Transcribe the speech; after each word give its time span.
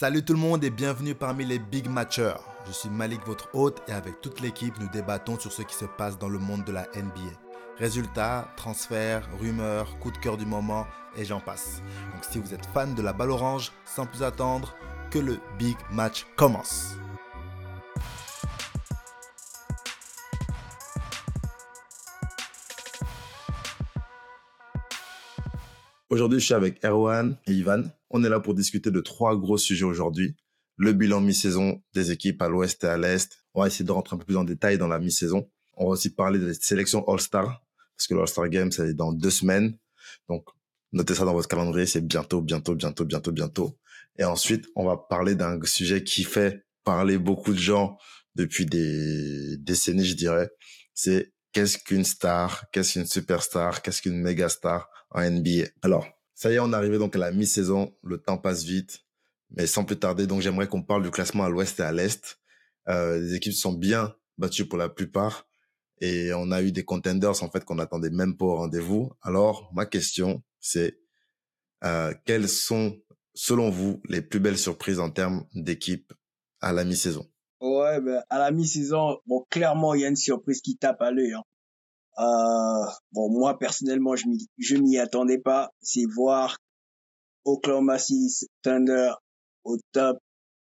Salut 0.00 0.24
tout 0.24 0.32
le 0.32 0.38
monde 0.38 0.62
et 0.62 0.70
bienvenue 0.70 1.16
parmi 1.16 1.44
les 1.44 1.58
Big 1.58 1.88
Matchers. 1.88 2.36
Je 2.68 2.70
suis 2.70 2.88
Malik, 2.88 3.26
votre 3.26 3.48
hôte, 3.52 3.82
et 3.88 3.90
avec 3.90 4.20
toute 4.20 4.40
l'équipe, 4.40 4.78
nous 4.78 4.88
débattons 4.90 5.36
sur 5.40 5.50
ce 5.50 5.62
qui 5.62 5.74
se 5.74 5.86
passe 5.86 6.16
dans 6.16 6.28
le 6.28 6.38
monde 6.38 6.62
de 6.62 6.70
la 6.70 6.86
NBA. 6.94 7.34
Résultats, 7.78 8.46
transferts, 8.56 9.28
rumeurs, 9.40 9.98
coups 9.98 10.14
de 10.14 10.20
cœur 10.20 10.36
du 10.36 10.46
moment, 10.46 10.86
et 11.16 11.24
j'en 11.24 11.40
passe. 11.40 11.82
Donc 12.12 12.22
si 12.22 12.38
vous 12.38 12.54
êtes 12.54 12.64
fan 12.66 12.94
de 12.94 13.02
la 13.02 13.12
balle 13.12 13.32
orange, 13.32 13.72
sans 13.84 14.06
plus 14.06 14.22
attendre, 14.22 14.76
que 15.10 15.18
le 15.18 15.40
Big 15.58 15.76
Match 15.90 16.28
commence. 16.36 16.94
Aujourd'hui, 26.10 26.40
je 26.40 26.46
suis 26.46 26.54
avec 26.54 26.82
Erwan 26.82 27.36
et 27.46 27.52
Ivan. 27.52 27.82
On 28.08 28.24
est 28.24 28.30
là 28.30 28.40
pour 28.40 28.54
discuter 28.54 28.90
de 28.90 29.00
trois 29.02 29.36
gros 29.36 29.58
sujets 29.58 29.84
aujourd'hui. 29.84 30.36
Le 30.76 30.94
bilan 30.94 31.20
mi-saison 31.20 31.82
des 31.92 32.12
équipes 32.12 32.40
à 32.40 32.48
l'ouest 32.48 32.82
et 32.82 32.86
à 32.86 32.96
l'est. 32.96 33.30
On 33.52 33.60
va 33.60 33.66
essayer 33.66 33.84
de 33.84 33.92
rentrer 33.92 34.16
un 34.16 34.18
peu 34.18 34.24
plus 34.24 34.38
en 34.38 34.44
détail 34.44 34.78
dans 34.78 34.88
la 34.88 34.98
mi-saison. 34.98 35.50
On 35.76 35.84
va 35.84 35.90
aussi 35.90 36.08
parler 36.08 36.38
des 36.38 36.54
sélections 36.54 37.06
All-Star, 37.06 37.62
parce 37.94 38.06
que 38.06 38.14
l'All-Star 38.14 38.48
Game, 38.48 38.72
c'est 38.72 38.94
dans 38.94 39.12
deux 39.12 39.28
semaines. 39.28 39.76
Donc, 40.30 40.46
notez 40.92 41.14
ça 41.14 41.26
dans 41.26 41.34
votre 41.34 41.46
calendrier, 41.46 41.84
c'est 41.84 42.00
bientôt, 42.00 42.40
bientôt, 42.40 42.74
bientôt, 42.74 43.04
bientôt, 43.04 43.32
bientôt. 43.32 43.78
Et 44.16 44.24
ensuite, 44.24 44.66
on 44.76 44.86
va 44.86 44.96
parler 44.96 45.34
d'un 45.34 45.60
sujet 45.64 46.04
qui 46.04 46.24
fait 46.24 46.64
parler 46.84 47.18
beaucoup 47.18 47.52
de 47.52 47.58
gens 47.58 47.98
depuis 48.34 48.64
des 48.64 49.58
décennies, 49.58 50.06
je 50.06 50.16
dirais. 50.16 50.48
C'est 50.94 51.34
qu'est-ce 51.52 51.76
qu'une 51.76 52.04
star, 52.04 52.64
qu'est-ce 52.72 52.94
qu'une 52.94 53.06
superstar, 53.06 53.82
qu'est-ce 53.82 54.00
qu'une 54.00 54.18
méga 54.18 54.48
star 54.48 54.88
en 55.10 55.22
NBA. 55.22 55.68
Alors, 55.82 56.06
ça 56.34 56.50
y 56.50 56.54
est, 56.54 56.58
on 56.58 56.72
est 56.72 56.76
arrivé 56.76 56.98
donc 56.98 57.16
à 57.16 57.18
la 57.18 57.32
mi-saison. 57.32 57.94
Le 58.02 58.18
temps 58.18 58.38
passe 58.38 58.64
vite. 58.64 59.00
Mais 59.50 59.66
sans 59.66 59.84
plus 59.84 59.98
tarder, 59.98 60.26
donc 60.26 60.42
j'aimerais 60.42 60.68
qu'on 60.68 60.82
parle 60.82 61.02
du 61.02 61.10
classement 61.10 61.44
à 61.44 61.48
l'ouest 61.48 61.80
et 61.80 61.82
à 61.82 61.92
l'est. 61.92 62.38
Euh, 62.88 63.18
les 63.18 63.34
équipes 63.34 63.54
sont 63.54 63.72
bien 63.72 64.14
battues 64.36 64.66
pour 64.66 64.78
la 64.78 64.88
plupart. 64.88 65.48
Et 66.00 66.32
on 66.34 66.50
a 66.52 66.62
eu 66.62 66.70
des 66.70 66.84
contenders, 66.84 67.42
en 67.42 67.50
fait, 67.50 67.64
qu'on 67.64 67.78
attendait 67.78 68.10
même 68.10 68.36
pas 68.36 68.44
au 68.44 68.56
rendez-vous. 68.56 69.10
Alors, 69.22 69.70
ma 69.74 69.86
question, 69.86 70.42
c'est 70.60 71.00
euh, 71.84 72.14
quelles 72.24 72.48
sont, 72.48 72.96
selon 73.34 73.70
vous, 73.70 74.00
les 74.08 74.22
plus 74.22 74.38
belles 74.38 74.58
surprises 74.58 75.00
en 75.00 75.10
termes 75.10 75.44
d'équipe 75.54 76.12
à 76.60 76.72
la 76.72 76.84
mi-saison? 76.84 77.26
Ouais, 77.60 78.00
ben, 78.00 78.22
à 78.30 78.38
la 78.38 78.50
mi-saison, 78.52 79.18
bon, 79.26 79.44
clairement, 79.50 79.94
il 79.94 80.02
y 80.02 80.04
a 80.04 80.08
une 80.08 80.16
surprise 80.16 80.60
qui 80.60 80.76
tape 80.76 81.02
à 81.02 81.10
l'œil. 81.10 81.32
Hein. 81.32 81.42
Euh, 82.18 82.84
bon, 83.12 83.30
moi 83.30 83.58
personnellement, 83.58 84.16
je 84.16 84.26
m'y, 84.26 84.48
je 84.58 84.76
m'y 84.76 84.98
attendais 84.98 85.38
pas. 85.38 85.70
C'est 85.80 86.04
voir 86.04 86.58
Oklahoma 87.44 87.98
City 87.98 88.46
Thunder 88.62 89.12
au 89.64 89.76
top, 89.92 90.18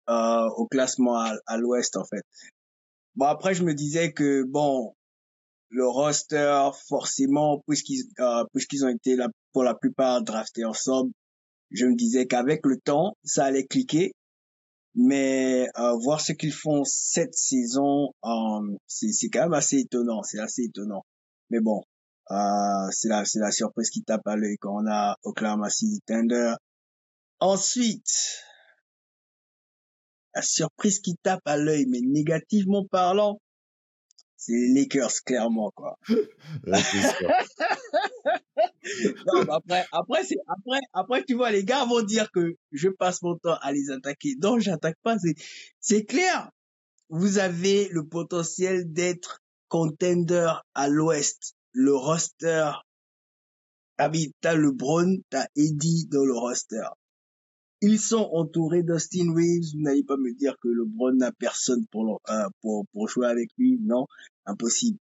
euh, 0.09 0.49
au 0.57 0.67
classement 0.67 1.17
à, 1.17 1.57
l'Ouest 1.57 1.95
en 1.97 2.05
fait. 2.05 2.23
Bon 3.15 3.25
après, 3.25 3.53
je 3.53 3.63
me 3.63 3.73
disais 3.73 4.11
que 4.11 4.43
bon, 4.43 4.93
le 5.69 5.87
roster 5.87 6.69
forcément, 6.87 7.61
puisqu'ils 7.67 8.03
euh, 8.19 8.43
puisqu'ils 8.53 8.85
ont 8.85 8.89
été 8.89 9.15
là 9.15 9.29
pour 9.53 9.63
la 9.63 9.75
plupart 9.75 10.21
draftés 10.21 10.65
ensemble, 10.65 11.11
je 11.71 11.85
me 11.85 11.95
disais 11.95 12.27
qu'avec 12.27 12.65
le 12.65 12.77
temps, 12.79 13.15
ça 13.23 13.45
allait 13.45 13.65
cliquer. 13.65 14.11
Mais 14.95 15.67
euh, 15.77 15.93
voir 16.03 16.21
ce 16.21 16.31
qu'ils 16.31 16.53
font 16.53 16.83
cette 16.85 17.35
saison, 17.35 18.11
euh, 18.23 18.77
c'est, 18.87 19.11
c'est 19.11 19.27
quand 19.27 19.41
même 19.41 19.53
assez 19.53 19.79
étonnant. 19.79 20.23
C'est 20.23 20.39
assez 20.39 20.63
étonnant. 20.63 21.03
Mais 21.55 21.61
bon, 21.61 21.85
euh, 22.31 22.89
c'est 22.91 23.07
la, 23.07 23.23
c'est 23.23 23.39
la 23.39 23.49
surprise 23.51 23.89
qui 23.89 24.03
tape 24.03 24.27
à 24.27 24.35
l'œil 24.35 24.57
quand 24.57 24.83
on 24.83 24.87
a 24.91 25.15
Oklahoma 25.23 25.69
City 25.69 26.01
Thunder. 26.05 26.55
Ensuite, 27.39 28.43
la 30.33 30.41
surprise 30.41 30.99
qui 30.99 31.15
tape 31.15 31.39
à 31.45 31.55
l'œil, 31.55 31.85
mais 31.87 32.01
négativement 32.01 32.85
parlant, 32.85 33.39
c'est 34.35 34.51
les 34.51 34.73
Lakers, 34.81 35.13
clairement, 35.25 35.71
quoi. 35.73 35.97
non, 36.09 36.17
après, 39.49 39.85
après, 39.93 40.25
c'est, 40.25 40.35
après, 40.45 40.81
après, 40.91 41.23
tu 41.23 41.35
vois, 41.35 41.51
les 41.51 41.63
gars 41.63 41.85
vont 41.85 42.01
dire 42.01 42.29
que 42.33 42.57
je 42.73 42.89
passe 42.89 43.21
mon 43.21 43.37
temps 43.37 43.57
à 43.61 43.71
les 43.71 43.91
attaquer. 43.91 44.35
Non, 44.41 44.59
j'attaque 44.59 44.97
pas, 45.03 45.17
c'est, 45.19 45.35
c'est 45.79 46.03
clair. 46.03 46.51
Vous 47.07 47.37
avez 47.37 47.87
le 47.93 48.05
potentiel 48.05 48.91
d'être 48.91 49.39
contender 49.67 50.51
à 50.73 50.87
l'ouest. 50.89 51.55
Le 51.73 51.93
roster, 51.93 52.71
ah 53.97 54.11
t'as 54.41 54.55
LeBron, 54.55 55.17
t'as 55.29 55.47
Eddie 55.55 56.07
dans 56.07 56.25
le 56.25 56.33
roster. 56.33 56.87
Ils 57.81 57.99
sont 57.99 58.29
entourés 58.33 58.83
d'Austin 58.83 59.33
Reeves. 59.33 59.71
Vous 59.73 59.81
n'allez 59.81 60.03
pas 60.03 60.17
me 60.17 60.33
dire 60.33 60.55
que 60.61 60.69
LeBron 60.69 61.13
n'a 61.13 61.31
personne 61.31 61.85
pour, 61.91 62.21
euh, 62.29 62.47
pour, 62.61 62.85
pour 62.93 63.09
jouer 63.09 63.27
avec 63.27 63.49
lui. 63.57 63.77
Non, 63.81 64.05
impossible. 64.45 64.97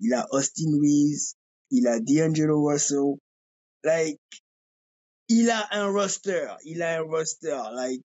Il 0.00 0.12
a 0.14 0.26
Austin 0.30 0.78
Reeves, 0.80 1.34
il 1.70 1.86
a 1.86 1.98
D'Angelo 2.00 2.64
Russell. 2.64 3.16
Like, 3.82 4.20
il 5.28 5.50
a 5.50 5.66
un 5.72 5.86
roster. 5.86 6.48
Il 6.64 6.82
a 6.82 7.00
un 7.00 7.02
roster. 7.02 7.58
Like, 7.74 8.02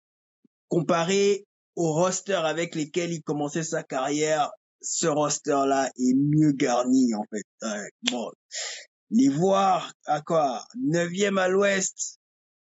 comparé 0.69 1.45
au 1.75 1.93
roster 1.93 2.33
avec 2.33 2.75
lesquels 2.75 3.11
il 3.11 3.21
commençait 3.23 3.63
sa 3.63 3.83
carrière, 3.83 4.51
ce 4.81 5.07
roster-là 5.07 5.91
est 5.97 6.15
mieux 6.15 6.51
garni, 6.51 7.13
en 7.15 7.25
fait. 7.31 7.45
bon, 8.11 8.31
les 9.11 9.29
voir 9.29 9.93
à 10.05 10.21
quoi? 10.21 10.63
Neuvième 10.81 11.37
à 11.37 11.47
l'ouest, 11.47 12.19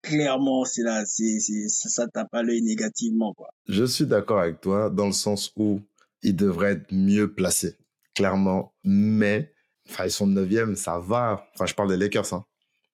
clairement, 0.01 0.65
c'est 0.65 0.83
là, 0.83 1.03
c'est, 1.05 1.39
ça, 1.69 1.89
ça 1.89 2.07
tape 2.07 2.33
à 2.33 2.43
l'œil 2.43 2.61
négativement, 2.61 3.33
quoi. 3.33 3.49
Je 3.67 3.85
suis 3.85 4.05
d'accord 4.05 4.39
avec 4.39 4.61
toi, 4.61 4.89
dans 4.89 5.07
le 5.07 5.13
sens 5.13 5.51
où 5.55 5.79
ils 6.21 6.35
devraient 6.35 6.73
être 6.73 6.91
mieux 6.91 7.33
placés, 7.33 7.77
clairement. 8.15 8.73
Mais, 8.83 9.53
enfin, 9.89 10.05
ils 10.05 10.11
sont 10.11 10.27
neuvième, 10.27 10.75
ça 10.75 10.99
va. 10.99 11.47
Enfin, 11.53 11.65
je 11.65 11.73
parle 11.73 11.89
des 11.89 11.97
Lakers, 11.97 12.33
hein. 12.33 12.45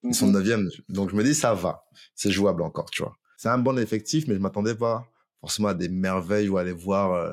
Ils 0.02 0.14
sont 0.14 0.28
mhm. 0.28 0.32
neuvième, 0.32 0.70
donc 0.88 1.10
je 1.10 1.14
me 1.14 1.22
dis, 1.22 1.34
ça 1.34 1.52
va. 1.52 1.84
C'est 2.14 2.30
jouable 2.30 2.62
encore, 2.62 2.90
tu 2.90 3.02
vois. 3.02 3.16
C'est 3.36 3.48
un 3.48 3.58
bon 3.58 3.78
effectif, 3.78 4.26
mais 4.28 4.34
je 4.34 4.40
m'attendais 4.40 4.74
pas 4.74 5.06
forcément 5.40 5.68
à 5.68 5.74
des 5.74 5.88
merveilles 5.88 6.48
ou 6.48 6.58
à 6.58 6.62
aller 6.62 6.72
voir 6.72 7.12
euh, 7.12 7.32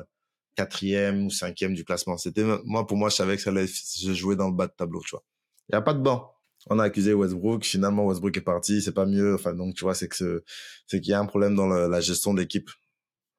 quatrième 0.58 1.24
ou 1.24 1.30
cinquième 1.30 1.72
du 1.72 1.84
classement. 1.84 2.18
C'était 2.18 2.44
moi 2.64 2.84
pour 2.84 2.96
moi, 2.96 3.10
je 3.10 3.14
savais 3.14 3.36
que 3.36 3.42
ça 3.42 3.50
allait 3.50 3.68
se 3.68 4.12
jouer 4.12 4.34
dans 4.34 4.48
le 4.48 4.54
bas 4.54 4.66
de 4.66 4.72
tableau, 4.72 5.00
tu 5.02 5.10
vois. 5.12 5.22
Il 5.68 5.74
y 5.74 5.76
a 5.76 5.82
pas 5.82 5.94
de 5.94 6.00
banc. 6.00 6.34
On 6.68 6.80
a 6.80 6.84
accusé 6.84 7.14
Westbrook, 7.14 7.64
finalement 7.64 8.04
Westbrook 8.06 8.36
est 8.36 8.40
parti, 8.40 8.82
c'est 8.82 8.92
pas 8.92 9.06
mieux. 9.06 9.34
Enfin 9.34 9.54
donc 9.54 9.76
tu 9.76 9.84
vois, 9.84 9.94
c'est 9.94 10.08
que 10.08 10.42
c'est 10.88 11.00
qu'il 11.00 11.12
y 11.12 11.14
a 11.14 11.20
un 11.20 11.26
problème 11.26 11.54
dans 11.54 11.68
la, 11.68 12.00
gestion 12.00 12.34
de 12.34 12.40
l'équipe 12.40 12.70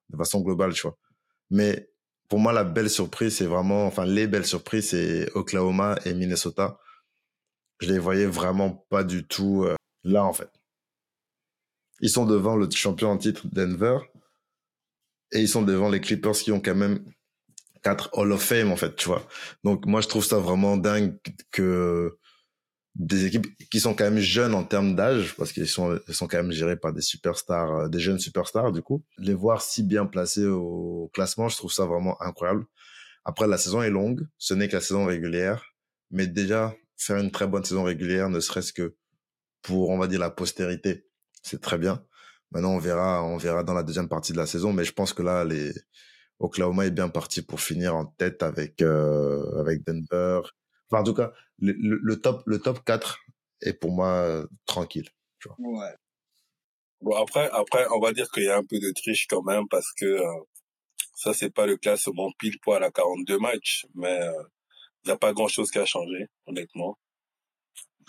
de 0.10 0.18
façon 0.18 0.40
globale, 0.40 0.74
tu 0.74 0.84
vois. 0.84 0.98
Mais 1.50 1.92
pour 2.30 2.40
moi, 2.40 2.54
la 2.54 2.64
belle 2.64 2.90
surprise, 2.90 3.36
c'est 3.36 3.46
vraiment, 3.46 3.86
enfin 3.86 4.06
les 4.06 4.28
belles 4.28 4.46
surprises, 4.46 4.90
c'est 4.92 5.30
Oklahoma 5.36 6.00
et 6.06 6.14
Minnesota. 6.14 6.80
Je 7.82 7.92
les 7.92 8.00
voyais 8.00 8.28
vraiment 8.28 8.86
pas 8.90 9.04
du 9.04 9.28
tout 9.28 9.66
euh, 9.66 9.76
là 10.06 10.24
en 10.24 10.34
fait. 10.34 10.52
Ils 12.02 12.10
sont 12.10 12.26
devant 12.26 12.56
le 12.56 12.70
champion 12.72 13.10
en 13.10 13.18
titre 13.18 13.46
Denver 13.52 13.98
et 15.32 15.42
ils 15.42 15.50
sont 15.50 15.62
devant 15.62 15.90
les 15.90 16.02
Clippers 16.02 16.34
qui 16.34 16.52
ont 16.52 16.60
quand 16.60 16.76
même 16.76 17.04
quatre 17.84 18.10
Hall 18.14 18.32
of 18.32 18.42
Fame 18.42 18.72
en 18.72 18.76
fait, 18.76 18.96
tu 18.96 19.08
vois. 19.08 19.28
Donc 19.64 19.86
moi 19.86 20.02
je 20.02 20.08
trouve 20.08 20.26
ça 20.26 20.38
vraiment 20.38 20.78
dingue 20.78 21.18
que 21.52 22.18
des 22.96 23.26
équipes 23.26 23.48
qui 23.72 23.80
sont 23.80 23.94
quand 23.94 24.04
même 24.04 24.20
jeunes 24.20 24.54
en 24.54 24.64
termes 24.64 24.96
d'âge 24.96 25.36
parce 25.38 25.54
qu'ils 25.54 25.68
sont 25.68 26.00
ils 26.08 26.14
sont 26.14 26.28
quand 26.28 26.38
même 26.38 26.52
gérés 26.52 26.76
par 26.76 26.92
des 26.94 27.02
superstars, 27.02 27.76
euh, 27.76 27.88
des 27.88 28.00
jeunes 28.00 28.20
superstars 28.20 28.72
du 28.72 28.82
coup, 28.82 29.04
les 29.18 29.34
voir 29.34 29.62
si 29.62 29.84
bien 29.84 30.06
placés 30.06 30.46
au 30.46 31.10
classement, 31.14 31.48
je 31.50 31.56
trouve 31.56 31.72
ça 31.72 31.86
vraiment 31.86 32.22
incroyable. 32.22 32.66
Après 33.26 33.48
la 33.48 33.58
saison 33.58 33.82
est 33.82 33.90
longue, 33.90 34.28
ce 34.38 34.54
n'est 34.54 34.68
que 34.68 34.76
la 34.76 34.82
saison 34.82 35.06
régulière, 35.06 35.64
mais 36.12 36.28
déjà 36.28 36.76
faire 36.98 37.18
une 37.18 37.32
très 37.32 37.48
bonne 37.48 37.64
saison 37.64 37.84
régulière 37.84 38.30
ne 38.30 38.40
serait-ce 38.40 38.74
que 38.74 38.96
pour 39.62 39.90
on 39.90 39.98
va 39.98 40.08
dire 40.08 40.20
la 40.20 40.32
postérité, 40.32 41.06
c'est 41.44 41.62
très 41.62 41.78
bien. 41.78 42.04
Maintenant, 42.52 42.74
on 42.74 42.80
verra, 42.80 43.24
on 43.24 43.38
verra 43.38 43.64
dans 43.64 43.74
la 43.74 43.84
deuxième 43.84 44.10
partie 44.10 44.32
de 44.34 44.38
la 44.38 44.48
saison, 44.48 44.74
mais 44.74 44.84
je 44.84 44.94
pense 44.94 45.14
que 45.14 45.22
là, 45.22 45.44
les 45.46 45.72
Oklahoma 46.40 46.86
est 46.86 46.92
bien 46.92 47.10
parti 47.10 47.42
pour 47.42 47.60
finir 47.60 47.96
en 47.96 48.06
tête 48.06 48.44
avec 48.44 48.82
euh, 48.82 49.60
avec 49.60 49.86
Denver. 49.86 50.42
Enfin, 50.90 51.02
en 51.02 51.04
tout 51.04 51.14
cas, 51.14 51.32
le, 51.60 51.74
le, 51.78 52.22
top 52.22 52.42
le 52.46 52.60
top 52.60 52.84
4 52.86 53.20
est 53.62 53.74
pour 53.74 53.92
moi 53.92 54.08
euh, 54.08 54.48
tranquille. 54.66 55.10
Tu 55.40 55.50
vois. 55.50 55.58
Ouais. 55.60 55.96
Bon 57.02 57.16
après 57.16 57.50
après 57.52 57.86
on 57.96 58.00
va 58.00 58.12
dire 58.14 58.30
qu'il 58.32 58.44
y 58.44 58.50
a 58.50 58.58
un 58.58 58.64
peu 58.64 58.80
de 58.80 58.92
triche 58.92 59.28
quand 59.28 59.44
même 59.44 59.68
parce 59.70 59.94
que 59.94 60.06
euh, 60.06 60.44
ça 61.16 61.34
c'est 61.34 61.50
pas 61.50 61.66
le 61.66 61.78
classement 61.78 62.32
pile 62.40 62.60
poil 62.60 62.84
à 62.84 62.92
42 62.92 63.38
matchs, 63.40 63.86
mais 63.94 64.20
il 65.04 65.08
n'y 65.08 65.12
a 65.12 65.18
pas 65.18 65.34
grand 65.34 65.48
chose 65.48 65.72
qui 65.72 65.80
a 65.80 65.86
changé 65.86 66.28
honnêtement. 66.46 66.98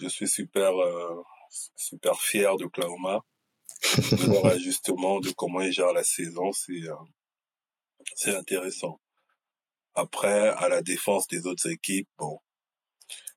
Je 0.01 0.09
suis 0.09 0.29
super 0.29 0.73
super 1.77 2.21
fier 2.21 2.57
d'Oklahoma 2.57 3.21
voir 4.27 4.59
justement 4.59 5.21
de 5.21 5.31
comment 5.31 5.61
il 5.61 5.73
gère 5.73 5.93
la 5.93 6.05
saison, 6.05 6.53
c'est 6.53 6.83
euh, 6.89 6.95
c'est 8.15 8.35
intéressant. 8.35 9.01
Après, 9.95 10.49
à 10.49 10.69
la 10.69 10.83
défense 10.83 11.27
des 11.29 11.47
autres 11.47 11.69
équipes, 11.71 12.09
bon, 12.19 12.39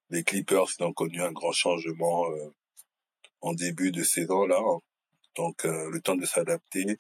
les 0.10 0.24
Clippers 0.24 0.68
ils 0.80 0.84
ont 0.84 0.94
connu 0.94 1.22
un 1.22 1.32
grand 1.32 1.52
changement 1.52 2.30
euh, 2.32 2.54
en 3.42 3.54
début 3.54 3.92
de 3.92 4.04
saison 4.04 4.46
là, 4.46 4.60
hein. 4.60 4.80
donc 5.36 5.66
euh, 5.66 5.90
le 5.90 6.02
temps 6.02 6.16
de 6.16 6.26
s'adapter. 6.26 6.98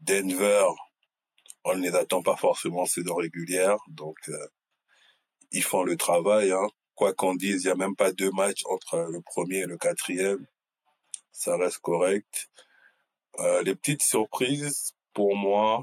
Denver, 0.00 0.64
on 1.64 1.76
ne 1.76 1.82
les 1.82 1.94
attend 1.94 2.22
pas 2.22 2.36
forcément 2.36 2.82
en 2.82 2.86
saison 2.86 3.14
régulière, 3.14 3.76
donc 3.88 4.16
euh, 4.28 4.48
ils 5.52 5.62
font 5.62 5.84
le 5.84 5.96
travail. 5.96 6.50
Hein. 6.50 6.66
Quoi 6.94 7.14
qu'on 7.14 7.34
dise, 7.34 7.62
il 7.62 7.66
n'y 7.66 7.72
a 7.72 7.76
même 7.76 7.96
pas 7.96 8.12
deux 8.12 8.30
matchs 8.32 8.62
entre 8.66 9.06
le 9.10 9.20
premier 9.20 9.58
et 9.58 9.66
le 9.66 9.78
quatrième. 9.78 10.44
Ça 11.32 11.56
reste 11.56 11.78
correct. 11.78 12.50
Euh, 13.38 13.62
les 13.62 13.74
petites 13.74 14.02
surprises, 14.02 14.94
pour 15.14 15.34
moi, 15.34 15.82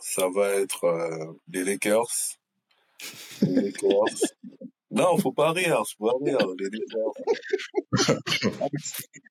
ça 0.00 0.28
va 0.28 0.50
être 0.50 0.84
euh, 0.84 1.32
les 1.48 1.64
Lakers. 1.64 2.38
Les 3.42 3.62
Lakers. 3.62 3.90
Non, 4.88 5.18
faut 5.18 5.32
pas 5.32 5.50
rire, 5.50 5.82
faut 5.98 6.06
pas 6.06 6.14
rire, 6.24 6.38
les 6.58 6.70
Lakers. 6.70 7.12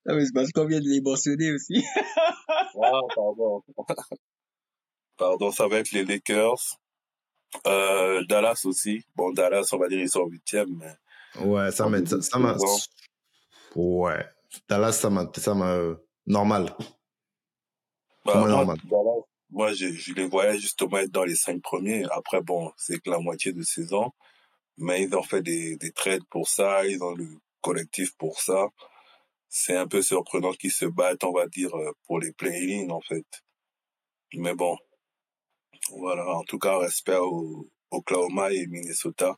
Non, 0.04 0.14
mais 0.14 0.24
c'est 0.24 0.32
parce 0.32 0.52
qu'on 0.52 0.66
vient 0.66 0.78
de 0.78 0.88
les 0.88 1.00
mentionner 1.00 1.50
aussi. 1.50 1.82
Ah, 2.46 3.00
pardon. 3.14 3.64
Pardon, 5.16 5.50
ça 5.50 5.66
va 5.66 5.78
être 5.78 5.90
les 5.92 6.04
Lakers. 6.04 6.78
Euh, 7.66 8.22
Dallas 8.28 8.60
aussi. 8.64 9.04
Bon, 9.16 9.32
Dallas, 9.32 9.68
on 9.72 9.78
va 9.78 9.88
dire, 9.88 9.98
ils 9.98 10.10
sont 10.10 10.26
huitième, 10.26 10.76
mais... 10.76 11.44
Ouais, 11.44 11.72
ça 11.72 11.88
m'a... 11.88 12.04
Ça 12.04 12.38
m'a... 12.38 12.56
Ouais. 13.74 14.24
Dallas, 14.68 14.92
ça 14.92 15.10
m'a... 15.10 15.30
Ça 15.36 15.54
m'a... 15.54 15.96
Normal. 16.26 16.74
Bah, 18.24 18.38
moi, 18.38 18.48
normal. 18.48 18.78
Dallas, 18.84 19.22
moi, 19.50 19.72
je, 19.72 19.92
je 19.92 20.12
les 20.14 20.26
voyais 20.26 20.58
justement 20.58 20.98
être 20.98 21.12
dans 21.12 21.24
les 21.24 21.36
cinq 21.36 21.62
premiers. 21.62 22.04
Après, 22.10 22.40
bon, 22.40 22.72
c'est 22.76 22.98
que 23.00 23.10
la 23.10 23.18
moitié 23.18 23.52
de 23.52 23.62
saison. 23.62 24.10
Mais 24.76 25.02
ils 25.02 25.14
ont 25.14 25.22
fait 25.22 25.40
des, 25.40 25.76
des 25.76 25.92
trades 25.92 26.26
pour 26.28 26.48
ça. 26.48 26.86
Ils 26.86 27.02
ont 27.02 27.14
le 27.14 27.28
collectif 27.60 28.16
pour 28.16 28.40
ça. 28.40 28.68
C'est 29.48 29.76
un 29.76 29.86
peu 29.86 30.02
surprenant 30.02 30.52
qu'ils 30.52 30.72
se 30.72 30.84
battent, 30.84 31.24
on 31.24 31.32
va 31.32 31.46
dire, 31.46 31.74
euh, 31.76 31.92
pour 32.06 32.18
les 32.18 32.32
play-in, 32.32 32.90
en 32.90 33.00
fait. 33.00 33.24
Mais 34.34 34.54
bon, 34.54 34.76
voilà. 35.90 36.28
En 36.28 36.42
tout 36.42 36.58
cas, 36.58 36.78
respect 36.78 37.16
au 37.16 37.70
Oklahoma 37.90 38.52
et 38.52 38.66
Minnesota. 38.66 39.36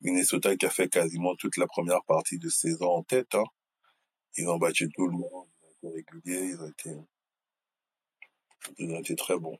Minnesota 0.00 0.56
qui 0.56 0.66
a 0.66 0.70
fait 0.70 0.88
quasiment 0.88 1.36
toute 1.36 1.58
la 1.58 1.66
première 1.66 2.02
partie 2.04 2.38
de 2.38 2.48
saison 2.48 2.88
en 2.88 3.02
tête. 3.02 3.34
Hein. 3.34 3.44
Ils 4.36 4.48
ont 4.48 4.58
battu 4.58 4.90
tout 4.90 5.06
le 5.06 5.12
monde. 5.12 5.46
Ils 5.82 5.88
ont 5.88 5.90
été 5.90 6.12
réguliers. 6.12 6.48
Ils 6.50 6.60
ont 6.60 6.68
été, 6.68 6.96
ils 8.78 8.92
ont 8.92 9.00
été 9.00 9.16
très 9.16 9.38
bons. 9.38 9.58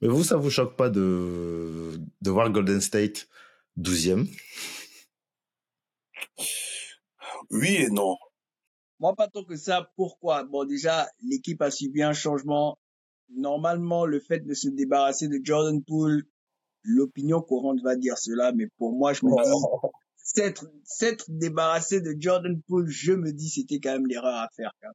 Mais 0.00 0.08
vous, 0.08 0.24
ça 0.24 0.36
vous 0.36 0.50
choque 0.50 0.76
pas 0.76 0.90
de, 0.90 2.00
de 2.20 2.30
voir 2.30 2.50
Golden 2.50 2.80
State 2.80 3.28
12e 3.78 4.28
Oui 7.50 7.76
et 7.76 7.90
non. 7.90 8.16
Moi, 9.00 9.14
pas 9.14 9.28
tant 9.28 9.44
que 9.44 9.56
ça. 9.56 9.90
Pourquoi? 9.96 10.44
Bon, 10.44 10.64
déjà, 10.64 11.08
l'équipe 11.22 11.60
a 11.62 11.70
subi 11.70 12.02
un 12.02 12.12
changement. 12.12 12.78
Normalement, 13.28 14.06
le 14.06 14.20
fait 14.20 14.40
de 14.40 14.54
se 14.54 14.68
débarrasser 14.68 15.28
de 15.28 15.40
Jordan 15.42 15.82
Poole, 15.82 16.24
l'opinion 16.82 17.40
courante 17.40 17.80
va 17.82 17.96
dire 17.96 18.18
cela, 18.18 18.52
mais 18.52 18.68
pour 18.78 18.92
moi, 18.92 19.12
je 19.12 19.24
me 19.24 19.30
dis, 19.30 19.90
s'être, 20.34 20.66
s'être 20.84 21.24
débarrassé 21.28 22.00
de 22.00 22.14
Jordan 22.18 22.60
Poole, 22.66 22.88
je 22.88 23.12
me 23.12 23.32
dis, 23.32 23.48
c'était 23.48 23.80
quand 23.80 23.92
même 23.92 24.06
l'erreur 24.06 24.34
à 24.34 24.48
faire. 24.56 24.72
quand 24.80 24.88
même. 24.88 24.94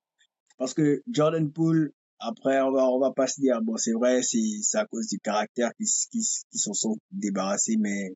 Parce 0.57 0.73
que 0.73 1.01
Jordan 1.09 1.51
Poole, 1.51 1.91
après, 2.19 2.61
on 2.61 2.71
va, 2.71 2.85
on 2.89 2.99
va 2.99 3.11
pas 3.11 3.27
se 3.27 3.39
dire, 3.39 3.61
bon, 3.61 3.77
c'est 3.77 3.93
vrai, 3.93 4.21
c'est, 4.21 4.59
c'est 4.61 4.77
à 4.77 4.85
cause 4.85 5.07
du 5.07 5.19
caractère 5.19 5.71
qu'ils, 5.75 5.87
qu'ils, 6.11 6.25
qu'ils 6.51 6.59
s'en 6.59 6.73
sont 6.73 6.97
débarrassés, 7.11 7.77
mais 7.79 8.13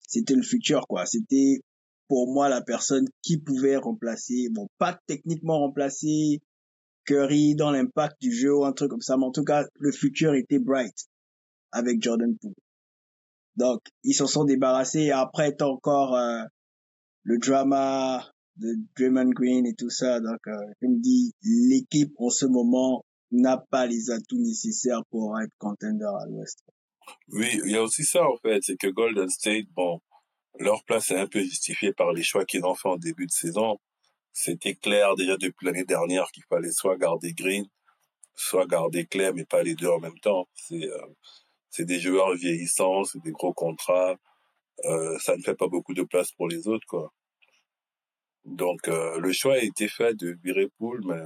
c'était 0.00 0.34
le 0.34 0.42
futur, 0.42 0.86
quoi. 0.88 1.06
C'était, 1.06 1.60
pour 2.08 2.32
moi, 2.32 2.48
la 2.48 2.60
personne 2.60 3.06
qui 3.22 3.38
pouvait 3.38 3.76
remplacer, 3.76 4.48
bon, 4.50 4.66
pas 4.78 4.98
techniquement 5.06 5.60
remplacer 5.60 6.40
Curry 7.04 7.54
dans 7.54 7.70
l'impact 7.70 8.20
du 8.20 8.32
jeu 8.32 8.54
ou 8.56 8.64
un 8.64 8.72
truc 8.72 8.90
comme 8.90 9.00
ça, 9.00 9.16
mais 9.16 9.24
en 9.24 9.32
tout 9.32 9.44
cas, 9.44 9.64
le 9.78 9.92
futur 9.92 10.34
était 10.34 10.58
bright 10.58 11.06
avec 11.70 12.02
Jordan 12.02 12.36
Poole. 12.36 12.54
Donc, 13.56 13.80
ils 14.02 14.14
s'en 14.14 14.26
sont 14.26 14.44
débarrassés. 14.44 15.04
Et 15.04 15.12
après, 15.12 15.54
t'as 15.54 15.66
encore 15.66 16.14
euh, 16.14 16.42
le 17.26 17.38
drama 17.38 18.24
de 18.56 18.74
Draymond 18.96 19.30
Green 19.30 19.66
et 19.66 19.74
tout 19.74 19.90
ça. 19.90 20.20
Donc, 20.20 20.38
euh, 20.46 20.52
je 20.80 20.86
me 20.86 21.00
dis, 21.00 21.32
l'équipe 21.42 22.12
en 22.18 22.30
ce 22.30 22.46
moment 22.46 23.04
n'a 23.32 23.58
pas 23.70 23.86
les 23.86 24.10
atouts 24.10 24.38
nécessaires 24.38 25.02
pour 25.10 25.38
être 25.40 25.52
contender 25.58 26.04
à 26.04 26.26
l'Ouest. 26.28 26.60
Oui, 27.28 27.60
il 27.64 27.72
y 27.72 27.76
a 27.76 27.82
aussi 27.82 28.04
ça, 28.04 28.24
en 28.24 28.36
fait. 28.36 28.60
C'est 28.62 28.76
que 28.76 28.86
Golden 28.86 29.28
State, 29.28 29.66
bon, 29.74 30.00
leur 30.60 30.84
place 30.84 31.10
est 31.10 31.18
un 31.18 31.26
peu 31.26 31.40
justifiée 31.40 31.92
par 31.92 32.12
les 32.12 32.22
choix 32.22 32.44
qu'ils 32.44 32.64
ont 32.64 32.74
fait 32.76 32.88
en 32.88 32.96
début 32.96 33.26
de 33.26 33.32
saison. 33.32 33.78
C'était 34.32 34.74
clair 34.74 35.16
déjà 35.16 35.36
depuis 35.36 35.66
l'année 35.66 35.84
dernière 35.84 36.30
qu'il 36.32 36.44
fallait 36.48 36.70
soit 36.70 36.96
garder 36.96 37.32
Green, 37.32 37.66
soit 38.36 38.66
garder 38.66 39.04
Clay, 39.06 39.32
mais 39.32 39.44
pas 39.44 39.62
les 39.62 39.74
deux 39.74 39.88
en 39.88 39.98
même 39.98 40.18
temps. 40.20 40.46
C'est 40.54 40.84
euh, 40.84 41.06
c'est 41.70 41.86
des 41.86 41.98
joueurs 41.98 42.34
vieillissants, 42.34 43.04
c'est 43.04 43.22
des 43.22 43.32
gros 43.32 43.52
contrats. 43.52 44.16
Euh, 44.84 45.18
ça 45.18 45.36
ne 45.36 45.42
fait 45.42 45.54
pas 45.54 45.68
beaucoup 45.68 45.94
de 45.94 46.02
place 46.02 46.32
pour 46.32 46.48
les 46.48 46.68
autres, 46.68 46.86
quoi. 46.86 47.12
Donc, 48.44 48.88
euh, 48.88 49.18
le 49.18 49.32
choix 49.32 49.54
a 49.54 49.58
été 49.58 49.88
fait 49.88 50.14
de 50.14 50.38
virer 50.42 50.68
Poole, 50.78 51.02
mais 51.04 51.20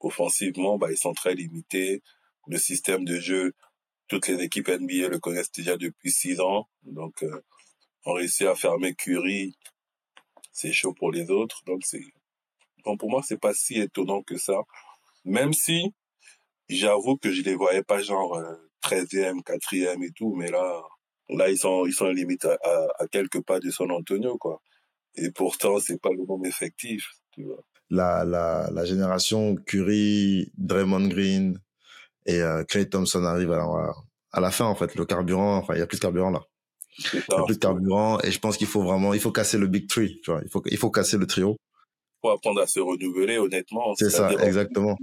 offensivement, 0.00 0.78
bah, 0.78 0.90
ils 0.90 0.96
sont 0.96 1.12
très 1.12 1.34
limités. 1.34 2.02
Le 2.46 2.58
système 2.58 3.04
de 3.04 3.18
jeu, 3.20 3.52
toutes 4.08 4.28
les 4.28 4.42
équipes 4.42 4.68
NBA 4.68 5.08
le 5.08 5.18
connaissent 5.18 5.52
déjà 5.52 5.76
depuis 5.76 6.10
six 6.10 6.40
ans. 6.40 6.68
Donc, 6.84 7.22
euh, 7.22 7.42
on 8.04 8.12
réussit 8.14 8.46
à 8.46 8.54
fermer 8.54 8.94
Curry. 8.94 9.56
C'est 10.52 10.72
chaud 10.72 10.94
pour 10.94 11.12
les 11.12 11.30
autres. 11.30 11.62
Donc, 11.66 11.84
c'est, 11.84 12.04
bon, 12.84 12.96
pour 12.96 13.10
moi, 13.10 13.22
c'est 13.22 13.40
pas 13.40 13.54
si 13.54 13.78
étonnant 13.80 14.22
que 14.22 14.38
ça. 14.38 14.62
Même 15.24 15.52
si, 15.52 15.92
j'avoue 16.68 17.16
que 17.16 17.32
je 17.32 17.42
les 17.42 17.54
voyais 17.54 17.82
pas 17.82 18.00
genre 18.02 18.36
euh, 18.36 18.54
13e, 18.82 19.42
4e 19.42 20.02
et 20.04 20.12
tout, 20.12 20.34
mais 20.36 20.50
là, 20.50 20.82
là, 21.28 21.48
ils 21.50 21.58
sont, 21.58 21.86
ils 21.86 21.92
sont 21.92 22.08
limite 22.10 22.44
à, 22.44 22.58
à, 22.64 22.86
à 23.00 23.06
quelques 23.08 23.42
pas 23.42 23.60
de 23.60 23.70
San 23.70 23.90
Antonio, 23.90 24.36
quoi. 24.38 24.60
Et 25.16 25.30
pourtant, 25.30 25.78
c'est 25.80 26.00
pas 26.00 26.10
le 26.10 26.24
même 26.28 26.44
effectif, 26.46 27.10
tu 27.32 27.44
vois. 27.44 27.62
la, 27.90 28.24
la, 28.24 28.68
la 28.72 28.84
génération 28.84 29.54
Curry, 29.56 30.52
Draymond 30.58 31.08
Green 31.08 31.60
et 32.26 32.40
euh, 32.42 32.64
Clay 32.64 32.88
Thompson 32.88 33.24
arrive 33.24 33.52
à 33.52 33.56
la, 33.58 33.92
à 34.32 34.40
la 34.40 34.50
fin, 34.50 34.66
en 34.66 34.74
fait. 34.74 34.94
Le 34.94 35.04
carburant, 35.04 35.56
enfin, 35.58 35.74
il 35.74 35.78
y 35.78 35.82
a 35.82 35.86
plus 35.86 35.98
de 35.98 36.02
carburant 36.02 36.30
là. 36.30 36.42
Il 37.12 37.18
y 37.18 37.22
ça. 37.22 37.40
a 37.40 37.44
plus 37.44 37.54
de 37.56 37.60
carburant 37.60 38.18
et 38.20 38.30
je 38.30 38.38
pense 38.40 38.56
qu'il 38.56 38.66
faut 38.66 38.82
vraiment, 38.82 39.14
il 39.14 39.20
faut 39.20 39.32
casser 39.32 39.58
le 39.58 39.66
big 39.68 39.88
three, 39.88 40.20
tu 40.22 40.30
vois. 40.30 40.40
Il 40.44 40.50
faut, 40.50 40.62
il 40.66 40.76
faut 40.78 40.90
casser 40.90 41.18
le 41.18 41.26
trio. 41.26 41.56
Faut 42.22 42.30
apprendre 42.30 42.60
à 42.62 42.66
se 42.66 42.80
renouveler, 42.80 43.38
honnêtement. 43.38 43.94
C'est 43.96 44.10
ça, 44.10 44.30
exactement. 44.42 44.96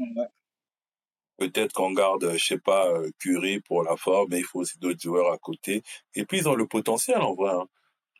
Peut-être 1.51 1.73
qu'on 1.73 1.91
garde, 1.91 2.31
je 2.37 2.43
sais 2.45 2.57
pas, 2.59 2.87
euh, 2.89 3.09
Curry 3.19 3.59
pour 3.61 3.83
la 3.83 3.95
forme, 3.97 4.27
mais 4.31 4.39
il 4.39 4.43
faut 4.45 4.59
aussi 4.59 4.77
d'autres 4.79 5.01
joueurs 5.01 5.31
à 5.31 5.37
côté. 5.37 5.83
Et 6.15 6.25
puis, 6.25 6.37
ils 6.39 6.47
ont 6.49 6.55
le 6.55 6.67
potentiel, 6.67 7.17
en 7.19 7.33
vrai. 7.35 7.51
hein. 7.51 7.65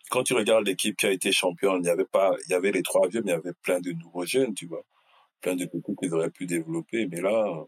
Quand 0.09 0.23
tu 0.23 0.33
regardes 0.33 0.65
l'équipe 0.67 0.97
qui 0.97 1.05
a 1.05 1.11
été 1.11 1.31
championne, 1.31 1.79
il 1.83 1.87
y 1.87 1.89
avait 1.89 2.05
pas, 2.05 2.35
il 2.47 2.51
y 2.51 2.53
avait 2.53 2.71
les 2.71 2.83
trois 2.83 3.07
vieux, 3.07 3.21
mais 3.23 3.31
il 3.31 3.35
y 3.35 3.37
avait 3.37 3.53
plein 3.63 3.79
de 3.79 3.91
nouveaux 3.93 4.25
jeunes, 4.25 4.53
tu 4.53 4.67
vois. 4.67 4.83
Plein 5.41 5.55
de 5.55 5.65
petits 5.65 5.95
qu'ils 5.99 6.13
auraient 6.13 6.29
pu 6.29 6.45
développer. 6.45 7.07
Mais 7.07 7.21
là, 7.21 7.65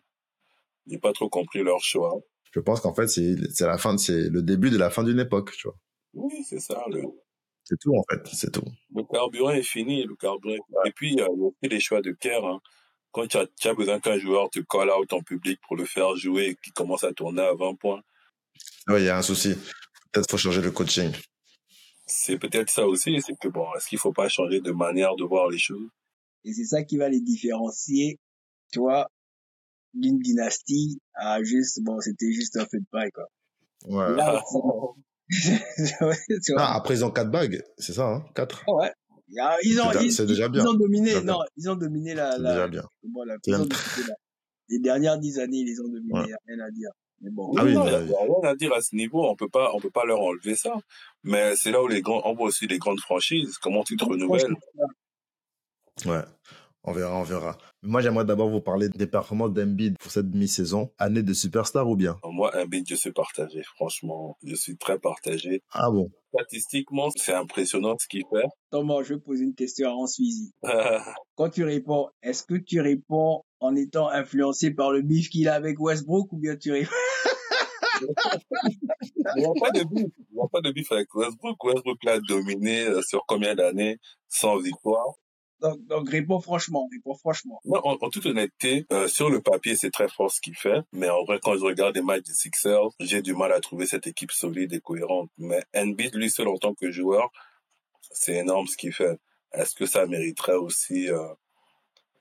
j'ai 0.87 0.97
pas 0.97 1.13
trop 1.13 1.29
compris 1.29 1.63
leur 1.63 1.79
choix. 1.81 2.13
Je 2.51 2.59
pense 2.59 2.81
qu'en 2.81 2.93
fait, 2.93 3.07
c'est, 3.07 3.35
la 3.61 3.77
fin, 3.77 3.97
c'est 3.97 4.29
le 4.29 4.41
début 4.41 4.69
de 4.69 4.77
la 4.77 4.89
fin 4.89 5.03
d'une 5.03 5.19
époque, 5.19 5.51
tu 5.57 5.67
vois. 5.67 5.77
Oui, 6.13 6.43
c'est 6.47 6.59
ça. 6.59 6.83
Le, 6.89 7.01
C'est 7.63 7.79
tout, 7.79 7.95
en 7.95 8.03
fait. 8.09 8.21
C'est 8.33 8.51
tout. 8.51 8.63
le 8.93 9.03
carburant 9.03 9.51
est 9.51 9.63
fini. 9.63 10.03
Le 10.03 10.15
carburant 10.15 10.55
est- 10.55 10.87
Et 10.89 10.91
puis, 10.91 11.11
il 11.13 11.19
y 11.19 11.21
a 11.21 11.29
aussi 11.29 11.55
les 11.63 11.79
choix 11.79 12.01
de 12.01 12.11
Kerr. 12.11 12.45
Hein. 12.45 12.59
Quand 13.15 13.25
tu 13.27 13.37
as, 13.37 13.47
tu 13.57 13.69
as 13.69 13.73
besoin 13.73 14.01
qu'un 14.01 14.19
joueur 14.19 14.49
te 14.49 14.59
call 14.59 14.89
out 14.89 15.13
en 15.13 15.21
public 15.21 15.57
pour 15.65 15.77
le 15.77 15.85
faire 15.85 16.17
jouer 16.17 16.47
et 16.47 16.55
qu'il 16.55 16.73
commence 16.73 17.05
à 17.05 17.13
tourner 17.13 17.43
à 17.43 17.53
20 17.53 17.75
points, 17.75 18.01
Ouais, 18.89 19.01
il 19.01 19.05
y 19.05 19.09
a 19.09 19.17
un 19.17 19.21
souci. 19.21 19.55
Peut-être 20.11 20.29
faut 20.29 20.35
changer 20.37 20.61
le 20.61 20.71
coaching. 20.71 21.13
c'est 22.05 22.37
peut-être 22.37 22.69
ça 22.69 22.85
aussi. 22.85 23.21
C'est 23.25 23.37
que 23.39 23.47
bon, 23.47 23.65
est-ce 23.77 23.87
qu'il 23.87 23.99
faut 23.99 24.11
pas 24.11 24.27
changer 24.27 24.59
de 24.59 24.71
manière 24.71 25.15
de 25.15 25.23
voir 25.23 25.49
les 25.49 25.57
choses? 25.57 25.87
Et 26.43 26.51
c'est 26.51 26.65
ça 26.65 26.83
qui 26.83 26.97
va 26.97 27.07
les 27.07 27.21
différencier, 27.21 28.19
tu 28.73 28.79
vois, 28.79 29.09
d'une 29.93 30.19
dynastie 30.19 30.99
à 31.13 31.41
juste, 31.41 31.81
bon, 31.83 32.01
c'était 32.01 32.33
juste 32.33 32.57
un 32.57 32.65
feu 32.65 32.79
de 32.79 32.85
paille, 32.91 33.11
quoi. 33.11 33.27
Ouais. 33.85 34.13
Là. 34.17 34.43
Ah, 36.57 36.75
après, 36.75 36.95
ils 36.95 37.05
ont 37.05 37.11
quatre 37.11 37.31
bagues. 37.31 37.63
C'est 37.77 37.93
ça, 37.93 38.07
hein? 38.07 38.25
Quatre? 38.35 38.63
Ah 38.67 38.73
ouais. 38.73 38.91
Ils 39.27 39.81
ont, 39.81 39.91
C'est 39.91 39.99
déjà- 39.99 40.23
ils, 40.23 40.27
déjà 40.27 40.45
ils 40.45 40.51
bien. 40.51 40.65
ont 40.67 40.73
dominé, 40.75 41.05
Déjà 41.07 41.21
bien. 41.21 41.33
non, 41.33 41.39
ils 41.57 41.69
ont 41.69 41.75
dominé 41.75 42.13
la, 42.13 42.37
la, 42.37 42.51
déjà 42.51 42.67
bien. 42.67 42.83
comment 43.01 43.23
la- 43.23 43.35
C'est 43.43 43.51
ils 43.51 43.55
ont 43.55 43.59
même 43.59 43.67
dominé 43.69 44.07
la- 44.07 44.15
les 44.69 44.79
dernières 44.79 45.17
dix 45.19 45.39
années, 45.39 45.57
ils 45.57 45.65
les 45.65 45.79
ont 45.79 45.87
dominés, 45.87 46.13
Ouais. 46.13 46.35
rien 46.47 46.59
à 46.65 46.71
dire. 46.71 46.89
Mais 47.21 47.31
bon. 47.31 47.53
Ah 47.57 47.63
oui, 47.63 47.73
non, 47.73 47.85
mais- 47.85 47.89
il 47.89 47.93
y 47.93 47.95
a- 47.95 48.01
il 48.01 48.09
y 48.09 48.13
a 48.15 48.19
rien 48.19 48.51
à 48.51 48.55
dire 48.55 48.73
à 48.73 48.81
ce 48.81 48.95
niveau. 48.95 49.25
On 49.27 49.35
peut 49.35 49.47
pas, 49.49 49.71
on 49.73 49.79
peut 49.79 49.89
pas 49.89 50.05
leur 50.05 50.19
enlever 50.21 50.55
ça. 50.55 50.73
Mais 51.23 51.55
c'est 51.55 51.71
là 51.71 51.81
où 51.81 51.87
les 51.87 52.01
grands, 52.01 52.21
on 52.25 52.35
voit 52.35 52.47
aussi 52.47 52.67
les 52.67 52.77
grandes 52.77 52.99
franchises. 52.99 53.57
Comment 53.57 53.83
tu 53.83 53.95
te 53.95 54.03
renouvelles? 54.05 54.53
Ouais. 56.05 56.21
On 56.83 56.91
verra, 56.91 57.15
on 57.17 57.23
verra. 57.23 57.57
Moi, 57.87 58.01
j'aimerais 58.01 58.25
d'abord 58.25 58.49
vous 58.49 58.61
parler 58.61 58.89
des 58.89 59.05
performances 59.05 59.53
d'Embiid 59.53 59.97
pour 59.99 60.11
cette 60.11 60.33
mi-saison. 60.33 60.91
Année 60.97 61.21
de 61.21 61.33
superstar 61.33 61.87
ou 61.87 61.95
bien? 61.95 62.17
Moi, 62.23 62.49
un 62.57 62.65
bit, 62.65 62.89
je 62.89 62.95
suis 62.95 63.11
partagé. 63.11 63.61
Franchement, 63.75 64.37
je 64.43 64.55
suis 64.55 64.75
très 64.75 64.97
partagé. 64.97 65.61
Ah 65.71 65.91
bon? 65.91 66.09
Statistiquement, 66.33 67.09
c'est 67.15 67.33
impressionnant 67.33 67.95
ce 67.99 68.07
qu'il 68.07 68.23
fait. 68.31 68.47
Thomas, 68.71 69.03
je 69.03 69.13
vais 69.13 69.19
poser 69.19 69.43
une 69.43 69.53
question 69.53 69.87
à 69.87 69.91
Hans 69.91 70.07
Suizy. 70.07 70.51
Quand 71.35 71.49
tu 71.49 71.63
réponds, 71.63 72.09
est-ce 72.23 72.43
que 72.43 72.55
tu 72.55 72.81
réponds 72.81 73.43
en 73.59 73.75
étant 73.75 74.09
influencé 74.09 74.71
par 74.71 74.91
le 74.91 75.03
bif 75.03 75.29
qu'il 75.29 75.47
a 75.47 75.53
avec 75.53 75.79
Westbrook 75.79 76.33
ou 76.33 76.37
bien 76.37 76.55
tu 76.55 76.71
rigoles 76.71 76.89
Il 78.01 79.41
n'y 79.41 79.45
a 79.45 79.53
pas 79.61 79.71
de 79.71 79.83
bif. 79.83 80.07
Il 80.31 80.35
n'y 80.35 80.41
a 80.41 80.47
pas 80.51 80.61
de 80.61 80.71
bif 80.71 80.91
avec 80.91 81.13
Westbrook. 81.13 81.63
Westbrook 81.63 82.03
l'a 82.03 82.19
dominé 82.19 82.85
euh, 82.85 83.03
sur 83.03 83.23
combien 83.27 83.53
d'années? 83.53 83.99
Sans 84.27 84.57
victoire. 84.57 85.13
Donc, 85.61 85.79
donc 85.87 86.41
franchement, 86.41 86.87
réponds 86.91 87.15
franchement. 87.15 87.61
En, 87.65 88.09
toute 88.09 88.25
honnêteté, 88.25 88.85
euh, 88.91 89.07
sur 89.07 89.29
le 89.29 89.41
papier, 89.41 89.75
c'est 89.75 89.89
très 89.89 90.07
fort 90.07 90.31
ce 90.31 90.41
qu'il 90.41 90.55
fait. 90.55 90.81
Mais 90.91 91.09
en 91.09 91.23
vrai, 91.23 91.39
quand 91.41 91.55
je 91.55 91.63
regarde 91.63 91.95
les 91.95 92.01
matchs 92.01 92.23
des 92.23 92.33
Sixers, 92.33 92.89
j'ai 92.99 93.21
du 93.21 93.33
mal 93.33 93.51
à 93.51 93.59
trouver 93.59 93.85
cette 93.85 94.07
équipe 94.07 94.31
solide 94.31 94.73
et 94.73 94.79
cohérente. 94.79 95.29
Mais 95.37 95.63
Embiid, 95.75 96.15
lui 96.15 96.29
seul 96.29 96.47
en 96.47 96.57
tant 96.57 96.73
que 96.73 96.91
joueur, 96.91 97.29
c'est 98.11 98.35
énorme 98.35 98.67
ce 98.67 98.77
qu'il 98.77 98.93
fait. 98.93 99.17
Est-ce 99.53 99.75
que 99.75 99.85
ça 99.85 100.05
mériterait 100.05 100.55
aussi, 100.55 101.09
euh, 101.09 101.33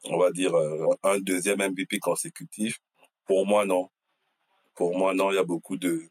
on 0.05 0.19
va 0.19 0.31
dire, 0.31 0.55
euh, 0.55 0.87
un 1.03 1.19
deuxième 1.19 1.61
MVP 1.61 1.99
consécutif? 1.99 2.79
Pour 3.26 3.47
moi, 3.47 3.67
non. 3.67 3.88
Pour 4.75 4.97
moi, 4.97 5.14
non. 5.14 5.31
Il 5.33 5.35
y 5.35 5.38
a 5.38 5.45
beaucoup 5.45 5.76
de 5.76 6.09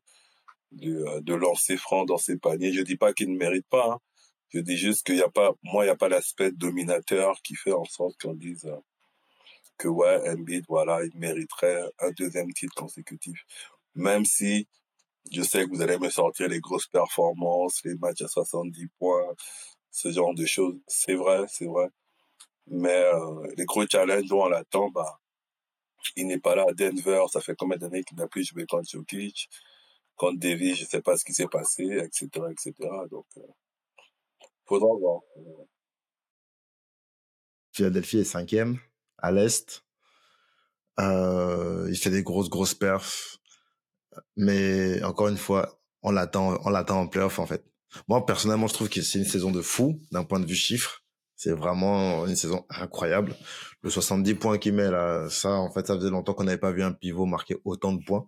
de, 0.74 1.20
de 1.22 1.34
lancers 1.36 1.78
francs 1.78 2.08
dans 2.08 2.18
ses 2.18 2.38
paniers. 2.38 2.74
Je 2.74 2.82
dis 2.82 2.98
pas 2.98 3.14
qu'il 3.14 3.32
ne 3.32 3.38
mérite 3.38 3.68
pas. 3.70 3.94
Hein. 3.94 4.00
Je 4.50 4.60
dis 4.60 4.78
juste 4.78 5.06
qu'il 5.06 5.16
n'y 5.16 5.22
a 5.22 5.30
pas, 5.30 5.52
moi, 5.64 5.84
il 5.84 5.88
n'y 5.88 5.92
a 5.92 5.96
pas 5.96 6.10
l'aspect 6.10 6.52
dominateur 6.52 7.42
qui 7.44 7.56
fait 7.56 7.74
en 7.74 7.86
sorte 7.86 8.22
qu'on 8.22 8.34
dise 8.36 8.66
euh, 8.66 8.78
que 9.78 9.88
ouais, 9.88 10.22
voilà, 10.68 11.04
il 11.04 11.18
mériterait 11.18 11.82
un 12.00 12.12
deuxième 12.12 12.52
titre 12.54 12.76
consécutif. 12.76 13.46
Même 13.96 14.26
si 14.26 14.68
je 15.32 15.42
sais 15.42 15.66
que 15.66 15.70
vous 15.70 15.82
allez 15.82 15.98
me 15.98 16.10
sortir 16.10 16.48
les 16.48 16.60
grosses 16.60 16.88
performances, 16.88 17.84
les 17.84 17.96
matchs 17.96 18.22
à 18.22 18.28
70 18.28 18.88
points, 19.00 19.34
ce 19.92 20.12
genre 20.12 20.34
de 20.34 20.46
choses. 20.46 20.80
C'est 20.88 21.16
vrai, 21.16 21.46
c'est 21.48 21.66
vrai. 21.66 21.88
Mais 22.68 22.90
euh, 22.90 23.48
les 23.58 23.66
gros 23.66 23.86
challenges 23.88 24.32
où 24.32 24.42
on 24.42 24.50
l'attend, 24.50 24.90
bah, 24.90 25.20
il 26.16 26.28
n'est 26.28 26.40
pas 26.40 26.56
là 26.56 26.66
Denver. 26.74 27.24
Ça 27.32 27.42
fait 27.42 27.56
combien 27.56 27.78
d'années 27.78 28.04
qu'il 28.04 28.18
n'a 28.18 28.28
plus 28.28 28.46
joué 28.46 28.66
contre 28.66 28.90
Jokic, 28.90 29.50
contre 30.16 30.40
Davis, 30.40 30.80
je 30.80 30.86
sais 30.86 31.02
pas 31.02 31.18
ce 31.18 31.26
qui 31.26 31.34
s'est 31.34 31.48
passé, 31.48 31.84
etc., 31.84 32.30
etc. 32.52 32.74
Donc, 33.10 33.26
euh, 33.38 33.42
faudra 34.80 34.98
voir. 34.98 35.22
Philadelphie 37.72 38.20
est 38.20 38.24
cinquième 38.24 38.80
à 39.18 39.32
l'Est. 39.32 39.84
Euh, 41.00 41.88
il 41.90 41.98
fait 41.98 42.10
des 42.10 42.24
grosses, 42.24 42.50
grosses 42.50 42.76
perfs. 42.76 43.38
Mais 44.36 45.02
encore 45.04 45.28
une 45.28 45.38
fois, 45.38 45.80
on 46.04 46.12
l'attend, 46.12 46.60
on 46.66 46.70
l'attend 46.70 47.02
en 47.02 47.08
playoff, 47.08 47.40
en 47.40 47.46
fait. 47.46 47.66
Moi, 48.08 48.26
personnellement, 48.26 48.68
je 48.68 48.74
trouve 48.74 48.90
que 48.90 49.02
c'est 49.02 49.20
une 49.20 49.26
saison 49.26 49.52
de 49.52 49.62
fou 49.62 50.00
d'un 50.12 50.24
point 50.24 50.40
de 50.40 50.46
vue 50.46 50.56
chiffre. 50.56 51.04
C'est 51.36 51.52
vraiment 51.52 52.26
une 52.28 52.36
saison 52.36 52.66
incroyable. 52.70 53.36
Le 53.82 53.90
70 53.90 54.36
points 54.36 54.58
qu'il 54.58 54.74
met 54.74 54.90
là, 54.90 55.28
ça, 55.30 55.52
en 55.52 55.72
fait, 55.72 55.88
ça 55.88 55.96
faisait 55.96 56.10
longtemps 56.10 56.34
qu'on 56.34 56.44
n'avait 56.44 56.58
pas 56.58 56.72
vu 56.72 56.84
un 56.84 56.94
pivot 56.94 57.26
marquer 57.26 57.58
autant 57.66 57.94
de 57.94 58.04
points. 58.04 58.28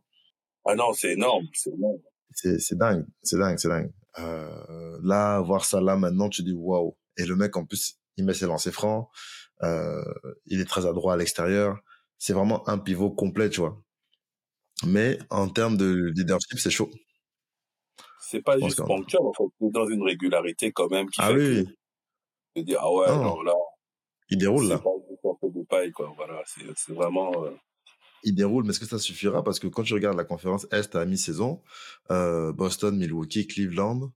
Ah 0.65 0.75
non, 0.75 0.91
c'est 0.93 1.13
énorme, 1.13 1.45
c'est 1.53 1.71
énorme. 1.71 1.99
C'est, 2.33 2.59
c'est 2.59 2.77
dingue, 2.77 3.05
c'est 3.23 3.37
dingue, 3.37 3.57
c'est 3.57 3.69
dingue. 3.69 3.91
Euh, 4.19 4.97
là, 5.03 5.39
voir 5.41 5.65
ça 5.65 5.81
là 5.81 5.95
maintenant, 5.95 6.29
tu 6.29 6.43
dis 6.43 6.53
waouh. 6.53 6.97
Et 7.17 7.25
le 7.25 7.35
mec, 7.35 7.55
en 7.57 7.65
plus, 7.65 7.97
il 8.17 8.25
met 8.25 8.33
ses 8.33 8.45
lancers 8.45 8.73
francs. 8.73 9.07
Euh, 9.63 10.03
il 10.45 10.59
est 10.59 10.65
très 10.65 10.85
adroit 10.85 11.13
à 11.13 11.17
l'extérieur. 11.17 11.77
C'est 12.17 12.33
vraiment 12.33 12.67
un 12.67 12.77
pivot 12.77 13.11
complet, 13.11 13.49
tu 13.49 13.61
vois. 13.61 13.81
Mais 14.85 15.17
en 15.29 15.47
termes 15.49 15.77
de 15.77 16.11
leadership, 16.15 16.59
c'est 16.59 16.69
chaud. 16.69 16.89
C'est 18.19 18.41
pas 18.41 18.57
juste 18.59 18.83
ponctuel, 18.83 19.21
en 19.21 19.33
fait. 19.33 19.43
C'est 19.61 19.71
dans 19.71 19.87
une 19.87 20.03
régularité 20.03 20.71
quand 20.71 20.89
même 20.89 21.09
qui 21.09 21.21
Ah 21.21 21.27
fait 21.29 21.35
oui, 21.35 21.67
que 22.55 22.61
dire, 22.61 22.79
ah 22.81 22.91
ouais, 22.91 23.07
Non. 23.07 23.23
non, 23.23 23.41
là, 23.43 23.53
il 24.29 24.37
déroule 24.37 24.67
là. 24.67 24.79
pas 24.79 24.89
juste 25.09 25.25
un 25.25 25.35
peu 25.39 25.49
de 25.57 25.63
paille, 25.65 25.91
quoi. 25.91 26.11
Voilà, 26.17 26.41
c'est 26.45 26.63
c'est 26.75 26.93
vraiment... 26.93 27.31
euh, 27.45 27.51
il 28.25 28.35
déroule, 28.35 28.63
mais 28.63 28.71
est-ce 28.71 28.79
que 28.79 28.85
ça 28.85 28.99
suffira? 28.99 29.43
Parce 29.43 29.59
que 29.59 29.67
quand 29.67 29.83
tu 29.83 29.93
regardes 29.93 30.17
la 30.17 30.25
conférence 30.25 30.67
Est 30.71 30.95
à 30.95 31.05
mi-saison, 31.05 31.61
euh, 32.11 32.51
Boston, 32.51 32.97
Milwaukee, 32.97 33.47
Cleveland, 33.47 34.11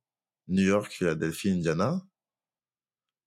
New 0.47 0.63
York, 0.63 0.91
Philadelphie, 0.91 1.51
Indiana. 1.51 2.03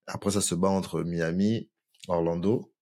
Après, 0.05 0.31
ça 0.31 0.41
se 0.41 0.53
bat 0.53 0.69
entre 0.69 1.03
Miami, 1.03 1.71
Orlando, 2.07 2.73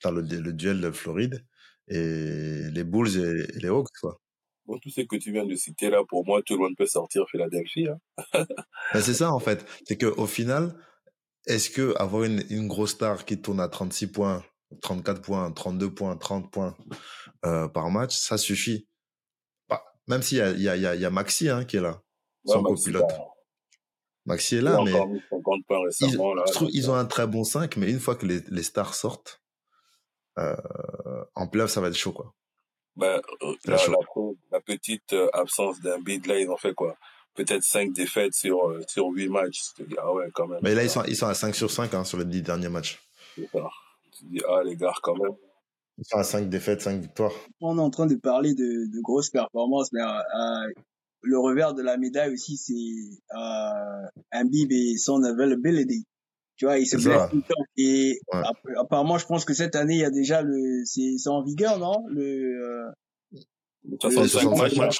t'as 0.00 0.10
le, 0.10 0.22
le 0.22 0.52
duel 0.52 0.80
de 0.80 0.90
Floride, 0.90 1.46
et 1.88 2.68
les 2.70 2.84
Bulls 2.84 3.16
et, 3.16 3.56
et 3.56 3.60
les 3.60 3.68
Hawks, 3.68 3.88
quoi. 4.00 4.20
Bon, 4.66 4.78
tout 4.78 4.88
ce 4.88 5.02
que 5.02 5.16
tu 5.16 5.30
viens 5.30 5.44
de 5.44 5.54
citer 5.54 5.90
là, 5.90 6.02
pour 6.08 6.24
moi, 6.26 6.42
tout 6.42 6.54
le 6.54 6.60
monde 6.60 6.74
peut 6.76 6.86
sortir 6.86 7.26
Philadelphie. 7.30 7.86
Hein. 7.86 8.46
Mais 8.94 9.00
c'est 9.02 9.14
ça, 9.14 9.32
en 9.32 9.38
fait. 9.38 9.64
C'est 9.86 9.96
que 9.98 10.06
au 10.06 10.26
final, 10.26 10.74
est-ce 11.46 11.68
que 11.68 11.94
avoir 11.98 12.24
une, 12.24 12.42
une 12.48 12.66
grosse 12.66 12.92
star 12.92 13.26
qui 13.26 13.40
tourne 13.40 13.60
à 13.60 13.68
36 13.68 14.06
points, 14.10 14.42
34 14.80 15.20
points, 15.20 15.52
32 15.52 15.90
points, 15.92 16.16
30 16.16 16.50
points 16.50 16.74
euh, 17.44 17.68
par 17.68 17.90
match, 17.90 18.16
ça 18.16 18.38
suffit 18.38 18.86
Bah, 19.68 19.84
Même 20.08 20.22
s'il 20.22 20.38
y 20.38 20.40
y, 20.62 20.64
y, 20.68 21.00
y 21.00 21.04
a 21.04 21.10
Maxi 21.10 21.48
hein, 21.48 21.64
qui 21.64 21.76
est 21.76 21.80
là, 21.80 22.02
Ouais, 22.44 22.54
son 22.54 22.62
Maxi, 22.62 22.84
copilote. 22.84 23.08
bah, 23.08 23.24
Maxi 24.26 24.56
est 24.56 24.60
là, 24.62 24.78
mais 24.84 24.92
encore 24.94 25.08
mis 25.08 25.20
50 25.30 25.66
points 25.66 25.78
ils. 26.00 26.16
Là, 26.16 26.44
je 26.46 26.52
trouve 26.52 26.68
ils 26.72 26.86
euh, 26.88 26.92
ont 26.92 26.94
un 26.94 27.04
très 27.06 27.26
bon 27.26 27.44
5, 27.44 27.76
mais 27.76 27.90
une 27.90 28.00
fois 28.00 28.14
que 28.16 28.26
les, 28.26 28.40
les 28.48 28.62
stars 28.62 28.94
sortent, 28.94 29.42
euh, 30.38 30.56
en 31.34 31.46
playoff, 31.46 31.70
ça 31.70 31.80
va 31.80 31.88
être 31.88 31.94
chaud, 31.96 32.12
quoi. 32.12 32.34
bah, 32.96 33.16
euh, 33.16 33.20
la, 33.42 33.52
être 33.52 33.66
la, 33.66 33.76
chaud. 33.78 34.36
la 34.50 34.60
petite 34.60 35.12
euh, 35.12 35.28
absence 35.32 35.80
d'un 35.80 35.98
bid, 36.00 36.26
là, 36.26 36.38
ils 36.40 36.48
ont 36.50 36.56
fait 36.56 36.74
quoi? 36.74 36.96
Peut-être 37.34 37.62
5 37.64 37.92
défaites 37.92 38.34
sur, 38.34 38.68
euh, 38.70 38.82
sur 38.88 39.06
8 39.08 39.28
matchs. 39.28 39.60
Tu 39.76 39.82
te 39.84 39.88
dis, 39.88 39.96
ah 39.98 40.12
ouais, 40.12 40.28
quand 40.34 40.46
même. 40.46 40.60
Mais 40.62 40.74
là, 40.74 40.82
ils 40.84 40.90
sont, 40.90 41.02
ils 41.04 41.16
sont 41.16 41.26
à 41.26 41.34
5 41.34 41.54
sur 41.54 41.70
5 41.70 41.92
hein, 41.94 42.04
sur 42.04 42.18
les 42.18 42.24
10 42.24 42.42
derniers 42.42 42.68
matchs. 42.68 43.00
c'est 43.36 43.48
ça. 43.50 43.68
Tu 44.12 44.24
te 44.24 44.30
dis, 44.30 44.40
ah 44.48 44.62
les 44.64 44.76
gars, 44.76 44.92
quand 45.02 45.16
même. 45.16 45.34
Ils 45.98 46.04
sont 46.04 46.18
à 46.18 46.24
5 46.24 46.48
défaites, 46.48 46.80
5 46.82 47.00
victoires. 47.00 47.32
On 47.60 47.78
est 47.78 47.80
en 47.80 47.90
train 47.90 48.06
de 48.06 48.16
parler 48.16 48.54
de, 48.54 48.64
de 48.92 49.00
grosses 49.00 49.30
performances, 49.30 49.92
mais 49.92 50.00
euh, 50.02 50.06
euh, 50.06 50.72
le 51.22 51.38
revers 51.38 51.74
de 51.74 51.82
la 51.82 51.96
médaille 51.96 52.32
aussi, 52.32 52.56
c'est 52.56 53.34
euh, 53.36 54.06
Embiid 54.32 54.72
et 54.72 54.96
son 54.98 55.22
availability. 55.22 56.04
Tu 56.56 56.66
vois, 56.66 56.78
il 56.78 56.86
se 56.86 56.96
blesse 56.96 57.30
tout 57.30 57.36
le 57.36 57.42
temps. 57.42 57.64
Et 57.76 58.18
Ouais. 58.32 58.42
apparemment, 58.80 59.18
je 59.18 59.26
pense 59.26 59.44
que 59.44 59.54
cette 59.54 59.74
année, 59.76 59.94
il 59.94 60.00
y 60.00 60.04
a 60.04 60.10
déjà 60.10 60.42
le, 60.42 60.82
c'est 60.84 61.16
en 61.28 61.42
vigueur, 61.42 61.78
non? 61.78 62.04
Le, 62.08 62.22
euh, 62.22 62.90
le, 63.84 63.96
65 64.00 64.22
Les 64.22 64.28
65 64.28 64.62
matchs, 64.62 64.76
là. 64.76 64.84
matchs. 64.86 64.98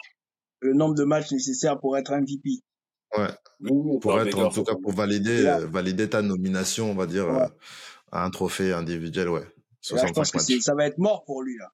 le 0.60 0.74
nombre 0.74 0.94
de 0.94 1.04
matchs 1.04 1.30
nécessaires 1.32 1.78
pour 1.78 1.96
être 1.96 2.12
MVP. 2.12 2.60
Ouais. 3.16 3.28
Pour 4.00 4.20
être, 4.20 4.38
en 4.38 4.48
tout 4.50 4.64
cas, 4.64 4.74
pour 4.82 4.92
valider, 4.92 5.46
euh, 5.46 5.66
valider 5.66 6.08
ta 6.10 6.22
nomination, 6.22 6.90
on 6.90 6.94
va 6.94 7.06
dire, 7.06 7.26
ouais. 7.28 7.42
euh, 7.42 7.48
à 8.10 8.24
un 8.24 8.30
trophée 8.30 8.72
individuel, 8.72 9.28
ouais. 9.28 9.46
Là, 9.90 10.06
je 10.06 10.12
pense 10.12 10.30
65 10.30 10.56
que 10.56 10.62
ça 10.62 10.74
va 10.74 10.86
être 10.86 10.98
mort 10.98 11.24
pour 11.24 11.42
lui, 11.42 11.56
là. 11.58 11.70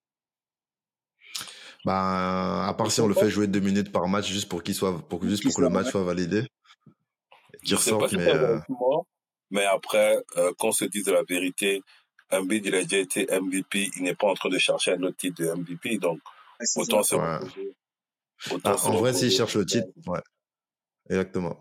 Ben, 1.85 2.67
à 2.69 2.75
part 2.76 2.90
si 2.90 3.00
on 3.00 3.07
le 3.07 3.14
fait 3.14 3.31
jouer 3.31 3.47
deux 3.47 3.61
minutes 3.61 3.90
par 3.90 4.07
match 4.07 4.29
juste 4.29 4.49
pour 4.49 4.62
qu'il 4.62 4.75
soit, 4.75 4.99
pour, 5.09 5.25
juste 5.26 5.43
pour 5.43 5.55
que 5.55 5.62
le 5.62 5.71
match 5.71 5.88
soit 5.88 6.05
validé, 6.05 6.43
je 7.62 7.67
qu'il 7.67 7.76
ressorte, 7.76 8.12
mais 8.12 8.29
euh, 8.29 8.59
mais 9.50 9.64
après, 9.64 10.23
euh, 10.37 10.52
qu'on 10.59 10.73
se 10.73 10.85
dise 10.85 11.09
la 11.09 11.23
vérité, 11.23 11.83
Embiid, 12.31 12.67
il 12.67 12.75
a 12.75 12.83
déjà 12.83 12.99
été 12.99 13.26
MVP, 13.26 13.90
il 13.97 14.02
n'est 14.02 14.14
pas 14.14 14.29
en 14.29 14.35
train 14.35 14.50
de 14.50 14.59
chercher 14.59 14.93
un 14.93 15.02
autre 15.02 15.17
titre 15.17 15.43
de 15.43 15.50
MVP, 15.52 15.99
donc 15.99 16.21
autant 16.76 17.02
se 17.02 17.14
ouais. 17.14 17.37
reposer, 17.37 17.75
autant 18.50 18.71
Ah, 18.73 18.76
se 18.76 18.87
en 18.87 18.97
vrai, 18.97 19.12
s'il 19.14 19.31
cherche 19.31 19.57
le 19.57 19.64
titre, 19.64 19.88
ouais, 20.07 20.21
exactement. 21.09 21.57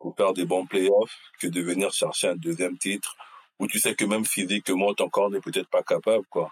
pour 0.00 0.16
faire 0.16 0.32
des 0.32 0.46
bons 0.46 0.66
playoffs 0.66 1.16
que 1.38 1.48
de 1.48 1.60
venir 1.60 1.92
chercher 1.92 2.28
un 2.28 2.36
deuxième 2.36 2.78
titre 2.78 3.14
où 3.60 3.66
tu 3.66 3.78
sais 3.78 3.94
que 3.94 4.06
même 4.06 4.24
physiquement 4.24 4.94
ton 4.94 5.10
corps 5.10 5.30
n'est 5.30 5.40
peut-être 5.40 5.68
pas 5.68 5.82
capable, 5.82 6.24
quoi. 6.30 6.50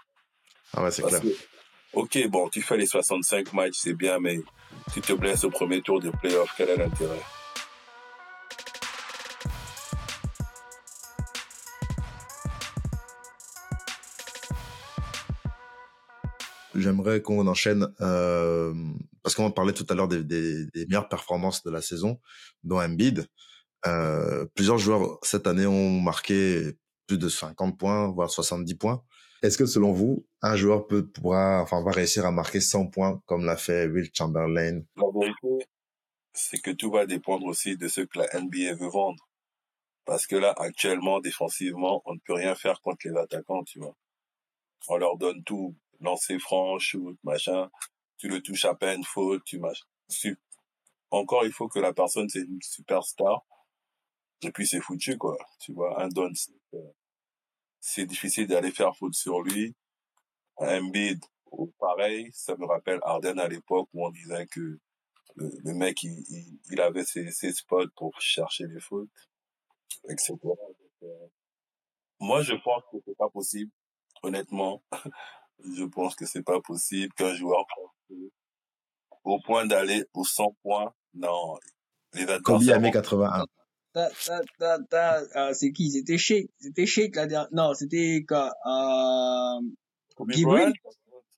Ah 0.73 0.83
ouais, 0.83 0.91
c'est 0.91 1.01
clair. 1.01 1.19
que, 1.19 1.27
ok, 1.93 2.27
bon, 2.27 2.49
tu 2.49 2.61
fais 2.61 2.77
les 2.77 2.85
65 2.85 3.51
matchs, 3.53 3.77
c'est 3.79 3.95
bien, 3.95 4.19
mais 4.19 4.39
tu 4.93 5.01
te 5.01 5.13
blesses 5.13 5.43
au 5.43 5.49
premier 5.49 5.81
tour 5.81 5.99
des 5.99 6.11
playoffs, 6.11 6.53
quel 6.55 6.69
est 6.69 6.77
l'intérêt? 6.77 7.19
J'aimerais 16.75 17.23
qu'on 17.23 17.47
enchaîne, 17.47 17.87
euh, 18.01 18.73
parce 19.23 19.33
qu'on 19.33 19.49
parlait 19.51 19.73
tout 19.73 19.85
à 19.89 19.95
l'heure 19.95 20.07
des, 20.07 20.23
des, 20.23 20.67
des 20.67 20.85
meilleures 20.85 21.09
performances 21.09 21.63
de 21.63 21.71
la 21.71 21.81
saison, 21.81 22.19
dont 22.63 22.79
Embiid. 22.79 23.27
Euh, 23.87 24.45
plusieurs 24.53 24.77
joueurs 24.77 25.17
cette 25.23 25.47
année 25.47 25.65
ont 25.65 25.99
marqué 25.99 26.77
plus 27.09 27.17
de 27.17 27.27
50 27.27 27.77
points, 27.77 28.07
voire 28.11 28.29
70 28.29 28.75
points. 28.75 29.03
Est-ce 29.41 29.57
que 29.57 29.65
selon 29.65 29.91
vous, 29.93 30.27
un 30.43 30.55
joueur 30.55 30.85
peut 30.85 31.07
pourra, 31.07 31.61
enfin, 31.63 31.81
va 31.83 31.91
réussir 31.91 32.23
à 32.23 32.31
marquer 32.31 32.61
100 32.61 32.87
points 32.87 33.19
comme 33.25 33.45
l'a 33.45 33.57
fait 33.57 33.87
Will 33.87 34.11
Chamberlain? 34.13 34.81
La 34.95 35.05
vérité, 35.11 35.67
c'est 36.33 36.61
que 36.61 36.69
tout 36.69 36.91
va 36.91 37.07
dépendre 37.07 37.45
aussi 37.47 37.75
de 37.77 37.87
ce 37.87 38.01
que 38.01 38.19
la 38.19 38.27
NBA 38.39 38.75
veut 38.75 38.89
vendre. 38.89 39.27
Parce 40.05 40.27
que 40.27 40.35
là, 40.35 40.53
actuellement, 40.57 41.19
défensivement, 41.19 42.03
on 42.05 42.13
ne 42.13 42.19
peut 42.19 42.33
rien 42.33 42.53
faire 42.53 42.79
contre 42.81 43.07
les 43.07 43.17
attaquants, 43.17 43.63
tu 43.63 43.79
vois. 43.79 43.95
On 44.87 44.97
leur 44.97 45.17
donne 45.17 45.43
tout. 45.43 45.75
Lancer 45.99 46.37
franc, 46.37 46.77
shoot, 46.77 47.17
machin. 47.23 47.71
Tu 48.17 48.27
le 48.27 48.41
touches 48.41 48.65
à 48.65 48.75
peine, 48.75 49.03
faute, 49.03 49.43
tu 49.45 49.57
machin. 49.59 49.85
Encore, 51.09 51.43
il 51.45 51.51
faut 51.51 51.67
que 51.67 51.79
la 51.79 51.91
personne, 51.91 52.29
c'est 52.29 52.41
une 52.41 52.61
superstar. 52.61 53.45
Et 54.43 54.51
puis, 54.51 54.67
c'est 54.67 54.79
foutu, 54.79 55.17
quoi. 55.17 55.37
Tu 55.59 55.73
vois, 55.73 56.01
un 56.01 56.07
don, 56.07 56.31
c'est 57.79 58.05
difficile 58.05 58.47
d'aller 58.47 58.71
faire 58.71 58.95
faute 58.95 59.13
sur 59.13 59.41
lui. 59.41 59.75
Embiid, 60.57 61.23
pareil, 61.79 62.29
ça 62.33 62.55
me 62.57 62.65
rappelle 62.65 62.99
Arden 63.03 63.39
à 63.39 63.47
l'époque 63.47 63.89
où 63.93 64.05
on 64.05 64.11
disait 64.11 64.47
que 64.47 64.79
le, 65.35 65.73
mec, 65.73 66.03
il, 66.03 66.59
il, 66.69 66.81
avait 66.81 67.05
ses, 67.05 67.31
ses, 67.31 67.53
spots 67.53 67.87
pour 67.95 68.19
chercher 68.19 68.65
les 68.67 68.81
fautes, 68.81 69.07
etc. 70.09 70.35
Euh, 71.03 71.07
moi, 72.19 72.41
je 72.41 72.55
pense 72.55 72.83
que 72.91 72.97
c'est 73.05 73.17
pas 73.17 73.29
possible, 73.29 73.71
honnêtement. 74.21 74.83
je 75.63 75.85
pense 75.85 76.15
que 76.15 76.25
c'est 76.25 76.43
pas 76.43 76.59
possible 76.59 77.13
qu'un 77.13 77.33
joueur 77.33 77.65
au 79.23 79.39
point 79.39 79.65
d'aller 79.65 80.03
aux 80.13 80.25
100 80.25 80.57
points, 80.61 80.93
non, 81.13 81.57
les 82.13 82.25
Kobe 82.41 82.67
a 82.69 82.79
mis 82.79 82.91
81. 82.91 83.45
Ah, 85.35 85.53
c'est 85.53 85.71
qui? 85.71 85.91
C'était 85.91 86.17
Shake. 86.17 86.49
C'était 86.59 86.85
Shake 86.85 87.15
la 87.15 87.27
dernière. 87.27 87.49
Non, 87.51 87.73
c'était 87.73 88.23
quoi? 88.27 88.51
Euh, 88.65 89.61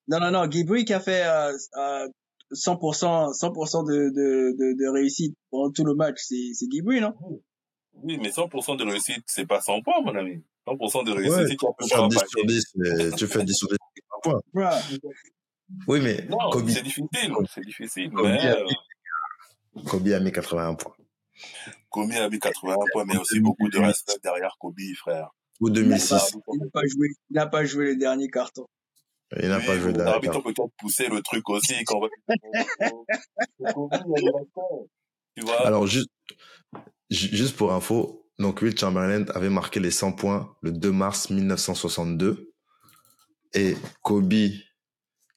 Non, 0.08 0.20
non, 0.20 0.32
non. 0.32 0.50
Gibri 0.50 0.86
qui 0.86 0.94
a 0.94 1.00
fait 1.00 1.24
euh, 1.26 1.54
euh, 1.78 2.08
100%, 2.52 3.34
100% 3.34 3.88
de, 3.88 4.10
de, 4.10 4.58
de, 4.58 4.78
de, 4.78 4.90
réussite 4.90 5.36
pendant 5.50 5.72
tout 5.72 5.86
le 5.86 5.96
match. 5.96 6.18
C'est, 6.18 6.54
c'est 6.54 6.70
Gibri, 6.70 7.00
non? 7.00 7.14
Oui, 8.04 8.18
mais 8.22 8.30
100% 8.30 8.78
de 8.78 8.84
réussite, 8.84 9.24
c'est 9.28 9.46
pas 9.46 9.62
100 9.62 9.82
points, 9.82 10.02
mon 10.04 10.16
ami. 10.16 10.44
100% 10.68 11.06
de 11.06 11.12
réussite, 11.12 11.62
ouais, 11.64 11.76
tu, 11.80 11.90
fais 11.90 12.08
10 12.08 12.24
sur 12.28 12.46
10, 12.46 13.16
tu 13.18 13.28
fais 13.28 13.44
10 13.44 13.54
sur 13.54 13.68
10, 13.68 13.78
100 14.24 14.32
points. 14.32 14.42
Oui, 15.88 16.00
mais 16.02 16.26
non, 16.30 16.38
Kobe. 16.52 16.70
C'est 16.70 16.84
difficile, 16.84 17.34
c'est 17.54 17.62
difficile. 17.62 18.12
Kobe, 18.12 18.26
mais, 18.26 18.40
a 18.40 18.64
mis, 18.64 18.72
euh, 19.78 19.82
Kobe 19.86 20.08
a 20.10 20.20
mis 20.20 20.32
81 20.32 20.76
points. 20.76 20.96
Kobe 21.92 22.14
a 22.14 22.30
mis 22.30 22.40
81 22.40 22.76
points, 22.92 23.06
mais 23.06 23.18
aussi 23.18 23.40
beaucoup 23.40 23.70
de 23.70 23.78
respect 23.78 24.18
derrière 24.24 24.56
Kobe, 24.60 24.80
frère. 24.98 25.30
Ou 25.60 25.70
2006. 25.70 26.36
Il 26.54 26.60
n'a 26.60 26.70
pas, 26.72 26.82
joué, 26.88 27.08
il 27.30 27.34
n'a 27.36 27.46
pas 27.46 27.66
joué 27.66 27.86
les 27.88 27.96
derniers 27.98 28.30
cartons. 28.30 28.68
Il 29.40 29.50
n'a 29.50 29.60
pas 29.60 29.78
joué 29.78 29.94
peut 29.94 30.42
peut-être 30.42 30.72
pousser 30.78 31.08
le 31.08 31.22
truc 31.22 31.48
aussi 31.50 31.84
quand 31.86 32.02
tu 35.38 35.46
vois? 35.46 35.66
Alors, 35.66 35.88
juste, 35.88 36.10
juste 37.10 37.56
pour 37.56 37.72
info, 37.72 38.28
donc 38.40 38.62
Will 38.62 38.78
Chamberlain 38.78 39.26
avait 39.34 39.50
marqué 39.50 39.80
les 39.80 39.92
100 39.92 40.14
points 40.14 40.54
le 40.62 40.72
2 40.72 40.92
mars 40.92 41.30
1962 41.30 42.52
et 43.54 43.76
Kobe 44.02 44.34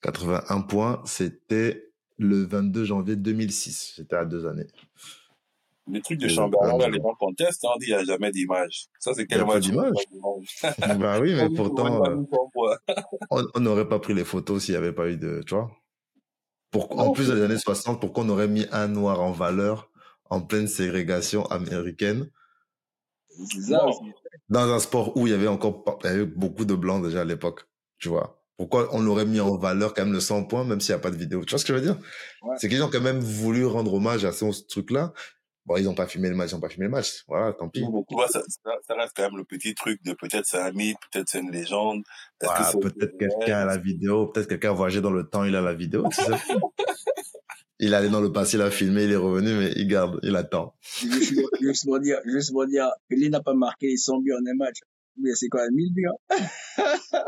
81 0.03 0.63
points, 0.63 1.03
c'était 1.05 1.93
le 2.19 2.45
22 2.45 2.85
janvier 2.85 3.17
2006. 3.17 3.95
C'était 3.97 4.17
à 4.17 4.25
deux 4.25 4.47
années. 4.47 4.67
Le 5.91 6.01
truc 6.01 6.19
de 6.19 6.29
Chamberlain, 6.29 6.89
les 6.89 6.99
gens 6.99 7.15
contestent, 7.19 7.65
on 7.65 7.77
dit 7.79 7.87
qu'il 7.87 7.95
n'y 7.95 8.01
a 8.01 8.05
jamais 8.05 8.31
d'image. 8.31 8.87
Ça, 8.99 9.13
c'est 9.13 9.27
quel 9.27 9.45
match 9.45 9.65
d'image. 9.65 9.93
Bah 10.99 11.21
oui, 11.21 11.35
mais 11.35 11.51
pourtant, 11.51 12.03
on 13.31 13.61
n'aurait 13.61 13.89
pas 13.89 13.99
pris 13.99 14.15
les 14.15 14.25
photos 14.25 14.65
s'il 14.65 14.75
n'y 14.75 14.79
avait 14.79 14.95
pas 14.95 15.09
eu 15.09 15.17
de, 15.17 15.43
tu 15.47 15.55
vois. 15.55 15.71
Pour, 16.71 16.99
en 16.99 17.13
plus 17.13 17.29
des 17.29 17.43
années 17.43 17.59
60, 17.59 18.01
pourquoi 18.01 18.25
on 18.25 18.29
aurait 18.31 18.49
mis 18.49 18.67
un 18.73 18.89
noir 18.89 19.21
en 19.21 19.31
valeur 19.31 19.91
en 20.31 20.41
pleine 20.41 20.67
ségrégation 20.67 21.45
américaine? 21.47 22.31
Dans 24.49 24.73
un 24.73 24.79
sport 24.79 25.17
où 25.17 25.27
il 25.27 25.31
y 25.31 25.35
avait 25.35 25.49
encore 25.49 25.85
il 26.03 26.07
y 26.07 26.11
avait 26.11 26.25
beaucoup 26.25 26.65
de 26.65 26.75
blancs 26.75 27.05
déjà 27.05 27.21
à 27.23 27.25
l'époque, 27.25 27.69
tu 27.99 28.09
vois. 28.09 28.41
Pourquoi 28.57 28.89
on 28.93 29.05
aurait 29.09 29.27
mis 29.27 29.41
en 29.41 29.57
valeur 29.57 29.95
quand 29.95 30.05
même 30.05 30.13
le 30.13 30.21
100 30.21 30.45
points, 30.45 30.65
même 30.65 30.81
s'il 30.81 30.95
n'y 30.95 31.01
a 31.01 31.03
pas 31.03 31.11
de 31.11 31.17
vidéo? 31.17 31.45
Tu 31.45 31.51
vois 31.51 31.59
ce 31.59 31.65
que 31.65 31.75
je 31.75 31.79
veux 31.79 31.85
dire? 31.85 31.99
C'est 32.57 32.69
qu'ils 32.69 32.83
ont 32.85 32.91
quand 32.91 33.01
même 33.01 33.19
voulu 33.19 33.67
rendre 33.67 33.93
hommage 33.93 34.25
à 34.25 34.31
ce 34.33 34.47
truc-là. 34.69 35.13
Bon, 35.67 35.77
ils 35.79 35.85
n'ont 35.85 35.95
pas 35.95 36.07
filmé 36.07 36.29
le 36.29 36.35
match, 36.35 36.51
ils 36.51 36.55
n'ont 36.55 36.61
pas 36.61 36.69
filmé 36.69 36.87
le 36.87 36.91
match. 36.91 37.25
Voilà, 37.27 37.53
tant 37.55 37.69
pis. 37.71 37.81
tu 37.81 38.17
ça, 38.29 38.43
ça, 38.87 38.95
reste 38.95 39.13
quand 39.17 39.23
même 39.23 39.39
le 39.39 39.45
petit 39.45 39.75
truc 39.75 40.03
de 40.05 40.13
peut-être 40.13 40.45
c'est 40.45 40.59
un 40.59 40.73
mythe, 40.73 40.99
peut-être 41.11 41.29
c'est 41.29 41.41
une 41.41 41.51
légende. 41.51 42.03
Voilà, 42.43 42.71
peut-être 42.73 43.17
quelqu'un 43.19 43.61
a 43.61 43.65
la 43.65 43.79
vidéo, 43.79 44.27
peut-être 44.27 44.49
quelqu'un 44.49 44.71
a 44.71 44.75
voyagé 44.75 45.01
dans 45.01 45.11
le 45.11 45.25
temps, 45.25 45.45
il 45.45 45.57
a 45.57 45.63
la 45.63 45.73
vidéo. 45.73 46.05
il 47.79 47.93
est 47.93 47.97
allé 47.97 48.11
dans 48.11 48.21
le 48.21 48.31
passé, 48.31 48.59
il 48.59 48.63
a 48.63 48.71
filmé, 48.71 49.05
il 49.05 49.13
est 49.13 49.17
revenu, 49.17 49.55
mais 49.55 49.73
il 49.77 49.89
garde, 49.89 50.21
il 50.23 50.37
attend. 50.37 50.75
juste 51.61 51.87
pour 51.87 51.99
dire, 51.99 52.19
juste 52.27 52.53
pour 52.53 52.67
dire, 52.67 52.91
il 53.09 53.31
n'a 53.31 53.41
pas 53.41 53.55
marqué 53.55 53.87
les 53.87 53.97
100 53.97 54.21
buts 54.21 54.35
en 54.35 54.47
un 54.47 54.57
match. 54.57 54.79
Mais 55.17 55.35
c'est 55.35 55.49
quoi, 55.49 55.63
1000 55.71 55.95
buts? 55.95 56.07
Hein? 56.07 56.45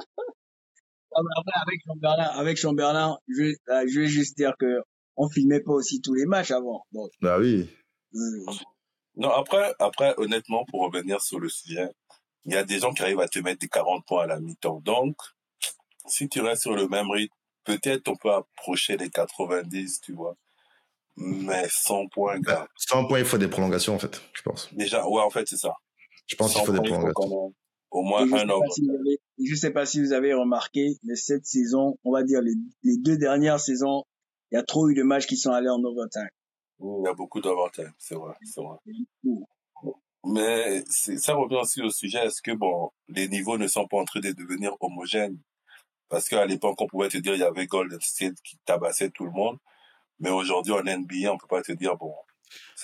après, 1.11 1.61
avec 1.63 1.81
Chamberlain, 1.87 2.31
avec 2.35 2.57
Chamberlain, 2.59 3.17
je, 3.29 3.45
euh, 3.45 3.87
je 3.89 4.01
vais 4.01 4.07
juste 4.07 4.37
dire 4.37 4.55
que 4.59 4.81
on 5.17 5.29
filmait 5.31 5.61
pas 5.61 5.73
aussi 5.73 6.01
tous 6.01 6.15
les 6.15 6.27
matchs 6.27 6.51
avant. 6.51 6.85
Donc. 6.93 7.11
Bah 7.23 7.39
oui. 7.39 7.69
Euh, 8.17 8.53
non, 9.17 9.31
après, 9.31 9.75
après, 9.79 10.15
honnêtement, 10.19 10.65
pour 10.67 10.83
revenir 10.83 11.21
sur 11.21 11.41
le 11.41 11.49
sujet, 11.49 11.89
il 12.45 12.53
y 12.53 12.57
a 12.57 12.65
des 12.65 12.79
gens 12.79 12.93
qui 12.93 13.03
arrivent 13.03 13.21
à 13.21 13.29
te 13.29 13.39
mettre 13.39 13.61
des 13.61 13.69
40 13.69 14.05
points 14.07 14.25
à 14.25 14.27
la 14.27 14.41
mi-temps. 14.41 14.81
Donc, 14.81 15.17
si 16.07 16.29
tu 16.29 16.41
restes 16.41 16.63
sur 16.63 16.75
le 16.75 16.89
même 16.89 17.11
rythme, 17.11 17.35
peut-être 17.65 18.09
on 18.09 18.17
peut 18.17 18.33
approcher 18.33 18.97
les 18.97 19.11
90, 19.11 20.01
tu 20.01 20.13
vois. 20.13 20.37
Mais 21.17 21.67
100 21.69 22.09
points, 22.09 22.39
gars. 22.41 22.69
100 22.77 23.07
points, 23.07 23.19
il 23.19 23.25
faut 23.25 23.39
des 23.39 23.49
prolongations, 23.49 23.95
en 23.95 23.99
fait, 23.99 24.21
je 24.35 24.43
pense. 24.43 24.73
Déjà, 24.73 25.07
ouais, 25.09 25.23
en 25.23 25.31
fait, 25.31 25.49
c'est 25.49 25.57
ça. 25.57 25.75
Je 26.27 26.37
pense 26.37 26.55
qu'il 26.55 26.65
faut 26.65 26.73
des 26.73 26.81
prolongations 26.81 27.55
au 27.91 28.03
moins 28.03 28.31
un 28.33 28.49
an. 28.51 28.61
je 29.43 29.55
sais 29.55 29.71
pas 29.71 29.87
si 29.87 30.01
vous 30.01 30.13
avez 30.13 30.35
remarqué, 30.35 30.97
mais 31.05 31.17
cette 31.17 31.47
saison, 31.47 31.99
on 32.05 32.13
va 32.13 32.23
dire 32.23 32.43
les, 32.43 32.53
les 32.83 32.97
deux 32.99 33.17
dernières 33.17 33.61
saisons, 33.61 34.05
il 34.51 34.57
y 34.57 34.59
a 34.59 34.63
trop 34.63 34.89
eu 34.89 34.95
de 34.95 35.03
matchs 35.03 35.27
qui 35.27 35.37
sont 35.37 35.51
allés 35.51 35.71
en 35.71 35.83
overtime. 35.83 36.29
Il 36.81 37.03
y 37.05 37.09
a 37.09 37.15
beaucoup 37.15 37.41
d'overtime, 37.41 37.93
c'est 37.99 38.15
vrai, 38.15 38.35
c'est 38.45 38.61
vrai. 38.61 38.77
Mais 40.25 40.85
ça 40.87 41.35
revient 41.35 41.57
aussi 41.57 41.83
au 41.83 41.91
sujet, 41.91 42.27
est-ce 42.27 42.43
que 42.43 42.53
bon, 42.53 42.91
les 43.09 43.29
niveaux 43.29 43.59
ne 43.59 43.69
sont 43.69 43.87
pas 43.87 43.99
en 43.99 44.05
train 44.05 44.21
de 44.21 44.33
devenir 44.33 44.73
homogènes? 44.81 45.39
Parce 46.09 46.29
qu'à 46.29 46.45
l'époque, 46.47 46.81
on 46.81 46.87
pouvait 46.87 47.09
te 47.09 47.19
dire 47.19 47.35
il 47.35 47.41
y 47.41 47.45
avait 47.45 47.67
Golden 47.67 48.01
State 48.01 48.37
qui 48.45 48.57
tabassait 48.65 49.11
tout 49.11 49.25
le 49.25 49.31
monde, 49.31 49.59
mais 50.19 50.31
aujourd'hui 50.31 50.73
en 50.73 50.83
NBA, 50.83 51.33
on 51.33 51.39
peut 51.39 51.47
pas 51.49 51.63
te 51.63 51.73
dire 51.73 51.97
bon. 51.97 52.15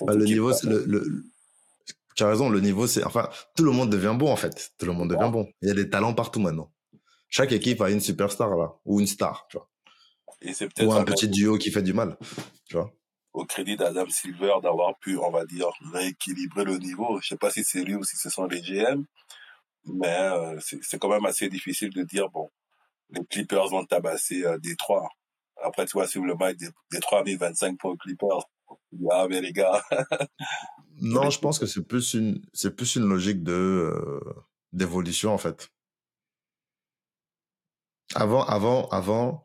Bah, 0.01 0.15
le 0.15 0.25
niveau, 0.25 0.53
le, 0.65 0.85
le, 0.87 1.25
tu 2.15 2.23
as 2.23 2.29
raison, 2.29 2.49
le 2.49 2.61
niveau, 2.61 2.87
c'est, 2.87 3.05
enfin, 3.05 3.29
tout 3.57 3.65
le 3.65 3.73
monde 3.73 3.91
devient 3.91 4.15
bon, 4.17 4.31
en 4.31 4.37
fait. 4.37 4.73
Tout 4.79 4.87
le 4.87 4.93
monde 4.93 5.11
devient 5.11 5.31
bon. 5.33 5.49
Il 5.63 5.69
y 5.69 5.71
a 5.71 5.75
des 5.75 5.89
talents 5.89 6.15
partout 6.15 6.41
maintenant. 6.41 6.73
Chaque 7.29 7.53
équipe 7.53 7.81
a 7.81 7.91
une 7.91 8.01
superstar, 8.01 8.57
là, 8.57 8.75
ou 8.85 9.01
une 9.01 9.07
star, 9.07 9.47
tu 9.49 9.57
vois. 9.57 9.69
Et 10.43 10.53
c'est 10.53 10.67
peut-être 10.67 10.89
ou 10.89 10.93
un 10.93 11.05
petit 11.05 11.29
duo 11.29 11.57
qui 11.57 11.71
fait 11.71 11.83
du 11.83 11.93
mal, 11.93 12.19
tu 12.67 12.77
vois. 12.77 12.93
Au 13.33 13.47
crédit 13.47 13.77
d'Adam 13.77 14.09
Silver 14.09 14.55
d'avoir 14.63 14.99
pu, 14.99 15.17
on 15.17 15.31
va 15.31 15.47
dire, 15.47 15.71
rééquilibrer 15.93 16.65
le 16.65 16.79
niveau. 16.79 17.19
Je 17.23 17.29
sais 17.29 17.37
pas 17.37 17.51
si 17.51 17.65
c'est 17.65 17.83
lui 17.83 17.95
ou 17.95 18.05
si 18.05 18.17
ce 18.17 18.29
sont 18.29 18.47
les 18.47 18.61
GM, 18.61 19.05
mais 19.87 20.19
euh, 20.19 20.59
c'est 20.61 20.99
quand 20.99 21.09
même 21.09 21.25
assez 21.25 21.49
difficile 21.49 21.91
de 21.91 22.03
dire, 22.03 22.29
bon, 22.31 22.51
les 23.11 23.25
Clippers 23.27 23.69
vont 23.69 23.85
tabasser 23.85 24.45
euh, 24.45 24.59
Détroit. 24.59 25.09
Après, 25.63 25.87
tu 25.87 25.93
vois, 25.93 26.07
si 26.07 26.19
le 26.19 26.35
match 26.35 26.57
Détroit 26.91 27.21
a 27.21 27.25
mis 27.25 27.37
25 27.37 27.79
points 27.79 27.93
aux 27.93 27.97
Clippers, 27.97 28.49
ah, 29.11 29.27
mais 29.29 29.41
les 29.41 29.53
gars. 29.53 29.83
non, 31.01 31.31
je 31.31 31.39
pense 31.39 31.59
que 31.59 31.67
c'est 31.67 31.87
plus 31.87 32.15
une, 32.15 32.43
c'est 32.53 32.75
plus 32.75 32.97
une 32.97 33.05
logique 33.05 33.43
de, 33.43 33.53
euh, 33.53 34.21
d'évolution, 34.73 35.33
en 35.33 35.39
fait. 35.39 35.71
Avant, 38.15 38.45
avant, 38.45 38.89
avant, 38.89 39.43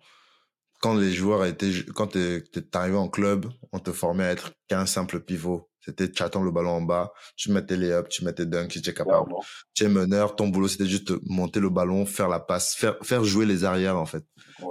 quand 0.80 0.96
les 0.96 1.12
joueurs 1.12 1.46
étaient, 1.46 1.72
quand 1.96 2.08
t'es, 2.08 2.44
arrivé 2.74 2.98
en 2.98 3.08
club, 3.08 3.48
on 3.72 3.80
te 3.80 3.92
formait 3.92 4.26
à 4.26 4.32
être 4.32 4.52
qu'un 4.68 4.86
simple 4.86 5.20
pivot. 5.20 5.70
C'était 5.80 6.22
attends 6.22 6.44
le 6.44 6.52
ballon 6.52 6.72
en 6.72 6.82
bas, 6.82 7.14
tu 7.38 7.50
mettais 7.52 7.78
les 7.78 7.92
ups, 7.92 8.10
tu 8.10 8.26
mettais 8.26 8.46
dunk 8.46 8.74
si 8.74 8.82
tu 8.82 8.90
es 8.90 8.94
capable. 8.94 9.32
tu 9.74 9.86
es 9.86 9.88
meneur, 9.88 10.36
ton 10.36 10.50
boulot 10.50 10.68
c'était 10.68 10.86
juste 10.86 11.14
monter 11.24 11.62
le 11.62 11.70
ballon, 11.70 12.06
faire 12.06 12.28
la 12.28 12.42
passe, 12.42 12.76
faire, 12.76 12.98
faire 13.04 13.24
jouer 13.24 13.46
les 13.46 13.64
arrières 13.64 13.98
en 13.98 14.06
fait. 14.06 14.26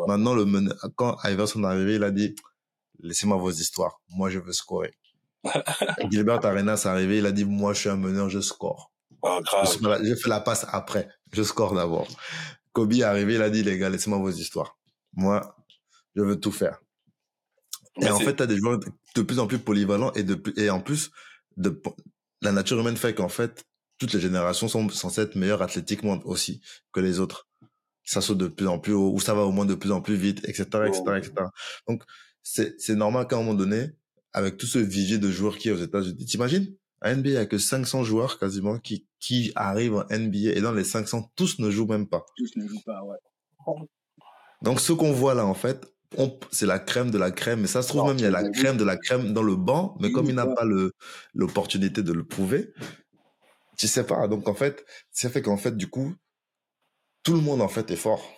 Maintenant 0.09 0.35
le 0.35 0.45
meneur, 0.45 0.77
quand 0.95 1.17
Iverson 1.25 1.63
est 1.63 1.67
arrivé, 1.67 1.95
il 1.95 2.05
a 2.05 2.11
dit 2.11 2.35
laissez-moi 3.01 3.37
vos 3.37 3.51
histoires. 3.51 4.01
Moi, 4.09 4.31
je 4.31 4.39
veux 4.39 4.53
scorer. 4.53 4.95
Gilbert 6.11 6.45
Arenas 6.45 6.83
est 6.85 6.89
arrivé, 6.89 7.19
il 7.19 7.27
a 7.27 7.33
dit, 7.33 7.45
moi, 7.45 7.73
je 7.73 7.81
suis 7.81 7.89
un 7.89 7.97
meneur, 7.97 8.29
je 8.29 8.41
score. 8.41 8.93
Oh, 9.23 9.41
grave. 9.43 10.03
Je, 10.03 10.15
fais 10.15 10.29
la 10.29 10.41
passe 10.41 10.67
après. 10.71 11.09
Je 11.33 11.43
score 11.43 11.75
d'abord. 11.75 12.09
Kobe 12.73 12.93
est 12.93 13.03
arrivé, 13.03 13.35
il 13.35 13.43
a 13.43 13.51
dit, 13.51 13.63
les 13.63 13.79
gars, 13.79 13.89
laissez-moi 13.89 14.19
vos 14.19 14.31
histoires. 14.31 14.79
Moi, 15.15 15.57
je 16.17 16.23
veux 16.23 16.41
tout 16.41 16.53
faire. 16.53 16.81
et 18.01 18.09
en 18.09 18.19
fait, 18.19 18.37
tu 18.37 18.43
as 18.43 18.47
des 18.47 18.57
joueurs 18.57 18.81
de 19.15 19.23
plus 19.23 19.39
en 19.39 19.47
plus 19.47 19.59
polyvalents 19.59 20.13
et, 20.13 20.23
de, 20.23 20.41
et 20.57 20.71
en 20.71 20.81
plus, 20.81 21.11
de, 21.57 21.81
la 22.43 22.53
nature 22.53 22.81
humaine 22.81 22.97
fait 22.97 23.15
qu'en 23.15 23.29
fait, 23.29 23.65
toutes 23.99 24.13
les 24.13 24.21
générations 24.21 24.69
sont 24.69 24.89
censées 24.89 25.23
être 25.23 25.37
meilleures 25.37 25.63
athlétiquement 25.63 26.21
aussi 26.25 26.61
que 26.93 27.01
les 27.01 27.21
autres. 27.21 27.49
Ça 28.05 28.21
saute 28.21 28.39
de 28.39 28.49
plus 28.49 28.69
en 28.69 28.79
plus 28.79 28.93
haut, 28.93 29.13
ou 29.13 29.21
ça 29.21 29.35
va 29.35 29.43
au 29.43 29.53
moins 29.53 29.65
de 29.65 29.75
plus 29.75 29.91
en 29.91 30.01
plus 30.01 30.15
vite, 30.15 30.47
etc., 30.49 30.65
etc., 30.87 31.03
etc. 31.17 31.33
Donc, 31.89 32.03
c'est 32.43 32.91
normal 32.91 33.27
qu'à 33.27 33.37
un 33.37 33.41
moment 33.41 33.55
donné, 33.55 33.91
avec 34.33 34.57
tout 34.57 34.67
ce 34.67 34.79
vivier 34.79 35.19
de 35.19 35.31
joueurs 35.31 35.59
qui 35.59 35.69
est 35.69 35.73
aux 35.73 35.83
États-Unis, 35.83 36.25
t'imagines? 36.25 36.77
À 37.01 37.15
NBA, 37.15 37.29
il 37.29 37.33
n'y 37.33 37.39
a 37.39 37.47
que 37.47 37.59
500 37.59 38.05
joueurs 38.05 38.39
quasiment 38.39 38.79
qui, 38.79 39.07
qui 39.19 39.53
arrivent 39.57 39.97
en 39.97 40.05
NBA 40.11 40.53
et 40.55 40.61
dans 40.61 40.73
les 40.73 40.85
500, 40.85 41.33
tous 41.35 41.59
ne 41.59 41.71
jouent 41.71 41.87
même 41.87 42.07
pas. 42.07 42.25
Tous 42.37 42.57
ne 42.57 42.67
jouent 42.69 42.83
pas, 42.85 43.03
ouais. 43.03 43.17
Donc 44.63 44.81
ce 44.81 44.93
qu'on 44.93 45.13
voit 45.13 45.35
là, 45.35 45.45
en 45.47 45.55
fait, 45.55 45.87
c'est 46.51 46.67
la 46.67 46.79
crème 46.79 47.11
de 47.11 47.19
la 47.19 47.31
crème. 47.31 47.61
Mais 47.61 47.67
ça 47.67 47.83
se 47.83 47.89
trouve 47.89 48.09
même, 48.09 48.19
il 48.19 48.23
y 48.23 48.27
a 48.27 48.31
la 48.31 48.49
crème 48.49 48.77
de 48.77 48.85
la 48.85 48.97
crème 48.97 49.33
dans 49.33 49.43
le 49.43 49.57
banc, 49.57 49.97
mais 50.01 50.13
comme 50.13 50.27
il 50.27 50.35
n'a 50.35 50.47
pas 50.47 50.65
l'opportunité 51.35 52.03
de 52.03 52.13
le 52.13 52.25
prouver, 52.25 52.73
tu 53.77 53.87
sais 53.89 54.05
pas. 54.05 54.27
Donc 54.29 54.49
en 54.49 54.55
fait, 54.55 54.85
ça 55.11 55.31
fait 55.31 55.43
qu'en 55.43 55.57
fait, 55.57 55.77
du 55.77 55.89
coup, 55.89 56.15
tout 57.23 57.35
le 57.35 57.41
monde 57.41 57.61
en 57.63 57.69
fait 57.69 57.91
est 57.91 57.97
fort. 57.97 58.33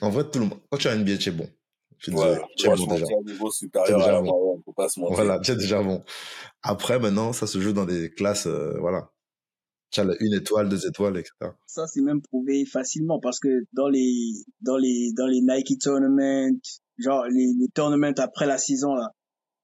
En 0.00 0.10
vrai, 0.10 0.28
tout 0.30 0.38
le 0.38 0.46
monde, 0.46 0.58
quand 0.70 0.78
tu 0.78 0.88
as 0.88 0.92
un 0.92 0.96
NBA, 0.96 1.18
tu 1.18 1.28
es 1.30 1.32
bon. 1.32 1.48
Je 1.98 2.12
Ouais, 2.12 2.40
tu 2.56 2.66
es 2.66 2.74
bon 2.74 2.86
déjà. 2.86 3.04
niveau 3.24 3.48
es 3.48 3.52
supérieur 3.52 3.98
déjà 3.98 4.20
bon. 4.20 4.26
moyenne, 4.26 4.62
faut 4.64 4.72
pas 4.72 4.88
se 4.88 5.00
mentir. 5.00 5.16
Voilà, 5.16 5.40
tu 5.40 5.50
es 5.50 5.56
déjà 5.56 5.82
bon. 5.82 6.04
Après, 6.62 6.98
maintenant, 7.00 7.32
ça 7.32 7.46
se 7.46 7.60
joue 7.60 7.72
dans 7.72 7.86
des 7.86 8.10
classes, 8.10 8.46
euh, 8.46 8.76
voilà. 8.78 9.10
Tu 9.90 10.00
as 10.00 10.04
une 10.20 10.34
étoile, 10.34 10.68
deux 10.68 10.86
étoiles, 10.86 11.16
etc. 11.16 11.32
Ça, 11.66 11.86
c'est 11.86 12.02
même 12.02 12.20
prouvé 12.20 12.66
facilement 12.66 13.18
parce 13.20 13.40
que 13.40 13.64
dans 13.72 13.88
les, 13.88 14.32
dans 14.60 14.76
les, 14.76 15.12
dans 15.16 15.26
les 15.26 15.40
Nike 15.40 15.80
Tournaments, 15.80 16.60
genre 16.98 17.24
les, 17.26 17.52
les 17.58 17.68
tournaments 17.74 18.12
après 18.18 18.46
la 18.46 18.58
saison, 18.58 18.94
là, 18.94 19.12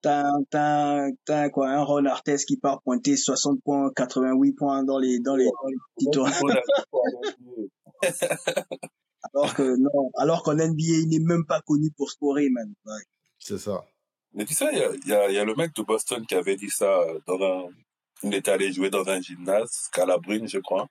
t'as, 0.02 0.26
un- 0.26 0.42
t'as, 0.50 1.08
t'as 1.24 1.48
quoi, 1.50 1.70
un 1.70 1.82
Ron 1.82 2.04
Artest 2.04 2.46
qui 2.46 2.56
part 2.56 2.82
pointer 2.82 3.16
60 3.16 3.60
points, 3.64 3.90
88 3.96 4.52
points 4.52 4.84
dans 4.84 4.98
les, 4.98 5.18
dans 5.18 5.36
les, 5.36 5.46
dans 5.46 5.68
les 5.68 5.76
petits 5.96 6.08
Alors 9.34 9.54
que 9.54 9.76
non, 9.76 10.10
alors 10.16 10.42
qu'en 10.42 10.54
NBA, 10.54 10.74
il 10.78 11.08
n'est 11.08 11.24
même 11.24 11.46
pas 11.46 11.62
connu 11.62 11.90
pour 11.96 12.10
scorer, 12.10 12.50
man. 12.50 12.72
Ouais. 12.84 13.02
C'est 13.38 13.58
ça. 13.58 13.82
Mais 14.34 14.44
tu 14.44 14.52
sais, 14.52 14.66
il 14.72 14.78
y 14.78 14.82
a, 14.82 14.90
y, 15.06 15.12
a, 15.12 15.28
il 15.30 15.34
y 15.34 15.38
a 15.38 15.44
le 15.44 15.54
mec 15.54 15.74
de 15.74 15.82
Boston 15.82 16.24
qui 16.26 16.34
avait 16.34 16.56
dit 16.56 16.68
ça 16.70 16.98
euh, 17.00 17.20
dans 17.26 17.40
un... 17.42 17.68
Il 18.22 18.34
était 18.34 18.50
allé 18.50 18.72
jouer 18.72 18.90
dans 18.90 19.08
un 19.08 19.20
gymnase, 19.20 19.88
Calabrine, 19.92 20.48
je 20.48 20.58
crois. 20.58 20.88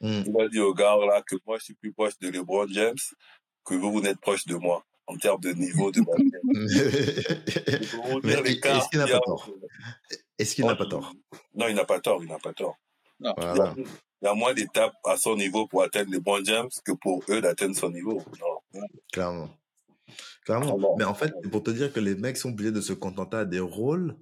Hmm. 0.00 0.22
Il 0.26 0.40
a 0.40 0.48
dit 0.48 0.60
au 0.60 0.72
gars 0.74 0.96
là 1.06 1.22
que 1.22 1.36
moi, 1.46 1.58
je 1.58 1.64
suis 1.64 1.74
plus 1.74 1.92
proche 1.92 2.18
de 2.20 2.28
LeBron 2.28 2.66
James 2.68 2.96
que 3.64 3.74
vous, 3.74 3.92
vous 3.92 4.00
n'êtes 4.00 4.20
proche 4.20 4.46
de 4.46 4.54
moi 4.56 4.84
en 5.06 5.16
termes 5.16 5.40
de 5.40 5.52
niveau 5.52 5.90
de 5.90 6.00
est-ce 8.24 8.88
qu'il 8.90 8.98
n'a 8.98 9.06
pas 9.06 9.20
tort 9.20 9.32
entre- 9.32 9.50
Est-ce 10.38 10.54
qu'il 10.54 10.64
n'a 10.64 10.76
pas 10.76 10.86
tort 10.86 11.12
Non, 11.54 11.66
il 11.68 11.74
n'a 11.74 11.84
pas 11.84 12.00
tort, 12.00 12.22
il 12.22 12.28
n'a 12.28 12.38
pas 12.38 12.52
tort. 12.52 12.76
Non. 13.20 13.34
Il 13.38 13.42
y 13.42 13.46
a, 13.46 13.54
Voilà. 13.54 13.74
il 13.78 13.84
y 14.24 14.26
a 14.28 14.34
moins 14.34 14.54
d'étapes 14.54 14.94
à 15.04 15.16
son 15.16 15.36
niveau 15.36 15.66
pour 15.66 15.82
atteindre 15.82 16.10
LeBron 16.10 16.42
James 16.44 16.68
que 16.84 16.92
pour 16.92 17.22
eux 17.28 17.40
d'atteindre 17.40 17.76
son 17.76 17.90
niveau. 17.90 18.22
Non. 18.74 18.80
Clairement. 19.12 19.50
Clairement. 20.44 20.96
Mais 20.98 21.04
en 21.04 21.14
fait, 21.14 21.32
pour 21.50 21.62
te 21.62 21.70
dire 21.70 21.92
que 21.92 22.00
les 22.00 22.14
mecs 22.14 22.36
sont 22.36 22.50
obligés 22.50 22.72
de 22.72 22.80
se 22.80 22.92
contenter 22.92 23.36
à 23.38 23.44
des 23.44 23.60
rôles 23.60 24.16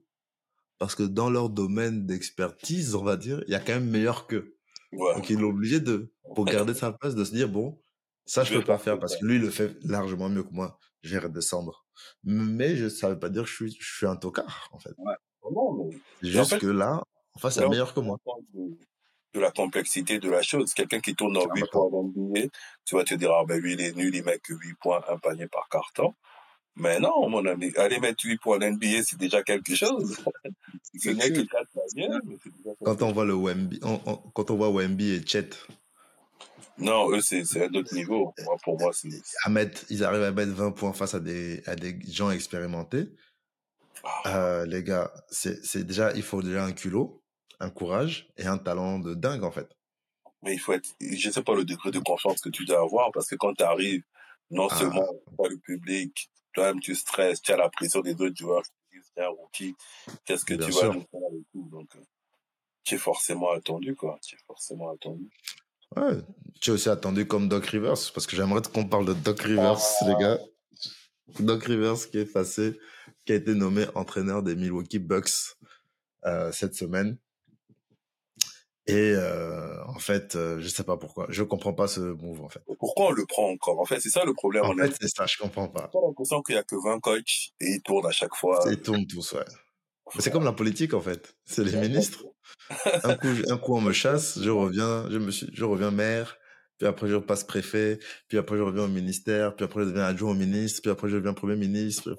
parce 0.78 0.94
que 0.94 1.02
dans 1.04 1.30
leur 1.30 1.48
domaine 1.48 2.06
d'expertise, 2.06 2.94
on 2.94 3.04
va 3.04 3.16
dire, 3.16 3.42
il 3.46 3.52
y 3.52 3.54
a 3.54 3.60
quand 3.60 3.74
même 3.74 3.88
meilleur 3.88 4.26
qu'eux. 4.26 4.56
ouais. 4.92 5.14
Donc, 5.14 5.30
il 5.30 5.40
est 5.40 5.44
obligé 5.44 5.80
de, 5.80 6.12
pour 6.34 6.44
garder 6.44 6.74
sa 6.74 6.92
place, 6.92 7.14
de 7.14 7.24
se 7.24 7.30
dire, 7.32 7.48
bon, 7.48 7.80
ça, 8.26 8.44
je 8.44 8.52
Je 8.54 8.58
peux 8.58 8.64
pas 8.64 8.78
faire 8.78 8.98
parce 8.98 9.16
que 9.16 9.24
lui, 9.24 9.36
il 9.36 9.40
le 9.42 9.50
fait 9.50 9.76
largement 9.84 10.28
mieux 10.28 10.42
que 10.44 10.52
moi. 10.52 10.78
Je 11.02 11.14
vais 11.16 11.24
redescendre. 11.26 11.84
Mais 12.24 12.76
je, 12.76 12.88
ça 12.88 13.08
veut 13.08 13.18
pas 13.18 13.28
dire 13.28 13.42
que 13.42 13.48
je 13.48 13.54
suis, 13.54 13.76
je 13.80 13.96
suis 13.96 14.06
un 14.06 14.16
tocard, 14.16 14.68
en 14.72 14.78
fait. 14.78 14.92
Non, 14.98 15.74
mais 15.74 15.90
C'est 15.92 15.98
Mais 16.22 16.28
en 16.28 16.32
juste 16.38 16.50
fait, 16.50 16.58
que 16.60 16.66
là, 16.68 17.02
en 17.34 17.38
face, 17.40 17.56
là, 17.58 17.68
meilleur 17.68 17.92
que 17.92 18.00
moi. 18.00 18.18
de, 18.54 18.60
de 19.34 19.40
la 19.40 19.50
complexité 19.50 20.18
de 20.20 20.30
la 20.30 20.42
chose. 20.42 20.72
Quelqu'un 20.74 21.00
qui 21.00 21.14
tourne 21.16 21.36
en 21.36 21.42
Ah, 21.50 21.54
8 21.54 21.60
bah, 21.62 21.66
points 21.72 21.82
en 21.92 22.04
NBA, 22.14 22.48
tu 22.84 22.94
vas 22.94 23.04
te 23.04 23.14
dire, 23.14 23.32
ah 23.32 23.44
ben 23.44 23.60
lui, 23.60 23.72
il 23.72 23.80
est 23.80 23.96
nul, 23.96 24.14
il 24.14 24.22
met 24.24 24.38
que 24.38 24.54
8 24.54 24.74
points, 24.80 25.02
un 25.08 25.18
panier 25.18 25.48
par 25.48 25.68
carton. 25.68 26.14
Mais 26.76 27.00
non, 27.00 27.28
mon 27.28 27.44
ami, 27.44 27.70
aller 27.76 27.98
mettre 27.98 28.24
8 28.24 28.38
points 28.40 28.56
en 28.58 28.70
NBA, 28.70 29.02
c'est 29.02 29.18
déjà 29.18 29.42
quelque 29.42 29.74
chose. 29.74 30.16
C'est 30.84 30.98
Ce 31.00 31.08
quelque 31.10 31.16
n'est 31.18 31.30
que 31.32 31.38
chose. 31.40 31.48
4 31.50 31.68
paniers, 31.74 32.08
mais 32.24 32.36
c'est 32.42 32.50
déjà 32.56 32.70
quelque 32.70 32.84
Quand 32.84 33.02
on 33.02 33.12
voit 33.12 33.24
le 33.26 33.34
Wemby, 33.34 33.80
on- 33.82 34.00
on- 34.06 34.16
quand 34.34 34.50
on 34.50 34.56
voit 34.56 34.70
Wemby 34.70 35.10
et 35.12 35.26
Chet, 35.26 35.50
Non, 36.82 37.10
eux, 37.10 37.20
c'est 37.20 37.44
c'est 37.44 37.66
un 37.66 37.74
autre 37.74 37.94
niveau. 37.94 38.34
Moi, 38.44 38.56
pour 38.62 38.78
moi, 38.78 38.92
c'est... 38.92 39.08
à 39.44 39.50
ils 39.90 40.04
arrivent 40.04 40.22
à 40.22 40.32
mettre 40.32 40.52
20 40.52 40.72
points 40.72 40.92
face 40.92 41.14
à 41.14 41.20
des, 41.20 41.62
à 41.66 41.76
des 41.76 41.98
gens 42.08 42.30
expérimentés. 42.30 43.08
Euh, 44.26 44.66
les 44.66 44.82
gars, 44.82 45.12
c'est, 45.30 45.84
déjà, 45.84 46.12
il 46.14 46.22
faut 46.22 46.42
déjà 46.42 46.64
un 46.64 46.72
culot, 46.72 47.22
un 47.60 47.70
courage 47.70 48.28
et 48.36 48.46
un 48.46 48.58
talent 48.58 48.98
de 48.98 49.14
dingue, 49.14 49.44
en 49.44 49.52
fait. 49.52 49.68
Mais 50.42 50.54
il 50.54 50.58
faut 50.58 50.72
être... 50.72 50.88
Je 51.00 51.30
sais 51.30 51.42
pas 51.42 51.54
le 51.54 51.64
degré 51.64 51.90
de 51.92 52.00
confiance 52.00 52.40
que 52.40 52.48
tu 52.48 52.64
dois 52.64 52.80
avoir, 52.80 53.12
parce 53.12 53.28
que 53.28 53.36
quand 53.36 53.54
tu 53.54 53.62
arrives, 53.62 54.02
non 54.50 54.66
Ah. 54.70 54.76
seulement 54.76 55.06
pas 55.38 55.48
le 55.48 55.56
public, 55.58 56.30
toi-même, 56.52 56.80
tu 56.80 56.94
stresses, 56.96 57.40
tu 57.42 57.52
as 57.52 57.56
la 57.56 57.68
pression 57.68 58.00
des 58.00 58.12
autres 58.14 58.36
joueurs 58.36 58.62
qui 58.64 58.96
disent, 58.98 59.10
tiens, 59.14 59.28
rookie, 59.28 59.76
qu'est-ce 60.24 60.44
que 60.44 60.54
Bien 60.54 60.66
tu 60.66 60.72
sûr. 60.72 60.88
vas 60.88 60.94
nous 60.94 61.06
faire 61.10 61.20
et 61.32 61.44
tout. 61.52 61.68
Donc, 61.70 61.94
euh, 61.96 62.00
tu 62.84 62.96
es 62.96 62.98
forcément 62.98 63.52
attendu, 63.52 63.94
quoi. 63.94 64.18
Tu 64.26 64.34
es 64.34 64.38
forcément 64.46 64.90
attendu. 64.90 65.30
Ouais. 65.96 66.18
Tu 66.60 66.70
es 66.70 66.72
aussi 66.72 66.88
attendu 66.88 67.26
comme 67.26 67.48
Doc 67.48 67.66
Rivers, 67.66 67.94
parce 68.14 68.26
que 68.26 68.36
j'aimerais 68.36 68.62
qu'on 68.72 68.84
parle 68.86 69.06
de 69.06 69.14
Doc 69.14 69.40
Rivers, 69.40 69.78
Ah. 70.00 70.08
les 70.08 70.14
gars. 70.16 70.38
Doc 71.40 71.64
Rivers 71.64 72.08
qui 72.10 72.18
est 72.18 72.26
passé, 72.32 72.78
qui 73.24 73.32
a 73.32 73.36
été 73.36 73.54
nommé 73.54 73.86
entraîneur 73.94 74.42
des 74.42 74.54
Milwaukee 74.54 74.98
Bucks 74.98 75.56
euh, 76.26 76.52
cette 76.52 76.74
semaine. 76.74 77.18
Et 78.86 79.12
euh, 79.14 79.76
en 79.86 79.98
fait, 80.00 80.34
euh, 80.34 80.58
je 80.60 80.66
sais 80.68 80.82
pas 80.82 80.96
pourquoi. 80.96 81.26
Je 81.28 81.44
comprends 81.44 81.72
pas 81.72 81.86
ce 81.86 82.00
move, 82.00 82.42
en 82.42 82.48
fait. 82.48 82.60
Pourquoi 82.80 83.06
on 83.06 83.10
le 83.12 83.24
prend 83.26 83.48
encore? 83.48 83.78
En 83.78 83.84
fait, 83.84 84.00
c'est 84.00 84.08
ça 84.10 84.24
le 84.24 84.34
problème. 84.34 84.64
En 84.64 84.70
on 84.72 84.76
fait, 84.76 84.92
c'est 85.00 85.08
ça, 85.08 85.24
je 85.26 85.38
comprends 85.38 85.68
pas. 85.68 85.88
l'impression 85.94 86.42
qu'il 86.42 86.56
y 86.56 86.58
a 86.58 86.64
que 86.64 86.74
20 86.74 86.98
coachs 87.00 87.52
et 87.60 87.74
ils 87.74 87.82
tournent 87.82 88.06
à 88.06 88.10
chaque 88.10 88.34
fois. 88.34 88.58
Ils 88.70 88.80
tournent 88.80 89.06
tous, 89.06 89.32
ouais. 89.34 89.44
C'est 90.18 90.30
comme 90.32 90.44
la 90.44 90.52
politique, 90.52 90.94
en 90.94 91.00
fait. 91.00 91.36
C'est 91.44 91.64
les 91.64 91.76
ministres. 91.76 92.24
Un 93.04 93.14
coup, 93.16 93.28
un 93.48 93.58
coup, 93.58 93.74
on 93.76 93.80
me 93.80 93.92
chasse, 93.92 94.38
je 94.40 94.50
reviens, 94.50 95.08
je 95.10 95.18
me 95.18 95.30
suis, 95.30 95.48
je 95.52 95.64
reviens 95.64 95.90
maire, 95.90 96.36
puis 96.78 96.86
après, 96.86 97.08
je 97.08 97.14
repasse 97.14 97.44
préfet, 97.44 97.98
puis 98.28 98.38
après, 98.38 98.56
je 98.56 98.62
reviens 98.62 98.84
au 98.84 98.88
ministère, 98.88 99.54
puis 99.56 99.64
après, 99.64 99.82
je 99.84 99.88
deviens 99.90 100.04
adjoint 100.04 100.30
au 100.32 100.34
ministre, 100.34 100.80
puis 100.82 100.90
après, 100.90 101.08
je 101.08 101.16
deviens 101.16 101.34
premier 101.34 101.56
ministre. 101.56 102.16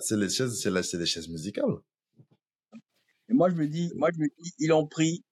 C'est 0.00 0.16
les 0.16 0.28
chaises, 0.28 0.60
c'est 0.60 0.70
la- 0.70 0.82
c'est 0.82 0.98
les 0.98 1.06
chaises 1.06 1.28
musicales. 1.28 1.76
Et 3.28 3.34
moi, 3.34 3.48
je 3.50 3.54
me 3.54 3.66
dis, 3.66 3.90
moi, 3.96 4.10
je 4.14 4.20
me 4.20 4.26
dis, 4.42 4.52
ils 4.58 4.68
l'ont 4.68 4.86
pris. 4.86 5.22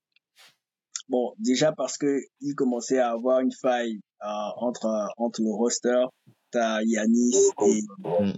Bon, 1.08 1.34
déjà 1.38 1.72
parce 1.72 1.98
que 1.98 2.20
il 2.40 2.54
commençait 2.54 2.98
à 2.98 3.10
avoir 3.10 3.40
une 3.40 3.52
faille 3.52 4.00
euh, 4.22 4.26
entre 4.56 4.86
euh, 4.86 5.06
entre 5.18 5.42
le 5.42 5.50
roster, 5.50 6.04
t'as 6.50 6.80
Yanis 6.82 7.34
et, 7.66 7.82
Mm. 7.98 8.32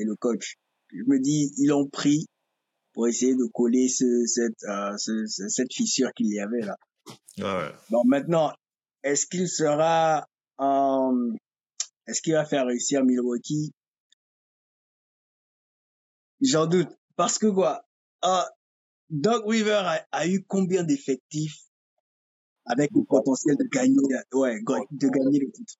et 0.00 0.04
le 0.04 0.14
coach. 0.16 0.54
Je 0.92 1.02
me 1.06 1.18
dis, 1.18 1.50
ils 1.56 1.68
l'ont 1.68 1.88
pris 1.88 2.26
pour 2.92 3.06
essayer 3.08 3.34
de 3.34 3.44
coller 3.52 3.88
ce, 3.88 4.24
cette 4.26 4.62
euh, 4.64 4.96
ce- 4.96 5.26
ce- 5.26 5.48
cette 5.48 5.72
fissure 5.72 6.12
qu'il 6.14 6.32
y 6.32 6.40
avait 6.40 6.60
là. 6.60 6.76
Ouais. 7.38 7.72
Bon, 7.90 8.02
maintenant, 8.04 8.52
est-ce 9.02 9.26
qu'il 9.26 9.48
sera, 9.48 10.26
euh, 10.60 11.32
est-ce 12.06 12.20
qu'il 12.22 12.32
va 12.34 12.44
faire 12.44 12.66
réussir 12.66 13.04
Milwaukee? 13.04 13.72
J'en 16.42 16.66
doute. 16.66 16.88
Parce 17.16 17.38
que 17.38 17.46
quoi? 17.46 17.84
Euh, 18.24 18.42
Doug 19.10 19.46
Weaver 19.46 19.82
a, 19.84 20.06
a 20.12 20.26
eu 20.26 20.42
combien 20.46 20.82
d'effectifs 20.84 21.58
avec 22.64 22.90
le 22.94 23.04
potentiel 23.04 23.56
de 23.56 23.64
gagner, 23.64 23.96
ouais, 24.32 24.60
de 24.90 25.08
gagner 25.08 25.40
le 25.40 25.50
titre? 25.50 25.74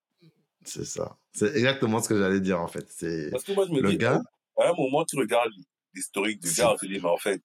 C'est 0.65 0.85
ça. 0.85 1.17
C'est 1.33 1.55
exactement 1.57 2.01
ce 2.01 2.09
que 2.09 2.19
j'allais 2.19 2.41
dire, 2.41 2.61
en 2.61 2.67
fait. 2.69 2.85
C'est 2.91 3.31
Parce 3.31 3.45
que 3.45 3.53
moi, 3.53 3.67
je 3.67 3.73
me 3.73 3.81
le 3.81 3.91
dis, 3.91 3.99
gars. 3.99 4.21
à 4.59 4.69
un 4.69 4.75
moment, 4.75 5.05
tu 5.05 5.17
regardes 5.17 5.53
l'historique 5.95 6.41
du 6.41 6.53
gars, 6.53 6.75
tu 6.81 6.87
te 6.87 6.93
dis, 6.93 7.01
mais 7.01 7.09
en 7.09 7.17
fait, 7.19 7.43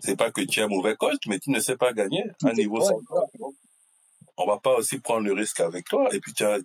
c'est 0.00 0.16
pas 0.16 0.30
que 0.30 0.40
tu 0.42 0.60
es 0.60 0.62
un 0.62 0.68
mauvais 0.68 0.96
coach, 0.96 1.18
mais 1.26 1.38
tu 1.38 1.50
ne 1.50 1.60
sais 1.60 1.76
pas 1.76 1.92
gagner 1.92 2.22
à 2.44 2.52
niveau 2.52 2.78
Ouais, 2.80 2.94
On 4.36 4.46
va 4.46 4.58
pas 4.58 4.76
aussi 4.76 4.98
prendre 4.98 5.26
le 5.26 5.32
risque 5.32 5.60
avec 5.60 5.86
toi. 5.86 6.08
Et 6.14 6.20
puis, 6.20 6.32
tu 6.32 6.44
as, 6.44 6.58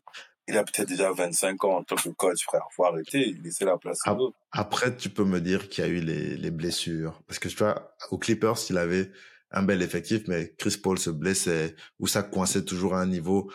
il 0.47 0.57
a 0.57 0.63
peut-être 0.63 0.87
déjà 0.87 1.11
25 1.11 1.63
ans 1.65 1.77
en 1.77 1.83
tant 1.83 1.95
que 1.97 2.09
coach, 2.09 2.43
frère. 2.43 2.63
Faut 2.75 2.85
arrêter, 2.85 3.33
laisser 3.43 3.65
la 3.65 3.77
place 3.77 3.99
Ah. 4.05 4.13
aux 4.13 4.27
autres. 4.27 4.37
Après, 4.51 4.95
tu 4.95 5.09
peux 5.09 5.25
me 5.25 5.41
dire 5.41 5.67
qu'il 5.69 5.83
y 5.83 5.87
a 5.87 5.89
eu 5.89 5.99
les, 5.99 6.37
les 6.37 6.51
blessures. 6.51 7.21
Parce 7.27 7.39
que 7.39 7.49
tu 7.49 7.57
vois, 7.57 7.93
aux 8.11 8.17
Clippers, 8.17 8.55
il 8.69 8.77
avait 8.77 9.11
un 9.51 9.63
bel 9.63 9.81
effectif, 9.81 10.21
mais 10.27 10.53
Chris 10.57 10.77
Paul 10.81 10.97
se 10.97 11.09
blessait, 11.09 11.75
ou 11.99 12.07
ça 12.07 12.23
coinçait 12.23 12.63
toujours 12.65 12.95
à 12.95 13.01
un 13.01 13.07
niveau. 13.07 13.51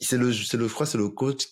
C'est 0.00 0.16
le, 0.18 0.32
c'est 0.32 0.56
le, 0.56 0.68
c'est 0.68 0.98
le 0.98 1.08
coach 1.08 1.46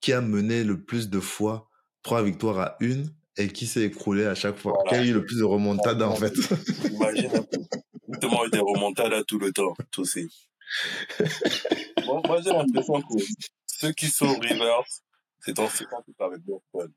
qui 0.00 0.12
a 0.12 0.20
mené 0.20 0.64
le 0.64 0.82
plus 0.84 1.08
de 1.08 1.18
fois 1.20 1.68
trois 2.02 2.22
victoires 2.22 2.58
à 2.60 2.76
une 2.80 3.10
et 3.38 3.48
qui 3.48 3.66
s'est 3.66 3.82
écroulé 3.82 4.26
à 4.26 4.34
chaque 4.34 4.56
fois, 4.58 4.72
Voilà. 4.74 4.90
qui 4.90 4.94
a 4.96 5.10
eu 5.10 5.14
le 5.14 5.24
plus 5.24 5.38
de 5.38 5.44
remontada, 5.44 6.08
en 6.08 6.16
fait? 6.16 6.34
Imagine 6.90 7.30
un 7.36 7.42
peu. 7.42 7.58
Justement, 8.10 8.44
était 8.46 8.58
remontada 8.58 9.22
tout 9.24 9.38
le 9.38 9.52
temps, 9.52 9.74
tout 9.90 10.00
aussi. 10.02 10.28
Moi, 12.04 12.20
moi 12.26 12.40
j'ai 12.42 12.50
l'impression 12.50 13.00
que 13.00 13.14
ceux 13.66 13.92
qui 13.92 14.08
sont 14.08 14.38
Rivers, 14.38 14.84
c'est 15.40 15.58
en 15.58 15.68
ce 15.68 15.84
temps 15.84 16.02
que 16.06 16.22
avec 16.24 16.40
Boston. 16.42 16.92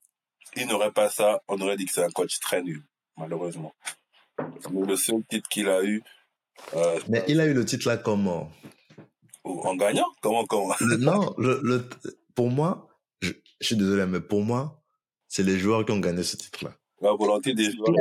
S'il 0.54 0.68
n'aurait 0.68 0.92
pas 0.92 1.10
ça, 1.10 1.42
on 1.48 1.60
aurait 1.62 1.78
dit 1.78 1.86
que 1.86 1.94
c'est 1.94 2.04
un 2.04 2.10
coach 2.10 2.40
très 2.40 2.62
nul, 2.62 2.84
malheureusement. 3.18 3.74
Mais 4.72 4.86
le 4.88 4.96
seul 4.96 5.24
titre 5.30 5.48
qu'il 5.50 5.70
a 5.70 5.84
eu, 5.84 6.02
euh, 6.76 7.00
Mais 7.08 7.24
il 7.28 7.40
a 7.40 7.46
eu 7.46 7.54
le 7.54 7.64
titre 7.66 7.88
là 7.88 7.98
comment? 7.98 8.52
en 9.44 9.76
gagnant, 9.76 10.08
comment, 10.22 10.46
comment? 10.46 10.76
Non, 11.00 11.34
le, 11.38 11.60
le, 11.64 11.88
pour 12.36 12.50
moi, 12.50 12.88
je, 13.22 13.32
je 13.60 13.66
suis 13.68 13.76
désolé, 13.76 14.06
mais 14.06 14.20
pour 14.22 14.44
moi, 14.44 14.81
c'est 15.34 15.44
les 15.44 15.58
joueurs 15.58 15.86
qui 15.86 15.94
ont 15.94 16.00
gagné 16.00 16.24
ce 16.24 16.36
titre-là. 16.36 16.76
La 17.00 17.14
volonté 17.14 17.54
des 17.54 17.72
joueurs 17.72 17.96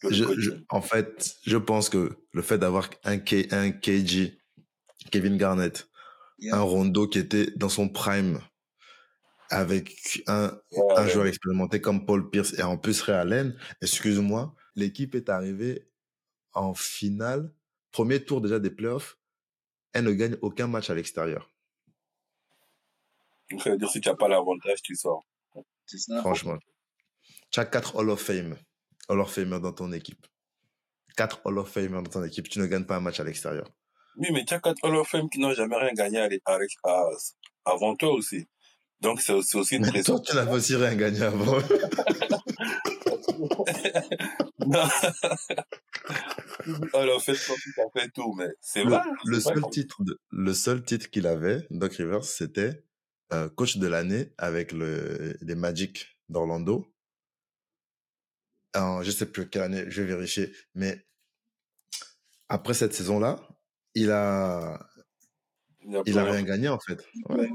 que 0.00 0.12
Je, 0.12 0.24
je- 0.40 0.52
en 0.68 0.80
fait, 0.80 1.34
je 1.44 1.56
pense 1.56 1.88
que 1.88 2.16
le 2.32 2.42
fait 2.42 2.58
d'avoir 2.58 2.88
un, 3.02 3.18
K, 3.18 3.52
un 3.52 3.72
KG, 3.72 4.38
Kevin 5.10 5.36
Garnett, 5.36 5.88
Yeah. 6.38 6.56
un 6.56 6.62
Rondo 6.62 7.06
qui 7.08 7.18
était 7.20 7.46
dans 7.56 7.68
son 7.68 7.88
prime, 7.88 8.40
avec 9.50 10.22
un, 10.26 10.46
Ouais, 10.72 10.94
un 10.96 11.04
ouais. 11.04 11.10
joueur 11.10 11.26
expérimenté 11.26 11.80
comme 11.80 12.06
Paul 12.06 12.28
Pierce 12.30 12.54
et 12.58 12.62
en 12.62 12.76
plus 12.76 13.00
Ray 13.02 13.16
Allen, 13.16 13.56
excuse-moi, 13.82 14.54
l'équipe 14.74 15.14
est 15.14 15.28
arrivée 15.28 15.88
en 16.52 16.74
finale, 16.74 17.52
premier 17.92 18.24
tour 18.24 18.40
déjà 18.40 18.58
des 18.58 18.70
playoffs, 18.70 19.16
elle 19.92 20.04
ne 20.04 20.12
gagne 20.12 20.36
aucun 20.42 20.66
match 20.66 20.90
à 20.90 20.94
l'extérieur. 20.94 21.50
Ça 23.62 23.70
veut 23.70 23.78
dire 23.78 23.88
si 23.90 24.00
tu 24.00 24.08
n'as 24.08 24.16
pas 24.16 24.28
l'avantage, 24.28 24.82
tu 24.82 24.94
sors. 24.96 25.24
C'est 25.86 25.98
ça. 25.98 26.20
Franchement. 26.20 26.56
Tu 27.50 27.60
as 27.60 27.64
quatre 27.66 27.94
Hall 27.96 28.10
of 28.10 28.20
Fame. 28.20 28.56
Hall 29.08 29.20
of 29.20 29.32
Famer 29.32 29.60
dans 29.60 29.72
ton 29.72 29.92
équipe. 29.92 30.26
Quatre 31.16 31.40
Hall 31.44 31.58
of 31.58 31.70
Famer 31.70 32.02
dans 32.02 32.10
ton 32.10 32.24
équipe. 32.24 32.48
Tu 32.48 32.58
ne 32.58 32.66
gagnes 32.66 32.84
pas 32.86 32.96
un 32.96 33.00
match 33.00 33.20
à 33.20 33.24
l'extérieur. 33.24 33.70
Oui, 34.16 34.28
mais 34.32 34.44
tu 34.44 34.54
as 34.54 34.60
quatre 34.60 34.78
Hall 34.82 34.96
of 34.96 35.08
Fame 35.08 35.28
qui 35.30 35.38
n'ont 35.40 35.52
jamais 35.54 35.76
rien 35.76 35.92
gagné 35.92 36.18
à, 36.18 36.28
à, 36.46 36.58
à, 36.84 37.08
avant 37.66 37.94
toi 37.96 38.12
aussi. 38.12 38.46
Donc, 39.00 39.20
c'est 39.20 39.32
aussi, 39.32 39.56
aussi 39.56 39.76
une 39.76 39.82
Mais 39.82 39.88
pression. 39.90 40.16
toi, 40.18 40.24
tu 40.26 40.34
n'avais 40.36 40.52
aussi 40.52 40.76
rien 40.76 40.94
gagné 40.94 41.20
avant. 41.22 41.58
non. 44.66 44.88
Alors, 46.94 47.22
fait, 47.22 47.34
tout, 48.14 48.32
mais 48.34 48.48
c'est 48.60 48.82
vrai. 48.84 49.00
le 49.26 49.40
seul 49.40 49.62
titre, 49.70 50.02
de- 50.04 50.18
le 50.30 50.54
seul 50.54 50.82
titre 50.84 51.10
qu'il 51.10 51.26
avait, 51.26 51.66
Doc 51.70 51.92
Rivers, 51.94 52.24
c'était 52.24 52.84
euh, 53.32 53.48
coach 53.48 53.76
de 53.78 53.86
l'année 53.86 54.32
avec 54.38 54.72
le, 54.72 55.36
les 55.40 55.54
Magic 55.54 56.18
d'Orlando. 56.28 56.86
En, 58.76 59.02
je 59.02 59.10
sais 59.10 59.26
plus 59.30 59.48
quelle 59.48 59.62
année, 59.62 59.84
je 59.88 60.02
vais 60.02 60.08
vérifier. 60.08 60.52
Mais 60.74 61.04
après 62.48 62.74
cette 62.74 62.94
saison-là, 62.94 63.36
il 63.94 64.10
a, 64.10 64.78
Il 65.82 65.96
a 65.96 66.02
il 66.06 66.18
a 66.18 66.24
pas- 66.24 66.32
rien 66.32 66.42
gagné 66.42 66.68
en 66.68 66.80
fait. 66.80 67.04
Ouais. 67.28 67.48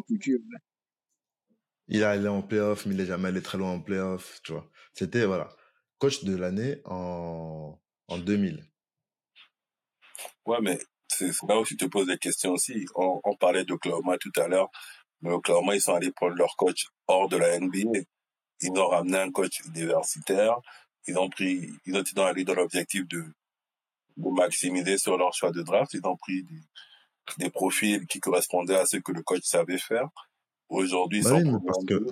Il 1.89 1.99
est 1.99 2.03
allé 2.05 2.27
en 2.29 2.41
playoff, 2.41 2.85
mais 2.85 2.93
il 2.95 3.01
est 3.01 3.05
jamais 3.05 3.27
allé 3.27 3.41
très 3.41 3.57
loin 3.57 3.71
en 3.73 3.81
playoff, 3.81 4.39
tu 4.43 4.53
vois. 4.53 4.69
C'était, 4.93 5.25
voilà, 5.25 5.49
coach 5.97 6.23
de 6.23 6.35
l'année 6.37 6.81
en, 6.85 7.77
en 8.07 8.17
2000. 8.17 8.63
Ouais, 10.45 10.57
mais 10.61 10.79
c'est 11.07 11.31
c'est 11.31 11.47
là 11.47 11.59
où 11.59 11.65
tu 11.65 11.77
te 11.77 11.85
poses 11.85 12.07
des 12.07 12.17
questions 12.17 12.51
aussi. 12.53 12.85
On, 12.95 13.19
on 13.23 13.35
parlait 13.35 13.65
d'Oklahoma 13.65 14.17
tout 14.17 14.31
à 14.37 14.47
l'heure, 14.47 14.69
mais 15.21 15.31
Oklahoma, 15.31 15.75
ils 15.75 15.81
sont 15.81 15.93
allés 15.93 16.11
prendre 16.11 16.35
leur 16.35 16.55
coach 16.55 16.87
hors 17.07 17.27
de 17.27 17.37
la 17.37 17.59
NBA. 17.59 17.99
Ils 18.61 18.71
ont 18.71 18.87
ramené 18.87 19.17
un 19.17 19.31
coach 19.31 19.59
universitaire. 19.65 20.57
Ils 21.07 21.17
ont 21.17 21.29
pris, 21.29 21.69
ils 21.85 21.95
ont 21.95 22.01
été 22.01 22.19
allés 22.21 22.43
dans 22.43 22.55
l'objectif 22.55 23.07
de, 23.07 23.23
de 24.17 24.29
maximiser 24.29 24.97
sur 24.97 25.17
leur 25.17 25.33
choix 25.33 25.51
de 25.51 25.61
draft. 25.61 25.93
Ils 25.93 26.05
ont 26.05 26.17
pris 26.17 26.43
des, 26.43 26.61
des 27.37 27.49
profils 27.49 28.05
qui 28.07 28.19
correspondaient 28.19 28.75
à 28.75 28.85
ce 28.85 28.97
que 28.97 29.11
le 29.11 29.23
coach 29.23 29.43
savait 29.43 29.77
faire. 29.77 30.07
Aujourd'hui, 30.69 31.21
Bah 31.21 31.33
oui, 31.33 31.43
mais 31.45 31.57
parce 31.65 31.85
que-. 31.85 32.05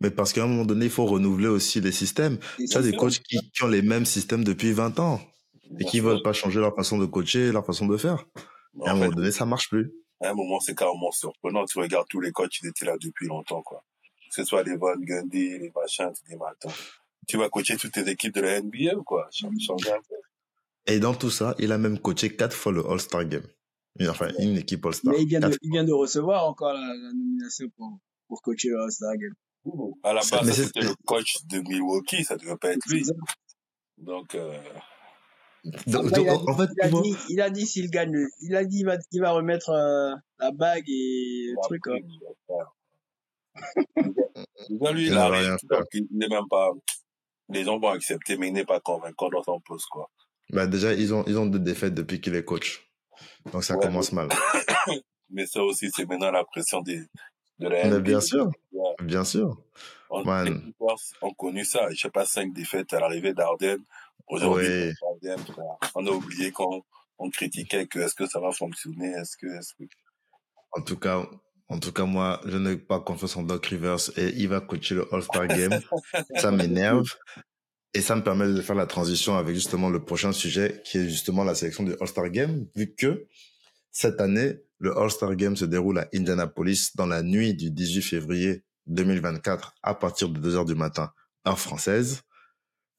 Mais 0.00 0.10
parce 0.10 0.32
qu'à 0.32 0.44
un 0.44 0.46
moment 0.46 0.64
donné, 0.64 0.86
il 0.86 0.90
faut 0.90 1.06
renouveler 1.06 1.46
aussi 1.46 1.80
les 1.80 1.92
systèmes. 1.92 2.38
Tu 2.58 2.76
as 2.76 2.82
des 2.82 2.92
coachs 2.92 3.20
qui, 3.20 3.38
qui 3.52 3.62
ont 3.62 3.68
les 3.68 3.82
mêmes 3.82 4.04
systèmes 4.04 4.44
depuis 4.44 4.72
20 4.72 4.98
ans 4.98 5.20
et 5.78 5.84
qui 5.84 6.00
veulent 6.00 6.22
pas 6.22 6.32
changer 6.32 6.60
leur 6.60 6.74
façon 6.74 6.98
de 6.98 7.06
coacher, 7.06 7.52
leur 7.52 7.64
façon 7.64 7.86
de 7.86 7.96
faire. 7.96 8.24
Et 8.84 8.88
à 8.88 8.90
un 8.90 8.94
en 8.94 8.98
moment 8.98 9.10
donné, 9.10 9.30
ça 9.30 9.46
marche 9.46 9.68
plus. 9.68 9.92
À 10.20 10.30
un 10.30 10.34
moment, 10.34 10.60
c'est 10.60 10.74
carrément 10.76 11.10
surprenant. 11.10 11.64
Tu 11.66 11.78
regardes 11.78 12.06
tous 12.08 12.20
les 12.20 12.32
coachs, 12.32 12.58
ils 12.62 12.68
étaient 12.68 12.84
là 12.86 12.96
depuis 13.00 13.26
longtemps, 13.26 13.62
quoi. 13.62 13.82
Que 14.28 14.34
ce 14.34 14.44
soit 14.44 14.62
les 14.62 14.76
Von 14.76 14.96
Gundy, 14.98 15.58
les 15.58 15.72
machins, 15.74 16.10
tu 16.14 16.22
dis, 16.28 16.36
mais 16.36 16.46
attends, 16.50 16.74
tu 17.28 17.36
vas 17.36 17.48
coacher 17.48 17.76
toutes 17.76 17.92
tes 17.92 18.08
équipes 18.08 18.34
de 18.34 18.40
la 18.40 18.60
NBA 18.60 18.96
ou 18.96 19.02
quoi? 19.04 19.28
Et 20.86 20.98
dans 20.98 21.14
tout 21.14 21.30
ça, 21.30 21.54
il 21.58 21.72
a 21.72 21.78
même 21.78 21.98
coaché 21.98 22.34
quatre 22.36 22.54
fois 22.56 22.72
le 22.72 22.84
All-Star 22.86 23.24
Game. 23.26 23.46
Une- 23.98 24.08
Enfin, 24.08 24.28
une 24.38 24.56
équipe 24.58 24.84
All-Star. 24.84 25.12
Mais 25.14 25.22
il 25.22 25.28
vient, 25.28 25.40
de, 25.40 25.46
Quatre 25.48 25.58
il 25.62 25.70
vient 25.70 25.84
de 25.84 25.92
recevoir 25.92 26.46
encore 26.46 26.72
la, 26.74 26.80
la 26.80 27.12
nomination 27.12 27.66
pour, 27.76 27.98
pour 28.28 28.42
coacher 28.42 28.68
le 28.70 28.80
All-Star 28.80 29.16
Game. 29.16 29.34
À 30.02 30.12
la 30.12 30.20
base, 30.20 30.52
c'était 30.64 30.80
le 30.80 30.94
coach 31.06 31.36
de 31.46 31.60
Milwaukee, 31.60 32.22
ça 32.24 32.36
devait 32.36 32.56
pas 32.56 32.72
être 32.72 32.86
lui. 32.88 33.04
Donc, 33.98 34.34
euh, 34.34 34.58
Donc, 35.86 36.06
Après, 36.08 36.22
il, 36.22 36.28
a, 36.28 36.34
en 36.34 36.56
fait, 36.56 36.68
il, 36.76 36.82
a 36.82 36.88
vois, 36.88 37.02
dit, 37.02 37.16
il 37.30 37.40
a 37.40 37.50
dit 37.50 37.66
s'il 37.66 37.90
gagne, 37.90 38.26
il 38.42 38.54
a 38.54 38.64
dit 38.64 38.80
il 38.80 38.84
va, 38.86 38.96
il 39.12 39.20
va 39.20 39.30
remettre 39.32 39.70
euh, 39.70 40.14
la 40.38 40.50
bague 40.50 40.84
et 40.88 41.46
le 41.52 41.62
truc. 41.62 41.82
hein. 41.86 41.98
Déjà, 44.68 44.92
lui, 44.92 45.06
Il 45.06 45.14
arrive, 45.16 45.42
rien 45.46 45.56
donc 45.70 45.86
il 45.92 46.06
n'est 46.10 46.28
même 46.28 46.48
pas, 46.50 46.70
les 47.48 47.64
gens 47.64 47.78
vont 47.78 47.88
accepter, 47.90 48.36
mais 48.36 48.48
il 48.48 48.52
n'est 48.52 48.64
pas 48.64 48.80
convaincant 48.80 49.28
dans 49.30 49.42
son 49.42 49.60
poste, 49.60 49.86
quoi. 49.90 50.10
bah, 50.50 50.66
déjà, 50.66 50.92
ils 50.92 51.14
ont, 51.14 51.24
ils 51.26 51.38
ont 51.38 51.46
deux 51.46 51.58
défaites 51.58 51.94
depuis 51.94 52.20
qu'il 52.20 52.34
est 52.34 52.44
coach. 52.44 52.90
Donc, 53.52 53.64
ça 53.64 53.76
Ouais. 53.76 53.82
commence 53.82 54.12
mal. 54.12 54.28
Mais 55.30 55.46
ça 55.46 55.62
aussi, 55.62 55.90
c'est 55.94 56.06
maintenant 56.06 56.30
la 56.30 56.44
pression 56.44 56.80
des, 56.82 56.98
de 57.58 57.68
la 57.68 57.84
Mais 57.84 57.90
NBA. 57.90 58.00
bien 58.00 58.20
sûr, 58.20 58.50
Ouais. 58.72 58.94
bien 59.02 59.24
sûr. 59.24 59.56
Les 60.22 60.52
Clippers 60.52 60.96
ont 61.22 61.32
connu 61.34 61.64
ça. 61.64 61.88
Je 61.90 62.00
sais 62.00 62.10
pas, 62.10 62.24
cinq 62.24 62.52
défaites 62.52 62.92
à 62.92 63.00
l'arrivée 63.00 63.32
d'Arden. 63.34 63.78
Aujourd'hui, 64.26 64.92
Oui. 65.22 65.36
Frère, 65.36 65.90
on 65.94 66.06
a 66.06 66.10
oublié 66.10 66.50
qu'on 66.50 66.82
on 67.18 67.30
critiquait 67.30 67.86
que 67.86 68.00
est-ce 68.00 68.14
que 68.14 68.26
ça 68.26 68.40
va 68.40 68.52
fonctionner, 68.52 69.08
est-ce 69.08 69.36
que, 69.36 69.46
est-ce 69.46 69.74
que... 69.74 69.84
En 70.72 70.82
tout 70.82 70.96
cas, 70.96 71.24
en 71.68 71.78
tout 71.78 71.92
cas, 71.92 72.04
moi, 72.04 72.40
je 72.44 72.56
n'ai 72.58 72.76
pas 72.76 73.00
confiance 73.00 73.36
en 73.36 73.42
Doc 73.42 73.66
Rivers 73.66 74.10
et 74.16 74.28
il 74.36 74.48
va 74.48 74.60
coacher 74.60 74.94
le 74.96 75.14
All-Star 75.14 75.46
Game. 75.46 75.78
ça 76.36 76.50
m'énerve. 76.50 77.08
Et 77.94 78.00
ça 78.00 78.16
me 78.16 78.24
permet 78.24 78.48
de 78.52 78.60
faire 78.60 78.74
la 78.74 78.86
transition 78.86 79.36
avec 79.36 79.54
justement 79.54 79.88
le 79.88 80.04
prochain 80.04 80.32
sujet 80.32 80.82
qui 80.84 80.98
est 80.98 81.08
justement 81.08 81.44
la 81.44 81.54
sélection 81.54 81.84
du 81.84 81.94
All-Star 82.00 82.28
Game, 82.30 82.66
vu 82.74 82.92
que 82.94 83.28
cette 83.92 84.20
année, 84.20 84.54
le 84.78 84.98
All-Star 84.98 85.36
Game 85.36 85.54
se 85.56 85.64
déroule 85.64 86.00
à 86.00 86.08
Indianapolis 86.12 86.96
dans 86.96 87.06
la 87.06 87.22
nuit 87.22 87.54
du 87.54 87.70
18 87.70 88.02
février 88.02 88.64
2024 88.86 89.74
à 89.82 89.94
partir 89.94 90.28
de 90.28 90.38
2 90.38 90.56
heures 90.56 90.64
du 90.64 90.74
matin, 90.74 91.12
heure 91.46 91.58
française. 91.58 92.22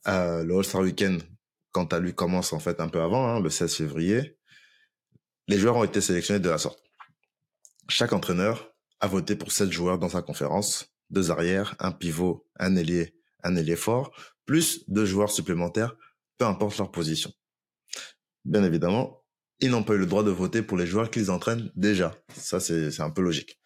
Euh, 0.08 0.44
le 0.44 0.58
All-Star 0.58 0.82
Weekend, 0.82 1.22
quant 1.72 1.86
à 1.86 2.00
lui, 2.00 2.14
commence 2.14 2.54
en 2.54 2.60
fait 2.60 2.80
un 2.80 2.88
peu 2.88 3.02
avant, 3.02 3.28
hein, 3.28 3.40
le 3.40 3.50
16 3.50 3.76
février. 3.76 4.38
Les 5.48 5.58
joueurs 5.58 5.76
ont 5.76 5.84
été 5.84 6.02
sélectionnés 6.02 6.40
de 6.40 6.50
la 6.50 6.58
sorte. 6.58 6.80
Chaque 7.88 8.14
entraîneur 8.14 8.74
a 9.00 9.08
voté 9.08 9.36
pour 9.36 9.52
sept 9.52 9.72
joueurs 9.72 10.00
dans 10.00 10.10
sa 10.10 10.22
conférence, 10.22 10.96
deux 11.10 11.32
arrières, 11.32 11.76
un 11.80 11.92
pivot, 11.92 12.48
un 12.60 12.76
ailier, 12.76 13.16
un 13.44 13.56
ailier 13.56 13.76
fort, 13.76 14.12
plus 14.46 14.84
deux 14.90 15.06
joueurs 15.06 15.30
supplémentaires, 15.30 15.96
peu 16.38 16.46
importe 16.46 16.78
leur 16.78 16.92
position. 16.92 17.32
Bien 18.44 18.64
évidemment, 18.64 19.24
ils 19.60 19.70
n'ont 19.70 19.84
pas 19.84 19.94
eu 19.94 20.00
le 20.00 20.06
droit 20.06 20.24
de 20.24 20.32
voter 20.32 20.62
pour 20.62 20.78
les 20.78 20.86
joueurs 20.88 21.10
qu'ils 21.10 21.32
entraînent 21.32 21.72
déjà. 21.76 22.16
Ça, 22.36 22.60
c'est 22.60 23.00
un 23.02 23.10
peu 23.10 23.22
logique. 23.22 23.60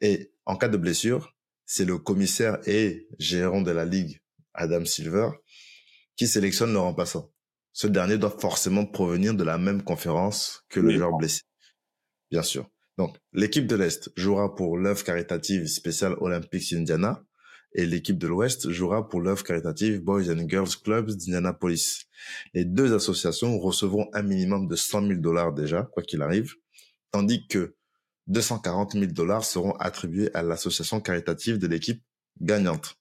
Et 0.00 0.32
en 0.46 0.56
cas 0.56 0.68
de 0.68 0.76
blessure, 0.76 1.34
c'est 1.74 1.86
le 1.86 1.96
commissaire 1.96 2.58
et 2.68 3.08
gérant 3.18 3.62
de 3.62 3.70
la 3.70 3.86
ligue, 3.86 4.20
Adam 4.52 4.84
Silver, 4.84 5.30
qui 6.16 6.26
sélectionne 6.26 6.70
le 6.74 6.78
remplaçant. 6.78 7.32
Ce 7.72 7.86
dernier 7.86 8.18
doit 8.18 8.36
forcément 8.38 8.84
provenir 8.84 9.32
de 9.32 9.42
la 9.42 9.56
même 9.56 9.82
conférence 9.82 10.64
que 10.68 10.80
le 10.80 10.88
Oui. 10.88 10.96
joueur 10.96 11.16
blessé. 11.16 11.40
Bien 12.30 12.42
sûr. 12.42 12.68
Donc, 12.98 13.16
l'équipe 13.32 13.66
de 13.66 13.74
l'Est 13.74 14.10
jouera 14.16 14.54
pour 14.54 14.76
l'œuvre 14.76 15.02
caritative 15.02 15.66
spéciale 15.66 16.14
Olympics 16.20 16.74
Indiana 16.74 17.24
et 17.74 17.86
l'équipe 17.86 18.18
de 18.18 18.26
l'Ouest 18.26 18.68
jouera 18.70 19.08
pour 19.08 19.22
l'œuvre 19.22 19.42
caritative 19.42 20.02
Boys 20.02 20.30
and 20.30 20.46
Girls 20.50 20.76
Clubs 20.84 21.08
d'Indianapolis. 21.10 22.02
Les 22.52 22.66
deux 22.66 22.92
associations 22.94 23.58
recevront 23.58 24.10
un 24.12 24.20
minimum 24.22 24.68
de 24.68 24.76
100 24.76 25.06
000 25.06 25.20
dollars 25.20 25.54
déjà, 25.54 25.88
quoi 25.94 26.02
qu'il 26.02 26.20
arrive, 26.20 26.52
tandis 27.12 27.46
que 27.46 27.74
240 28.28 28.92
000 28.92 29.06
dollars 29.06 29.44
seront 29.44 29.72
attribués 29.72 30.30
à 30.34 30.42
l'association 30.42 31.00
caritative 31.00 31.58
de 31.58 31.66
l'équipe 31.66 32.02
gagnante. 32.40 32.96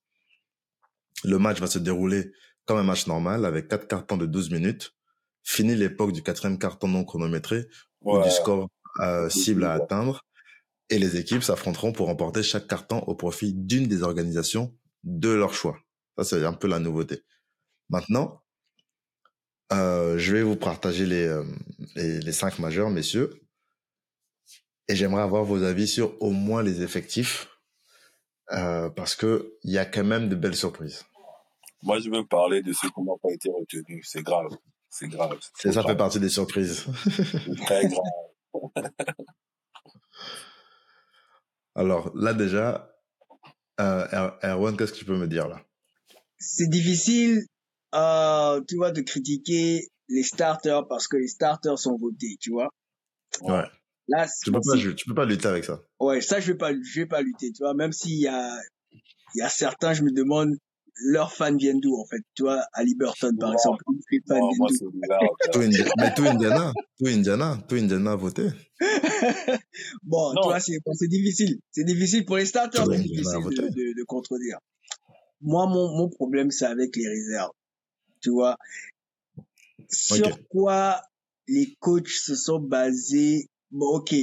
Le 1.24 1.38
match 1.38 1.60
va 1.60 1.68
se 1.68 1.80
dérouler 1.80 2.32
comme 2.66 2.78
un 2.78 2.84
match 2.84 3.08
normal 3.08 3.46
avec 3.46 3.68
quatre 3.68 3.88
cartons 3.88 4.18
de 4.18 4.26
12 4.26 4.52
minutes. 4.52 4.96
Fini 5.44 5.76
l'époque 5.76 6.12
du 6.12 6.24
quatrième 6.24 6.58
carton 6.60 6.88
non 6.88 7.04
chronométré 7.04 7.68
ou 8.02 8.18
Ouais. 8.18 8.24
du 8.24 8.32
score 8.32 8.68
euh, 9.00 9.30
cible 9.30 9.64
à 9.64 9.74
atteindre. 9.74 10.26
Et 10.90 11.00
les 11.00 11.16
équipes 11.18 11.44
s'affronteront 11.44 11.94
pour 11.94 12.08
remporter 12.08 12.44
chaque 12.44 12.68
carton 12.68 13.00
au 13.08 13.16
profit 13.16 13.54
d'une 13.54 13.88
des 13.88 14.04
organisations 14.04 14.76
de 15.04 15.30
leur 15.30 15.54
choix. 15.54 15.78
Ça, 16.18 16.24
c'est 16.26 16.44
un 16.46 16.54
peu 16.54 16.68
la 16.68 16.80
nouveauté. 16.80 17.22
Maintenant, 17.90 18.42
euh, 19.72 20.18
je 20.18 20.34
vais 20.36 20.44
vous 20.44 20.58
partager 20.58 21.06
les, 21.06 21.26
euh, 21.26 21.44
les, 21.96 22.20
les 22.20 22.32
cinq 22.34 22.60
majeurs, 22.60 22.90
messieurs. 22.90 23.30
Et 24.88 24.96
j'aimerais 24.96 25.22
avoir 25.24 25.44
vos 25.44 25.64
avis 25.64 25.88
sur 25.88 26.22
au 26.22 26.32
moins 26.32 26.64
les 26.64 26.82
effectifs. 26.82 27.48
euh, 28.52 28.90
parce 28.90 29.16
que 29.16 29.54
il 29.64 29.72
y 29.72 29.78
a 29.78 29.86
quand 29.86 30.04
même 30.04 30.28
de 30.28 30.36
belles 30.36 30.56
surprises. 30.56 31.06
Moi, 31.84 32.00
je 32.00 32.10
veux 32.10 32.26
parler 32.26 32.62
de 32.62 32.74
ceux 32.74 32.90
qui 32.90 33.02
n'ont 33.02 33.18
pas 33.18 33.32
été 33.32 33.50
retenus. 33.50 34.06
C'est 34.10 34.22
grave. 34.24 34.50
C'est 34.90 35.08
grave. 35.08 35.38
C'est 35.56 35.72
ça 35.72 35.84
fait 35.84 35.96
partie 35.96 36.20
des 36.20 36.30
surprises. 36.30 36.86
Très 37.66 37.88
grave. 37.88 38.04
Alors 41.76 42.12
là 42.16 42.34
déjà, 42.34 42.94
euh, 43.80 44.06
Er- 44.12 44.48
Erwan, 44.50 44.76
qu'est-ce 44.76 44.92
que 44.94 44.98
tu 44.98 45.06
peux 45.06 45.18
me 45.18 45.28
dire 45.28 45.48
là? 45.48 45.62
C'est 46.38 46.68
difficile, 46.70 47.42
euh, 47.96 48.62
tu 48.68 48.76
vois, 48.76 48.92
de 48.92 49.02
critiquer 49.02 49.88
les 50.10 50.24
starters 50.24 50.88
parce 50.88 51.08
que 51.08 51.18
les 51.18 51.28
starters 51.28 51.80
sont 51.80 51.98
votés, 51.98 52.36
tu 52.40 52.52
vois? 52.52 52.70
Ouais. 53.42 53.64
Là, 54.12 54.28
Tu 54.44 54.52
peux 54.52 54.60
pas, 54.60 54.78
tu 54.96 55.06
peux 55.06 55.14
pas 55.16 55.26
lutter 55.26 55.48
avec 55.48 55.64
ça. 55.66 55.82
Ouais, 56.00 56.22
ça, 56.22 56.40
je 56.40 56.52
vais 56.52 56.58
pas, 56.58 56.72
je 56.74 57.00
vais 57.02 57.06
pas 57.06 57.22
lutter, 57.22 57.52
tu 57.52 57.64
vois. 57.64 57.74
Même 57.74 57.92
s'il 57.92 58.20
y 58.20 58.28
a, 58.28 58.60
il 59.36 59.40
y 59.40 59.42
a 59.42 59.50
certains, 59.50 59.94
je 59.94 60.04
me 60.04 60.12
demande, 60.12 60.56
leurs 61.06 61.34
fans 61.34 61.56
viennent 61.56 61.80
d'où, 61.80 61.96
en 61.96 62.06
fait? 62.06 62.22
Tu 62.36 62.44
vois, 62.44 62.64
à 62.74 62.84
Liberton, 62.84 63.30
par 63.40 63.54
exemple, 63.54 63.84
les 64.12 64.20
fans 64.28 64.36
viennent 64.36 64.80
d'où? 64.92 64.92
Tout 65.52 65.60
Indi- 65.60 65.84
mais 65.98 66.14
tout 66.14 66.24
Indiana, 66.24 66.74
tout 67.00 67.08
Indiana, 67.08 67.58
tout 67.68 67.76
Indiana 67.76 68.12
a 68.12 68.16
voté. 68.16 68.48
Bon, 70.04 70.34
Non. 70.34 70.42
toi, 70.42 70.60
c'est 70.60 70.80
bon, 70.86 70.94
c'est 70.94 71.08
difficile. 71.08 71.60
C'est 71.72 71.84
difficile 71.84 72.26
pour 72.26 72.38
les 72.38 72.46
starters, 72.46 72.86
c'est 72.86 73.02
difficile 73.04 73.24
de, 73.50 73.68
de, 73.70 74.00
de 74.00 74.04
contredire. 74.06 74.58
Moi, 75.42 75.66
mon, 75.68 75.96
mon 75.98 76.10
problème, 76.10 76.52
c'est 76.52 76.66
avec 76.66 76.96
les 76.96 77.08
réserves. 77.08 77.52
Tu 78.22 78.30
vois, 78.32 78.58
sur 79.90 80.28
quoi 80.50 81.02
les 81.48 81.76
coachs 81.80 82.08
se 82.10 82.36
sont 82.36 82.60
basés. 82.60 83.48
Bon, 83.72 83.98
ok. 83.98 84.14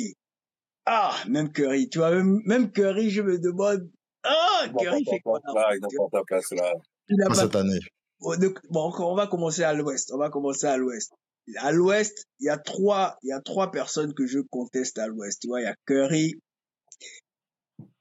Ah, 0.87 1.15
même 1.29 1.53
Curry. 1.53 1.89
Tu 1.89 1.99
vois, 1.99 2.11
même, 2.11 2.41
même 2.45 2.71
Curry, 2.73 3.11
je 3.11 3.23
me 3.23 3.39
demande. 3.39 3.91
Ah, 4.23 4.67
Curry 4.79 5.05
ta 5.05 5.13
fait 5.13 5.21
quoi 5.21 5.41
place 5.41 5.55
là 5.55 5.63
là, 5.69 5.77
il 5.77 5.81
n'a 5.81 5.89
pas 6.11 6.19
ta 6.19 6.25
place 6.25 6.51
là. 6.53 6.73
Il 7.09 7.23
a 7.23 7.27
Pas 7.29 7.35
cette 7.35 7.57
année. 7.57 7.79
Bon, 8.21 8.35
bon, 8.71 8.93
on 8.99 9.15
va 9.15 9.27
commencer 9.27 9.63
à 9.63 9.75
l'ouest. 9.75 10.11
On 10.13 10.19
va 10.19 10.31
commencer 10.31 10.67
à 10.67 10.77
l'ouest. 10.77 11.13
À 11.57 11.73
l'ouest, 11.73 12.27
il 12.41 12.47
y 12.47 12.51
a 12.51 12.59
trois, 12.59 13.17
il 13.23 13.29
y 13.29 13.33
a 13.33 13.41
trois 13.41 13.71
personnes 13.71 14.13
que 14.13 14.27
je 14.27 14.41
conteste 14.41 14.99
à 14.99 15.07
l'ouest. 15.07 15.41
Tu 15.41 15.49
vois, 15.49 15.61
il 15.61 15.65
y 15.65 15.67
a 15.67 15.75
Curry, 15.87 16.35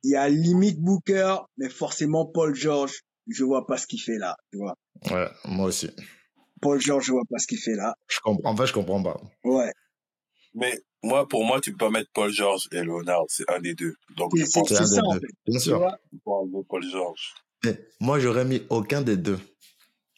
il 0.03 0.11
y 0.11 0.15
a 0.15 0.27
limite 0.27 0.79
Booker, 0.79 1.37
mais 1.57 1.69
forcément 1.69 2.25
Paul 2.25 2.55
George, 2.55 3.01
je 3.27 3.43
vois 3.45 3.65
pas 3.65 3.77
ce 3.77 3.87
qu'il 3.87 4.01
fait 4.01 4.17
là. 4.17 4.35
Tu 4.51 4.57
vois, 4.57 4.75
Ouais, 5.11 5.27
moi 5.45 5.67
aussi. 5.67 5.89
Paul 6.61 6.81
George, 6.81 7.05
je 7.05 7.11
vois 7.11 7.23
pas 7.29 7.37
ce 7.37 7.47
qu'il 7.47 7.59
fait 7.59 7.75
là. 7.75 7.95
Je 8.07 8.19
comprends. 8.21 8.51
En 8.51 8.55
fait, 8.55 8.65
je 8.65 8.73
comprends 8.73 9.03
pas. 9.03 9.21
Ouais. 9.43 9.71
Mais 10.59 10.79
moi, 11.03 11.27
pour 11.27 11.45
moi, 11.45 11.61
tu 11.61 11.71
peux 11.71 11.77
pas 11.77 11.89
mettre 11.91 12.09
Paul 12.13 12.31
George 12.31 12.67
et 12.71 12.81
Leonard, 12.81 13.23
c'est 13.29 13.49
un 13.49 13.59
des 13.61 13.75
deux. 13.75 13.93
Donc, 14.17 14.31
C'est 14.35 14.41
je 14.41 14.45
c'est- 14.45 14.59
pense 14.59 14.67
C'est 14.69 14.75
un 14.77 14.85
ça 14.85 15.01
des 15.01 15.07
en 15.07 15.13
deux. 15.13 15.19
fait. 15.19 15.27
Bien 15.47 15.59
Tu 15.59 15.63
sûr. 15.65 15.77
vois, 15.77 15.97
faut 16.23 16.33
enlever 16.33 16.65
Paul 16.67 16.83
George. 16.91 17.33
Mais 17.63 17.79
moi, 17.99 18.19
j'aurais 18.19 18.45
mis 18.45 18.61
aucun 18.69 19.01
des 19.01 19.17
deux. 19.17 19.39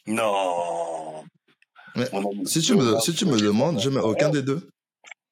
Non. 0.08 1.24
Mais 1.96 2.06
si 2.46 2.62
tu 2.62 2.76
me, 2.76 3.00
si 3.00 3.14
tu 3.14 3.26
me 3.26 3.38
demandes, 3.40 3.80
je 3.80 3.90
mets 3.90 4.00
aucun 4.00 4.30
des 4.30 4.42
deux. 4.42 4.68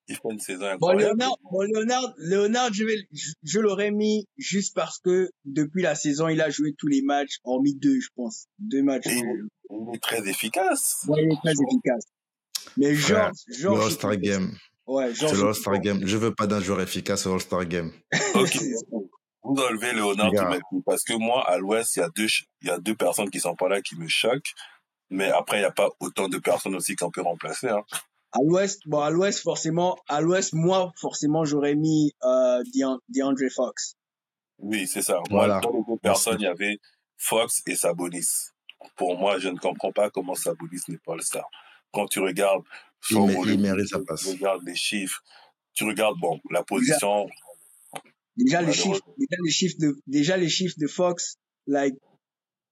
Il 0.10 0.16
fait 0.16 0.22
une 0.32 0.40
saison 0.40 0.66
Bon. 0.80 0.92
Léonard, 0.94 1.36
bon, 1.52 1.62
Léonard, 1.64 2.14
Léonard, 2.18 2.74
je 2.74 2.86
vais, 2.86 2.96
je, 3.12 3.32
je 3.44 3.60
l'aurais 3.60 3.92
mis 3.92 4.26
juste 4.38 4.74
parce 4.74 5.00
que 5.00 5.30
depuis 5.44 5.82
la 5.84 5.96
saison, 5.96 6.30
il 6.30 6.40
a 6.42 6.50
joué 6.50 6.74
tous 6.78 6.88
les 6.88 7.02
matchs, 7.02 7.38
hormis 7.44 7.76
deux, 7.76 8.00
je 8.00 8.08
pense. 8.16 8.46
Deux 8.58 8.84
matchs. 8.84 9.08
Et 9.08 9.20
il 9.70 9.96
est 9.96 10.00
très 10.02 10.26
efficace. 10.30 11.04
Ouais, 11.10 11.24
il 11.24 11.34
est 11.34 11.38
très 11.44 11.52
efficace. 11.52 12.06
Mais 12.78 12.96
George, 12.96 13.34
Le 13.48 13.54
George. 13.56 13.84
All-Star 13.86 14.14
je- 14.14 14.18
Game. 14.20 14.52
Ouais. 14.88 15.14
C'est 15.14 15.28
je- 15.28 15.36
le 15.36 15.48
All-Star 15.50 15.80
Game. 15.80 16.00
Je 16.06 16.18
veux 16.18 16.34
pas 16.34 16.48
d'un 16.48 16.60
joueur 16.62 16.82
efficace 16.82 17.26
au 17.28 17.34
All-Star 17.34 17.66
Game. 17.66 17.92
Ok. 18.36 18.58
Vous 19.44 19.56
enlevez 19.62 19.94
Léonard, 19.94 20.32
qui 20.32 20.82
Parce 20.86 21.04
que 21.04 21.14
moi, 21.14 21.48
à 21.50 21.58
l'Ouest, 21.58 21.96
il 21.96 22.00
y 22.00 22.02
a 22.04 22.10
deux, 22.16 22.28
y 22.64 22.70
a 22.70 22.80
deux 22.80 22.96
personnes 22.96 23.30
qui 23.30 23.40
sont 23.40 23.56
pas 23.56 23.70
là 23.70 23.82
qui 23.82 23.96
me 23.96 24.08
choquent. 24.10 24.52
Mais 25.10 25.30
après, 25.30 25.58
il 25.58 25.60
n'y 25.62 25.66
a 25.66 25.72
pas 25.72 25.88
autant 26.02 26.28
de 26.28 26.38
personnes 26.38 26.76
aussi 26.76 26.96
qu'on 26.98 27.12
peut 27.12 27.22
remplacer. 27.22 27.70
Hein. 27.70 27.82
À 28.34 28.40
l'ouest, 28.44 28.82
bon, 28.88 29.00
à 29.00 29.10
l'ouest, 29.10 29.40
forcément, 29.42 29.98
à 30.10 30.20
l'ouest, 30.20 30.52
moi, 30.54 30.92
forcément, 31.00 31.46
j'aurais 31.46 31.76
mis, 31.76 32.12
euh, 32.26 32.62
Dean- 32.76 33.00
DeAndre 33.08 33.50
Fox. 33.56 33.94
Oui, 34.60 34.86
c'est 34.86 35.02
ça. 35.02 35.22
Voilà. 35.30 35.62
Moi, 35.62 35.62
dans 35.62 35.78
les 35.78 35.84
deux 35.94 35.98
personnes, 36.02 36.38
il 36.40 36.44
y 36.44 36.48
avait 36.48 36.78
Fox 37.16 37.62
et 37.68 37.76
Sabonis. 37.76 38.28
Pour 38.98 39.18
moi, 39.18 39.40
je 39.40 39.48
ne 39.48 39.58
comprends 39.58 39.94
pas 39.94 40.10
comment 40.10 40.36
Sabonis 40.36 40.82
n'est 40.90 40.98
pas 40.98 41.16
le 41.16 41.22
star. 41.22 41.46
Quand 41.94 42.08
tu 42.08 42.20
regardes 42.20 42.64
Il 43.12 43.18
mé- 43.18 43.54
il 43.54 43.60
mérite 43.60 43.88
sa 43.88 44.00
tu 44.00 44.06
place. 44.06 44.26
regardes 44.28 44.64
les 44.66 44.76
chiffres, 44.76 45.22
tu 45.74 45.84
regardes, 45.86 46.18
bon, 46.20 46.40
la 46.52 46.64
position, 46.64 47.28
Déjà, 48.36 48.62
les 48.62 48.72
chiffres, 48.74 49.02
déjà, 49.18 49.38
les 49.44 49.52
chiffres 49.52 49.76
de, 49.80 49.96
déjà, 50.06 50.38
les 50.38 50.50
chiffres 50.50 50.76
de 50.78 50.86
Fox, 50.88 51.38
like, 51.66 51.96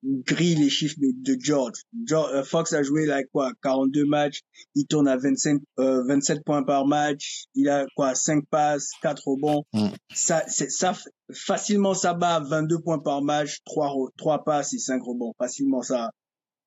grillent 0.03 0.53
les 0.59 0.69
chiffres 0.69 0.97
de, 0.99 1.07
de 1.33 1.39
George. 1.41 1.79
George 2.05 2.31
euh, 2.35 2.43
Fox 2.43 2.73
a 2.73 2.83
joué, 2.83 3.07
like, 3.07 3.27
quoi, 3.31 3.51
42 3.63 4.05
matchs. 4.05 4.41
Il 4.75 4.85
tourne 4.85 5.07
à 5.07 5.17
25, 5.17 5.59
euh, 5.79 6.03
27 6.07 6.43
points 6.45 6.61
par 6.61 6.85
match. 6.85 7.45
Il 7.55 7.67
a, 7.69 7.87
quoi, 7.95 8.13
5 8.13 8.45
passes, 8.51 8.91
4 9.01 9.23
rebonds. 9.27 9.63
Mm. 9.73 9.87
Ça, 10.13 10.43
c'est, 10.47 10.69
ça, 10.69 10.93
facilement, 11.33 11.95
ça 11.95 12.13
bat 12.13 12.35
à 12.35 12.39
22 12.41 12.79
points 12.81 12.99
par 12.99 13.23
match, 13.23 13.57
3, 13.65 13.87
re- 13.87 14.11
3 14.17 14.43
passes 14.43 14.73
et 14.73 14.77
5 14.77 15.01
rebonds. 15.01 15.33
Facilement, 15.39 15.81
ça, 15.81 16.11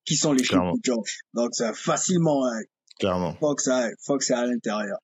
qui 0.04 0.16
sont 0.16 0.32
les 0.32 0.40
chiffres 0.42 0.54
Clairement. 0.54 0.72
de 0.74 0.80
George. 0.82 1.20
Donc, 1.34 1.50
ça, 1.54 1.72
facilement, 1.72 2.44
hein, 2.48 2.58
Clairement. 2.98 3.34
Fox, 3.40 3.68
hein, 3.68 3.90
Fox 4.04 4.30
est 4.30 4.34
à 4.34 4.44
l'intérieur. 4.46 4.98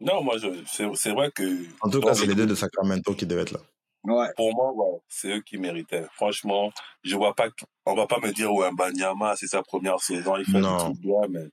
non, 0.00 0.22
moi, 0.22 0.38
je, 0.38 0.48
c'est, 0.66 0.86
c'est 0.94 1.10
vrai 1.12 1.30
que, 1.32 1.42
En 1.80 1.90
tout 1.90 2.00
cas, 2.00 2.14
c'est 2.14 2.26
les 2.26 2.34
deux 2.34 2.46
de 2.46 2.54
Sacramento 2.54 3.14
qui 3.14 3.26
devaient 3.26 3.42
être 3.42 3.52
là. 3.52 3.60
Ouais. 4.04 4.28
pour 4.36 4.52
moi, 4.52 4.72
ouais, 4.72 4.98
c'est 5.08 5.28
eux 5.36 5.40
qui 5.42 5.58
méritaient. 5.58 6.06
Franchement, 6.14 6.72
je 7.04 7.14
vois 7.14 7.34
pas, 7.34 7.50
que- 7.50 7.64
on 7.86 7.94
va 7.94 8.06
pas 8.08 8.18
me 8.18 8.32
dire, 8.32 8.52
ouais, 8.52 8.68
Banyama, 8.72 9.36
c'est 9.36 9.46
sa 9.46 9.62
première 9.62 10.00
saison, 10.00 10.36
il 10.36 10.44
fait 10.44 10.60
trucs 10.60 10.98
bien, 10.98 11.20
mais 11.30 11.44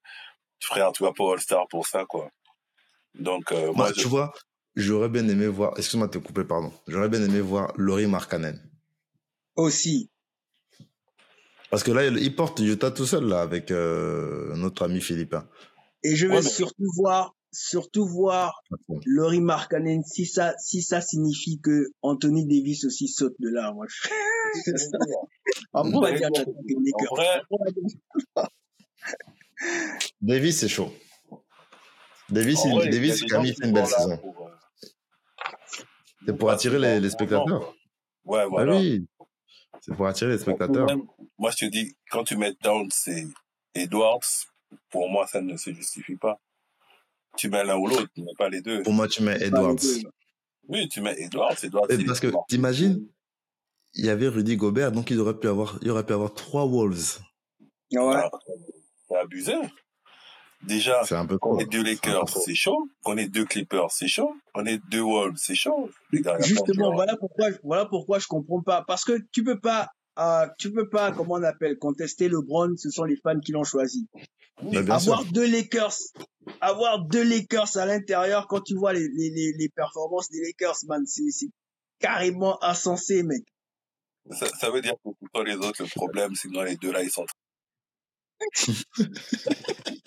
frère, 0.60 0.92
tu 0.92 1.04
vas 1.04 1.14
pas 1.14 1.32
All-Star 1.34 1.68
pour 1.68 1.86
ça, 1.86 2.06
quoi. 2.06 2.30
Donc, 3.14 3.52
euh, 3.52 3.68
moi, 3.68 3.74
Moi, 3.76 3.88
je, 3.96 4.02
tu 4.02 4.08
vois, 4.08 4.34
j'aurais 4.76 5.10
bien 5.10 5.28
aimé 5.28 5.46
voir, 5.48 5.74
excuse-moi 5.78 6.08
de 6.08 6.14
te 6.14 6.18
couper, 6.18 6.44
pardon. 6.44 6.72
J'aurais 6.88 7.10
bien 7.10 7.24
aimé 7.24 7.40
voir 7.40 7.72
Laurie 7.76 8.08
Markkanen. 8.08 8.60
Aussi. 9.56 10.10
Parce 11.70 11.84
que 11.84 11.92
là, 11.92 12.06
il 12.08 12.18
il 12.18 12.36
porte 12.36 12.60
Utah 12.60 12.92
tout 12.92 13.06
seul, 13.06 13.26
là, 13.26 13.42
avec 13.42 13.72
euh, 13.72 14.56
notre 14.56 14.84
ami 14.84 15.02
Philippin. 15.02 15.48
Et 16.04 16.16
je 16.16 16.26
vais 16.28 16.36
Ouais, 16.38 16.42
mais- 16.42 16.50
surtout 16.50 16.86
voir, 16.96 17.36
surtout 17.52 18.06
voir 18.08 18.62
Laurie 19.06 19.42
Markkanen 19.42 20.04
si 20.04 20.26
ça, 20.26 20.54
si 20.60 20.82
ça 20.82 21.02
signifie 21.02 21.60
que 21.62 21.88
Anthony 22.02 22.46
Davis 22.48 22.86
aussi 22.86 23.08
saute 23.08 23.36
de 23.40 23.50
là. 23.50 23.72
Moi, 23.74 23.86
je... 23.88 24.10
Après, 25.74 25.94
on 25.94 26.00
va 26.02 26.12
dire 26.12 26.30
que 26.32 26.40
les 26.40 26.76
En 26.76 26.82
Lakers. 26.82 27.16
vrai, 27.16 27.28
Après, 27.28 27.46
on 27.52 27.64
va 27.66 27.72
dire- 27.72 28.50
Davis, 30.22 30.60
c'est 30.60 30.68
chaud. 30.70 30.92
Davis, 32.30 32.60
il, 32.66 32.72
vrai, 32.74 32.88
a 32.88 32.92
Davis 32.92 33.22
il 33.22 33.26
qui 33.26 33.54
fait 33.54 33.66
une 33.68 33.74
belle 33.74 33.88
saison. 33.88 34.12
euh, 34.24 34.50
C'est 36.26 36.38
pour 36.38 36.50
attirer 36.52 36.80
les, 36.80 37.00
les 37.00 37.10
spectateurs. 37.10 37.74
Ouais, 38.26 38.44
Ah 38.58 38.66
oui. 38.68 39.06
C'est 39.82 39.96
pour 39.96 40.08
attirer 40.08 40.32
les 40.32 40.38
spectateurs. 40.38 40.86
Même, 40.88 41.04
moi, 41.38 41.52
je 41.52 41.66
te 41.66 41.72
dis, 41.72 41.96
quand 42.12 42.24
tu 42.24 42.38
mets 42.38 42.54
Downs 42.62 42.90
et 43.08 43.26
Edwards, 43.76 44.20
pour 44.90 45.10
moi, 45.10 45.28
ça 45.28 45.42
ne 45.42 45.56
se 45.58 45.74
justifie 45.74 46.16
pas. 46.16 46.40
Tu 47.38 47.50
mets 47.50 47.64
l'un 47.64 47.78
ou 47.78 47.88
l'autre, 47.88 48.08
tu 48.14 48.22
mets 48.22 48.34
pas 48.38 48.50
les 48.50 48.62
deux. 48.62 48.84
Pour 48.84 48.94
moi, 48.94 49.08
tu 49.08 49.24
mets 49.24 49.42
Edwards. 49.42 49.76
Oui, 50.68 50.88
tu 50.90 51.02
mets 51.02 51.20
Edwards, 51.20 51.56
Edwards. 51.64 51.88
Parce 52.06 52.20
que, 52.20 52.32
t'imagines, 52.48 53.08
il 53.94 54.06
y 54.06 54.10
avait 54.10 54.28
Rudy 54.28 54.56
Gobert, 54.56 54.92
donc 54.92 55.10
il 55.10 55.20
aurait 55.20 55.38
pu 55.38 55.48
avoir, 55.48 55.80
il 55.82 55.90
aurait 55.90 56.06
pu 56.06 56.14
avoir 56.14 56.34
trois 56.34 56.66
Wolves. 56.66 57.20
Ouais. 57.92 58.16
Ah, 58.16 58.30
C'est 59.08 59.18
abusé. 59.18 59.54
Déjà, 60.64 61.04
C'est 61.06 61.16
un 61.16 61.26
peu 61.26 61.38
on 61.42 61.58
est 61.58 61.66
deux 61.66 61.84
peu 61.84 61.90
Lakers, 61.90 62.30
c'est 62.30 62.56
chaud. 62.56 62.90
On 63.06 63.18
est 63.18 63.28
deux 63.28 63.46
Clippers, 63.46 63.92
c'est 63.92 64.08
chaud. 64.08 64.36
On 64.54 64.66
est 64.66 64.80
deux 64.90 65.02
Wolves, 65.02 65.38
c'est 65.38 65.56
chaud. 65.56 65.90
Justement, 66.42 66.94
voilà 66.94 67.16
pourquoi, 67.18 67.48
voilà 67.64 67.86
pourquoi 67.86 68.20
je 68.20 68.28
comprends 68.28 68.62
pas. 68.62 68.84
Parce 68.86 69.06
que 69.06 69.20
tu 69.32 69.44
peux 69.44 69.60
pas, 69.60 69.88
euh, 70.20 70.48
tu 70.58 70.72
peux 70.72 70.90
pas, 70.90 71.12
comment 71.14 71.36
on 71.36 71.44
appelle, 71.44 71.78
contester 71.78 72.28
LeBron. 72.28 72.76
Ce 72.78 72.90
sont 72.90 73.06
les 73.06 73.16
fans 73.16 73.40
qui 73.40 73.54
l'ont 73.54 73.64
choisi. 73.64 74.08
Bah, 74.62 74.80
avoir 74.80 75.22
sûr. 75.22 75.32
deux 75.32 75.50
Lakers, 75.50 75.96
avoir 76.60 77.06
deux 77.06 77.24
Lakers 77.24 77.78
à 77.78 77.86
l'intérieur, 77.86 78.48
quand 78.48 78.62
tu 78.62 78.76
vois 78.76 78.92
les, 78.92 79.08
les, 79.08 79.30
les, 79.30 79.54
les 79.58 79.70
performances 79.70 80.30
des 80.30 80.42
Lakers, 80.42 80.76
man, 80.88 81.06
c'est, 81.06 81.32
c'est 81.32 81.50
carrément 82.00 82.62
insensé, 82.62 83.24
mec. 83.24 83.44
Ça, 84.32 84.48
ça 84.60 84.70
veut 84.70 84.82
dire 84.82 84.94
que 84.96 85.10
pour 85.10 85.30
toi, 85.34 85.44
les 85.46 85.56
autres, 85.56 85.84
le 85.84 85.90
problème, 85.90 86.36
c'est 86.36 86.50
que 86.50 86.54
dans 86.54 86.64
les 86.64 86.76
deux 86.76 86.92
là, 86.92 87.02
ils 87.02 87.10
sont 87.10 87.26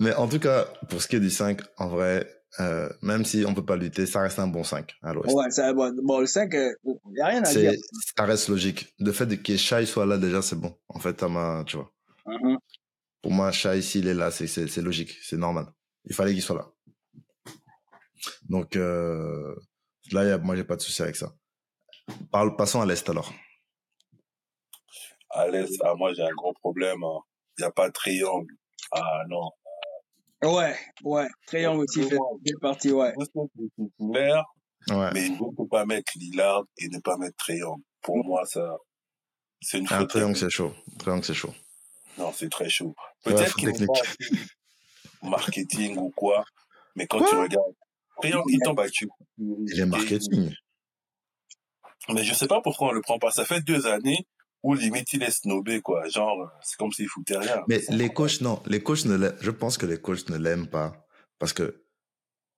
Mais 0.00 0.14
en 0.14 0.28
tout 0.28 0.40
cas, 0.40 0.64
pour 0.88 1.00
ce 1.02 1.08
qui 1.08 1.16
est 1.16 1.20
du 1.20 1.30
5, 1.30 1.60
en 1.78 1.88
vrai, 1.88 2.28
euh, 2.60 2.88
même 3.02 3.24
si 3.24 3.44
on 3.46 3.54
peut 3.54 3.64
pas 3.64 3.76
lutter, 3.76 4.06
ça 4.06 4.20
reste 4.20 4.38
un 4.38 4.48
bon 4.48 4.64
5 4.64 4.92
à 5.02 5.12
l'ouest. 5.12 5.32
Ouais, 5.34 5.50
ça, 5.50 5.72
bon, 5.72 5.92
bon, 6.02 6.20
le 6.20 6.26
5, 6.26 6.52
il 6.52 6.74
y 7.16 7.20
a 7.20 7.26
rien 7.26 7.42
à 7.42 7.52
dire. 7.52 7.72
Ça 8.16 8.24
reste 8.24 8.48
logique. 8.48 8.92
Le 8.98 9.12
fait 9.12 9.40
que 9.42 9.56
Shai 9.56 9.86
soit 9.86 10.06
là 10.06 10.18
déjà, 10.18 10.42
c'est 10.42 10.56
bon. 10.56 10.76
En 10.88 10.98
fait, 10.98 11.22
m'a, 11.22 11.62
tu 11.66 11.76
vois. 11.76 11.92
Mhm. 12.26 12.58
Pour 13.22 13.32
moi, 13.32 13.52
Shai, 13.52 13.82
s'il 13.82 14.06
est 14.08 14.14
là, 14.14 14.30
c'est, 14.30 14.46
c'est, 14.46 14.66
c'est 14.68 14.82
logique. 14.82 15.16
C'est 15.22 15.36
normal. 15.36 15.66
Il 16.04 16.14
fallait 16.14 16.32
qu'il 16.32 16.42
soit 16.42 16.56
là. 16.56 16.66
Donc, 18.48 18.76
euh, 18.76 19.54
là, 20.12 20.24
y 20.24 20.30
a, 20.30 20.38
moi, 20.38 20.56
j'ai 20.56 20.64
pas 20.64 20.76
de 20.76 20.82
souci 20.82 21.02
avec 21.02 21.16
ça. 21.16 21.32
Parle, 22.30 22.56
passons 22.56 22.80
à 22.80 22.86
l'Est 22.86 23.08
alors. 23.08 23.32
à 25.30 25.48
l'Est. 25.48 25.80
Ah, 25.82 25.94
moi, 25.96 26.12
j'ai 26.14 26.22
un 26.22 26.34
gros 26.36 26.52
problème. 26.54 27.02
hein. 27.04 27.20
Il 27.58 27.62
n'y 27.62 27.66
a 27.66 27.70
pas 27.70 27.88
de 27.88 27.92
triangle. 27.92 28.52
Ah, 28.92 29.22
non. 29.28 29.50
Ouais, 30.44 30.76
ouais. 31.04 31.26
Trayon 31.46 31.74
aussi 31.76 32.02
fait, 32.02 32.16
fait 32.46 32.54
partie, 32.60 32.92
ouais. 32.92 33.12
Ouais. 34.90 35.10
mais 35.14 35.26
il 35.26 35.32
ne 35.32 35.56
peut 35.56 35.66
pas 35.70 35.86
mettre 35.86 36.12
Lillard 36.16 36.62
et 36.78 36.88
ne 36.88 36.98
pas 36.98 37.16
mettre 37.16 37.36
triangle. 37.36 37.82
Pour 38.02 38.22
moi, 38.24 38.44
ça, 38.44 38.76
c'est 39.62 39.78
une 39.78 39.86
Un 39.90 40.00
faute. 40.00 40.10
triangle, 40.10 40.36
c'est 40.36 40.50
chaud. 40.50 40.74
Triangle, 40.98 41.24
c'est 41.24 41.32
chaud. 41.34 41.54
Non, 42.18 42.32
c'est 42.34 42.50
très 42.50 42.68
chaud. 42.68 42.94
Ouais, 43.24 43.32
Peut-être 43.32 43.46
faute 43.52 43.54
qu'il 43.60 43.68
n'est 43.68 43.72
technique. 43.78 44.48
pas 45.22 45.28
marketing 45.28 45.96
ou 45.96 46.10
quoi, 46.10 46.44
mais 46.96 47.06
quand 47.06 47.18
tu 47.24 47.34
regardes, 47.34 47.74
triangle, 48.20 48.44
il 48.52 48.58
tombe 48.62 48.80
à 48.80 48.88
tu. 48.90 49.08
Il 49.38 49.80
est 49.80 49.86
marketing. 49.86 50.52
Mais 52.10 52.22
je 52.22 52.34
sais 52.34 52.46
pas 52.46 52.60
pourquoi 52.60 52.88
on 52.88 52.92
le 52.92 53.00
prend 53.00 53.18
pas. 53.18 53.30
Ça 53.30 53.46
fait 53.46 53.62
deux 53.62 53.86
années 53.86 54.26
où 54.64 54.74
limite 54.74 55.12
il 55.12 55.22
est 55.22 55.30
snobé, 55.30 55.82
quoi. 55.82 56.08
Genre, 56.08 56.50
c'est 56.62 56.76
comme 56.78 56.90
s'il 56.90 57.06
foutait 57.06 57.36
rien. 57.36 57.62
Mais 57.68 57.82
les 57.90 58.08
coachs, 58.08 58.40
non. 58.40 58.60
Les 58.66 58.82
coachs 58.82 59.04
ne 59.04 59.30
je 59.40 59.50
pense 59.50 59.76
que 59.76 59.84
les 59.84 60.00
coachs 60.00 60.28
ne 60.30 60.38
l'aiment 60.38 60.66
pas 60.66 61.06
parce 61.38 61.52
que 61.52 61.84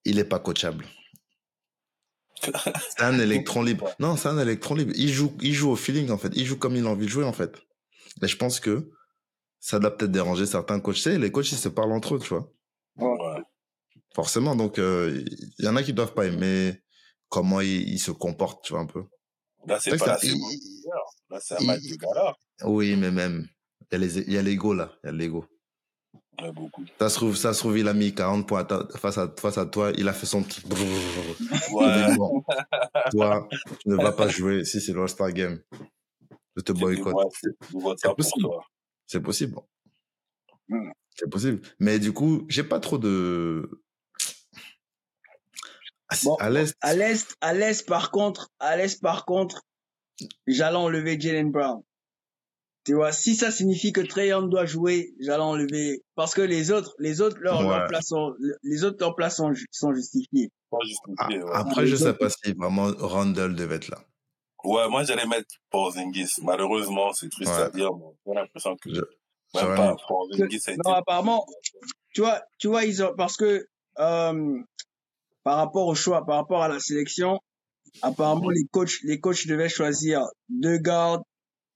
il 0.05 0.21
est 0.21 0.25
pas 0.25 0.39
coachable. 0.39 0.87
C'est 2.41 3.03
un 3.03 3.19
électron 3.19 3.63
libre. 3.63 3.91
Non, 3.99 4.17
c'est 4.17 4.29
un 4.29 4.39
électron 4.39 4.77
libre. 4.77 4.93
Il 4.95 5.09
joue, 5.09 5.37
il 5.41 5.53
joue 5.53 5.71
au 5.71 5.77
feeling, 5.77 6.11
en 6.11 6.19
fait. 6.19 6.31
Il 6.35 6.47
joue 6.47 6.57
comme 6.57 6.77
il 6.77 6.87
a 6.87 6.91
envie 6.91 7.07
de 7.07 7.11
jouer, 7.11 7.25
en 7.25 7.33
fait. 7.33 7.57
Et 8.23 8.29
je 8.29 8.37
pense 8.37 8.61
que 8.61 8.93
ça 9.59 9.81
doit 9.81 9.97
peut-être 9.97 10.13
déranger 10.13 10.47
certains 10.47 10.79
coachs. 10.79 10.99
Sais, 10.99 11.19
les 11.19 11.33
coachs, 11.33 11.51
ils 11.51 11.59
se 11.59 11.69
parlent 11.69 11.93
entre 11.93 12.15
eux, 12.15 12.21
tu 12.21 12.29
vois. 12.29 12.53
Ouais. 12.99 13.43
Forcément. 14.15 14.55
Donc, 14.55 14.79
euh, 14.79 15.25
il 15.59 15.65
y 15.65 15.69
en 15.69 15.75
a 15.75 15.83
qui 15.83 15.93
doivent 15.93 16.15
pas 16.15 16.27
aimer 16.27 16.81
comment 17.29 17.61
il, 17.61 17.89
il 17.89 17.99
se 17.99 18.13
comporte, 18.13 18.65
tu 18.65 18.75
vois, 18.75 18.83
un 18.83 18.87
peu. 18.87 19.03
Là, 19.67 19.79
c'est 19.81 19.97
pas 19.99 20.19
il- 20.23 20.31
Là, 21.31 21.39
un 21.51 21.57
il- 21.61 21.67
match 21.67 21.83
de 21.83 21.97
gala. 21.97 22.37
Oui, 22.65 22.97
mais 22.97 23.11
même. 23.11 23.47
Il 23.93 23.95
y 24.33 24.37
a 24.39 24.43
les, 24.43 24.43
l'ego, 24.43 24.75
là. 24.75 24.93
Il 25.05 25.07
y 25.07 25.11
a 25.11 25.13
l'ego. 25.13 25.45
Beaucoup. 26.55 26.85
Ça 26.99 27.09
se 27.09 27.15
trouve, 27.17 27.35
ça 27.37 27.55
se 27.55 27.61
trouve, 27.61 27.79
il 27.79 27.89
a 27.89 27.95
mis 27.95 28.15
40 28.15 28.47
points 28.47 28.61
à 28.61 28.65
ta- 28.65 28.87
face 28.99 29.17
à, 29.17 29.33
face 29.39 29.57
à 29.57 29.65
toi. 29.65 29.91
Il 29.97 30.07
a 30.09 30.13
fait 30.13 30.27
son 30.27 30.43
petit 30.43 30.61
Ouais. 31.73 32.15
Bon, 32.17 32.43
toi, 33.11 33.49
tu 33.81 33.89
ne 33.89 33.97
vas 33.97 34.13
pas 34.13 34.29
jouer 34.29 34.65
si 34.65 34.81
c'est 34.81 34.93
l'All-Star 34.93 35.33
Game. 35.33 35.61
Je 36.57 36.63
te 36.63 36.73
boycotte. 36.73 37.15
C'est- 37.41 38.15
possible. 38.15 38.49
C'est 39.07 39.21
possible. 39.21 39.57
Hmm. 40.69 40.91
C'est 41.15 41.31
possible. 41.31 41.63
Mais 41.79 41.99
du 41.99 42.13
coup, 42.13 42.45
j'ai 42.49 42.65
pas 42.65 42.81
trop 42.81 42.99
de. 42.99 43.71
À- 46.09 46.17
Bon, 46.25 46.35
à 46.37 46.51
l'Est, 46.51 46.77
À 46.81 46.95
l'Est, 46.95 47.35
à 47.41 47.53
l'Est, 47.53 47.87
par 47.87 48.11
contre, 48.11 48.51
à 48.61 48.77
l'Est, 48.77 49.01
par 49.03 49.25
contre, 49.25 49.63
j'allais 50.47 50.77
enlever 50.77 51.19
Jalen 51.21 51.51
Brown. 51.51 51.83
Tu 52.85 52.95
vois, 52.95 53.11
si 53.11 53.35
ça 53.35 53.51
signifie 53.51 53.93
que 53.93 54.01
Trey 54.01 54.29
Young 54.29 54.49
doit 54.49 54.65
jouer, 54.67 55.13
j'allais 55.19 55.43
enlever, 55.43 56.05
parce 56.15 56.35
que 56.35 56.43
les 56.43 56.71
autres, 56.71 56.95
les 57.01 57.21
autres, 57.21 57.39
leurs, 57.41 57.63
leurs 57.63 57.83
Ouais. 57.83 57.89
places 57.89 58.07
sont, 58.07 58.35
les 58.63 58.85
autres, 58.85 58.99
leurs 59.01 59.17
places 59.17 59.37
sont, 59.39 59.53
sont 59.73 59.93
justifiées. 59.93 60.51
Pas 60.71 60.77
a- 60.81 60.87
justifié, 60.87 61.43
ouais. 61.43 61.51
après, 61.53 61.83
les 61.83 61.89
je 61.89 61.97
sais 61.97 62.09
autres- 62.11 62.19
pas 62.19 62.31
si 62.31 62.53
vraiment 62.53 62.93
Randall 62.99 63.57
devait 63.57 63.75
être 63.77 63.89
là. 63.89 63.99
Ouais, 64.63 64.89
moi, 64.89 65.03
j'allais 65.03 65.27
mettre 65.27 65.49
Porzingis. 65.71 66.31
Malheureusement, 66.43 67.13
c'est 67.13 67.29
triste 67.29 67.51
Ouais. 67.51 67.63
à 67.63 67.71
dire, 67.71 67.91
mais 67.93 68.05
j'ai 68.27 68.35
l'impression 68.35 68.77
que 68.77 68.95
Je- 68.95 69.01
même 69.55 69.77
pas 69.77 69.97
Porzingis 70.07 70.61
a 70.69 70.73
été... 70.73 70.81
Non, 70.85 70.93
apparemment, 70.95 71.45
tu 72.15 72.21
vois, 72.21 72.41
tu 72.59 72.69
vois, 72.69 72.85
ils 72.85 73.03
ont, 73.03 73.15
parce 73.17 73.37
que, 73.37 73.67
euh, 73.99 74.59
par 75.47 75.59
rapport 75.59 75.87
au 75.87 75.95
choix, 75.95 76.25
par 76.27 76.37
rapport 76.39 76.61
à 76.65 76.69
la 76.69 76.81
sélection, 76.81 77.39
apparemment, 78.03 78.51
les 78.51 78.65
coachs, 78.73 78.99
les 79.05 79.21
coachs 79.21 79.47
devaient 79.47 79.69
choisir 79.69 80.23
deux 80.49 80.79
gardes, 80.79 81.23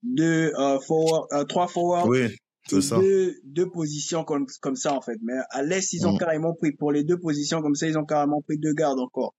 deux, 0.03 0.51
euh, 0.59 0.77
forward, 0.85 1.25
euh, 1.31 1.45
trois 1.45 1.67
forwards, 1.69 2.07
Oui, 2.09 2.19
et 2.23 2.35
c'est 2.67 2.81
ça. 2.81 2.97
deux, 2.99 3.33
deux 3.45 3.69
positions 3.69 4.25
comme, 4.25 4.45
comme 4.61 4.75
ça, 4.75 4.93
en 4.93 4.99
fait. 5.01 5.15
Mais 5.23 5.35
à 5.51 5.63
l'Est, 5.63 5.93
ils 5.93 6.05
ont 6.05 6.15
Mm. 6.15 6.17
carrément 6.17 6.53
pris, 6.53 6.73
pour 6.73 6.91
les 6.91 7.05
deux 7.05 7.17
positions 7.17 7.61
comme 7.61 7.75
ça, 7.75 7.87
ils 7.87 7.97
ont 7.97 8.03
carrément 8.05 8.41
pris 8.41 8.57
deux 8.57 8.73
gardes 8.73 8.99
encore. 8.99 9.33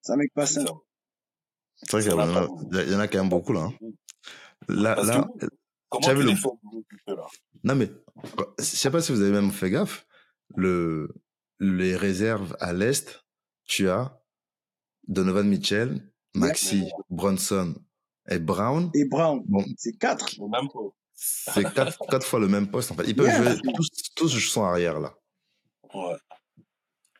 Ça 0.00 0.16
make 0.16 0.32
pas 0.34 0.46
ça. 0.46 0.62
C'est 1.82 1.92
vrai 1.92 2.02
qu'il 2.02 2.12
y, 2.12 2.14
en 2.14 2.18
a- 2.20 2.48
il 2.84 2.92
y 2.92 2.94
en 2.94 3.00
a 3.00 3.08
quand 3.08 3.18
même 3.18 3.28
beaucoup 3.28 3.52
là. 3.52 3.64
hein. 3.68 3.72
Là, 4.68 4.94
Parce 4.94 5.08
là, 5.08 5.28
que 5.38 5.46
comment 5.90 6.06
tu 6.08 6.14
le- 6.22 6.34
cela 7.06 7.26
non 7.64 7.74
mais, 7.74 7.90
je 8.58 8.64
sais 8.64 8.90
pas 8.90 9.02
si 9.02 9.12
vous 9.12 9.20
avez 9.20 9.32
même 9.32 9.50
fait 9.50 9.68
gaffe. 9.70 10.06
Le, 10.56 11.08
les 11.58 11.94
réserves 11.94 12.56
à 12.58 12.72
l'Est, 12.72 13.22
tu 13.70 13.88
as 13.88 14.20
Donovan 15.06 15.48
Mitchell, 15.48 16.12
Maxi, 16.34 16.90
Bronson 17.08 17.74
et 18.28 18.40
Brown. 18.40 18.90
Et 18.94 19.04
Brown, 19.04 19.42
Bon, 19.46 19.64
c'est 19.78 19.96
quatre. 19.96 20.28
C'est 21.14 21.72
quatre, 21.72 21.98
quatre 22.10 22.26
fois 22.26 22.40
le 22.40 22.48
même 22.48 22.68
poste 22.68 22.90
en 22.90 22.96
fait. 22.96 23.04
Ils 23.06 23.14
peuvent 23.14 23.26
Yeah. 23.28 23.54
jouer, 23.54 23.72
tous, 23.76 23.88
tous 24.16 24.38
sont 24.40 24.64
arrière 24.64 24.98
là. 24.98 25.14
Ouais. 25.94 26.16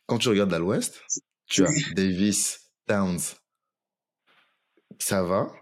Quand 0.07 0.19
tu 0.19 0.29
regardes 0.29 0.53
à 0.53 0.59
l'Ouest, 0.59 1.03
tu 1.47 1.65
as 1.65 1.71
Davis, 1.95 2.73
Towns, 2.87 3.21
ça 4.99 5.23
va. 5.23 5.53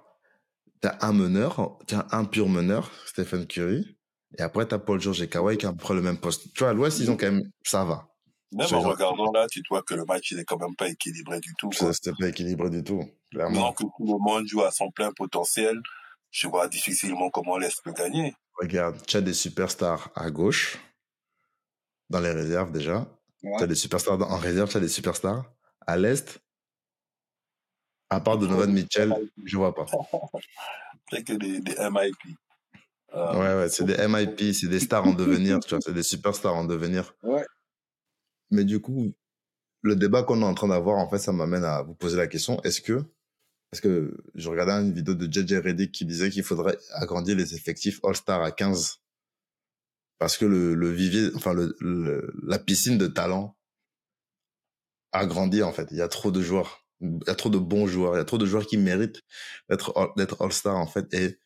T'as 0.80 0.97
un 1.03 1.12
meneur, 1.12 1.78
t'as 1.86 2.07
un 2.12 2.24
pur 2.24 2.49
meneur, 2.49 2.91
Stephen 3.05 3.47
Curry. 3.47 3.99
Et 4.39 4.43
après, 4.43 4.66
t'as 4.66 4.78
Paul 4.78 5.01
George 5.01 5.20
et 5.20 5.28
Kawhi 5.28 5.59
qui 5.59 5.66
ont 5.66 5.70
à 5.70 5.72
peu 5.72 5.78
près 5.82 5.95
le 5.95 6.03
même 6.03 6.18
poste. 6.18 6.53
Tu 6.55 6.61
vois, 6.61 6.70
à 6.70 6.72
l'Ouest, 6.72 7.01
ils 7.01 7.11
ont 7.11 7.16
quand 7.16 7.30
même, 7.30 7.43
ça 7.64 7.84
va. 7.84 8.09
Même 8.53 8.66
en 8.74 8.80
regardant 8.80 9.30
là, 9.32 9.46
tu 9.46 9.61
vois 9.68 9.82
que 9.82 9.94
le 9.94 10.05
match, 10.07 10.30
il 10.30 10.38
est 10.38 10.44
quand 10.44 10.59
même 10.59 10.74
pas 10.74 10.88
équilibré 10.88 11.38
du 11.40 11.53
tout. 11.59 11.70
Ça, 11.72 11.92
C'était 11.92 12.12
pas 12.18 12.28
équilibré 12.28 12.70
du 12.70 12.82
tout, 12.82 13.03
clairement. 13.30 13.51
Maintenant 13.51 13.72
que 13.74 13.82
tout 13.84 13.92
le 14.01 14.18
monde 14.18 14.46
joue 14.46 14.62
à 14.62 14.70
son 14.70 14.90
plein 14.90 15.12
potentiel, 15.12 15.78
je 16.30 16.49
vois 16.49 16.66
difficilement 16.68 17.28
comment 17.30 17.59
l'Est 17.59 17.82
peut 17.82 17.92
gagner. 17.92 18.34
Regarde, 18.59 19.05
tu 19.07 19.16
as 19.18 19.20
des 19.20 19.34
superstars 19.34 20.11
à 20.14 20.30
gauche, 20.30 20.78
dans 22.09 22.20
les 22.20 22.32
réserves 22.32 22.72
déjà. 22.72 23.07
Ouais. 23.42 23.53
Tu 23.59 23.64
as 23.64 23.66
des 23.66 23.74
superstars 23.74 24.16
dans- 24.18 24.30
en 24.30 24.38
réserve, 24.38 24.70
tu 24.70 24.78
as 24.78 24.80
des 24.80 24.88
superstars. 24.88 25.44
À 25.86 25.96
l'Est, 25.99 26.40
à 28.11 28.20
part 28.20 28.38
Donovan 28.38 28.72
Mitchell, 28.72 29.14
je 29.44 29.57
vois 29.57 29.74
pas. 29.74 29.84
C'est 31.11 31.22
que 31.24 31.34
des, 31.34 31.61
des 31.61 31.74
MIP. 31.78 32.16
Euh, 33.14 33.32
Ouais, 33.34 33.55
ouais, 33.62 33.68
c'est 33.70 33.84
des 33.84 33.94
MIP, 34.07 34.53
c'est 34.55 34.68
des 34.68 34.80
stars 34.80 35.07
en 35.07 35.12
devenir, 35.14 35.61
tu 35.61 35.70
vois, 35.70 35.78
c'est 35.80 35.94
des 35.94 36.03
superstars 36.03 36.55
en 36.55 36.64
devenir. 36.64 37.14
Ouais. 37.22 37.44
Mais 38.51 38.64
du 38.64 38.80
coup, 38.80 39.14
le 39.82 39.96
débat 39.96 40.22
qu'on 40.24 40.42
est 40.42 40.46
en 40.46 40.55
train 40.55 40.68
d'avoir, 40.68 40.99
en 40.99 41.09
fait, 41.11 41.18
ça 41.18 41.32
m'amène 41.32 41.64
à 41.64 41.82
vous 41.82 41.94
poser 41.94 42.16
la 42.16 42.26
question, 42.28 42.61
est-ce 42.62 42.80
que, 42.82 43.05
parce 43.70 43.80
que 43.82 44.16
je 44.34 44.49
regardais 44.51 44.72
une 44.72 44.92
vidéo 44.94 45.14
de 45.14 45.26
JJ 45.32 45.55
Reddick 45.61 45.92
qui 45.92 46.05
disait 46.07 46.30
qu'il 46.30 46.44
faudrait 46.44 46.78
agrandir 46.94 47.36
les 47.36 47.55
effectifs 47.55 48.01
All-Star 48.05 48.42
à 48.42 48.53
15. 48.53 48.99
Parce 50.20 50.36
que 50.36 50.44
le, 50.44 50.74
le 50.76 50.90
vivier, 50.92 51.30
enfin, 51.34 51.53
le, 51.55 51.74
le- 51.80 52.32
la 52.44 52.59
piscine 52.61 52.99
de 52.99 53.09
talent 53.09 53.57
a 55.12 55.26
grandi, 55.26 55.62
en 55.62 55.72
fait. 55.72 55.88
Il 55.90 55.96
y 55.99 56.03
a 56.03 56.09
trop 56.09 56.30
de 56.30 56.40
joueurs. 56.42 56.84
Il 57.01 57.18
y 57.26 57.30
a 57.30 57.34
trop 57.34 57.51
de 57.51 57.59
bons 57.59 57.86
joueurs. 57.86 58.14
Il 58.14 58.18
y 58.18 58.20
a 58.20 58.24
trop 58.24 58.38
de 58.38 58.46
joueurs 58.46 58.66
qui 58.66 58.76
méritent 58.76 59.22
d'être, 59.68 59.92
d'être 60.16 60.42
All-Star, 60.42 60.76
en 60.76 60.86
fait. 60.86 61.12
Et 61.14 61.38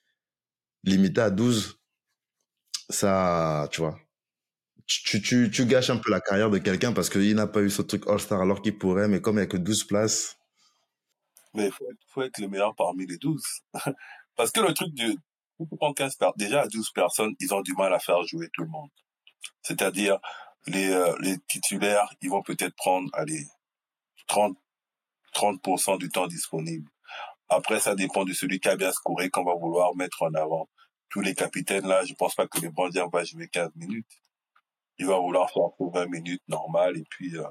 limité 0.84 1.20
à 1.22 1.30
12, 1.30 1.78
ça, 2.90 3.68
tu 3.72 3.80
vois, 3.80 3.98
tu, 5.04 5.22
tu, 5.22 5.50
tu 5.50 5.66
gâches 5.66 5.90
un 5.90 5.96
peu 5.98 6.10
la 6.10 6.20
carrière 6.20 6.50
de 6.50 6.58
quelqu'un 6.58 6.92
parce 6.92 7.08
qu'il 7.10 7.34
n'a 7.34 7.46
pas 7.46 7.60
eu 7.62 7.70
ce 7.70 7.82
truc 7.82 8.06
All-Star 8.08 8.40
alors 8.40 8.62
qu'il 8.62 8.76
pourrait, 8.78 9.08
mais 9.08 9.20
comme 9.20 9.36
il 9.36 9.40
n'y 9.40 9.44
a 9.44 9.46
que 9.46 9.56
12 9.56 9.84
places, 9.84 10.36
Mais 11.54 11.66
il 11.66 11.72
faut, 12.08 12.22
être- 12.22 12.38
le 12.38 12.48
meilleur 12.48 12.74
parmi 12.74 13.06
les 13.06 13.18
12. 13.18 13.42
Parce 14.36 14.50
que 14.50 14.60
le 14.60 14.72
truc 14.74 14.92
du... 14.94 15.16
prends 15.78 15.92
15 15.92 16.16
per- 16.16 16.30
déjà 16.36 16.62
à 16.62 16.66
12 16.68 16.90
personnes, 16.92 17.34
ils 17.40 17.52
ont 17.54 17.60
du 17.60 17.74
mal 17.74 17.92
à 17.92 17.98
faire 17.98 18.22
jouer 18.24 18.48
tout 18.54 18.62
le 18.62 18.68
monde. 18.68 18.88
C'est-à-dire, 19.62 20.18
les, 20.66 20.90
euh, 20.90 21.14
les 21.20 21.36
titulaires, 21.48 22.08
ils 22.22 22.30
vont 22.30 22.42
peut-être 22.42 22.74
prendre, 22.76 23.10
allez, 23.12 23.44
30, 24.28 24.56
30% 25.34 25.98
du 25.98 26.08
temps 26.08 26.26
disponible. 26.26 26.88
Après, 27.48 27.80
ça 27.80 27.94
dépend 27.94 28.24
de 28.24 28.32
celui 28.32 28.60
qui 28.60 28.68
a 28.68 28.76
bien 28.76 28.92
scoré 28.92 29.28
qu'on 29.30 29.44
va 29.44 29.54
vouloir 29.54 29.94
mettre 29.96 30.22
en 30.22 30.32
avant. 30.34 30.68
Tous 31.10 31.20
les 31.20 31.34
capitaines, 31.34 31.86
là, 31.86 32.04
je 32.04 32.14
pense 32.14 32.34
pas 32.34 32.46
que 32.46 32.60
le 32.60 32.70
Bandien 32.70 33.08
va 33.12 33.24
jouer 33.24 33.48
15 33.48 33.72
minutes. 33.76 34.21
Il 34.98 35.06
va 35.06 35.18
vouloir 35.18 35.50
faire 35.50 35.70
20 35.80 36.06
minutes 36.06 36.42
normales 36.48 36.96
et 36.98 37.04
puis 37.08 37.36
euh, 37.36 37.44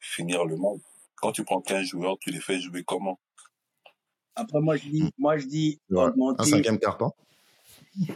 finir 0.00 0.44
le 0.44 0.56
match. 0.56 0.80
Quand 1.16 1.32
tu 1.32 1.44
prends 1.44 1.60
15 1.60 1.84
joueurs, 1.86 2.16
tu 2.20 2.30
les 2.30 2.40
fais 2.40 2.58
jouer 2.60 2.82
comment? 2.84 3.18
Après, 4.34 4.60
moi, 4.60 4.76
je 4.76 4.88
dis, 4.88 5.10
moi, 5.18 5.36
je 5.38 5.46
dis, 5.46 5.80
Ouais. 5.90 6.02
un 6.04 6.08
augmenter. 6.08 6.44
cinquième 6.50 6.78
carton. 6.78 7.10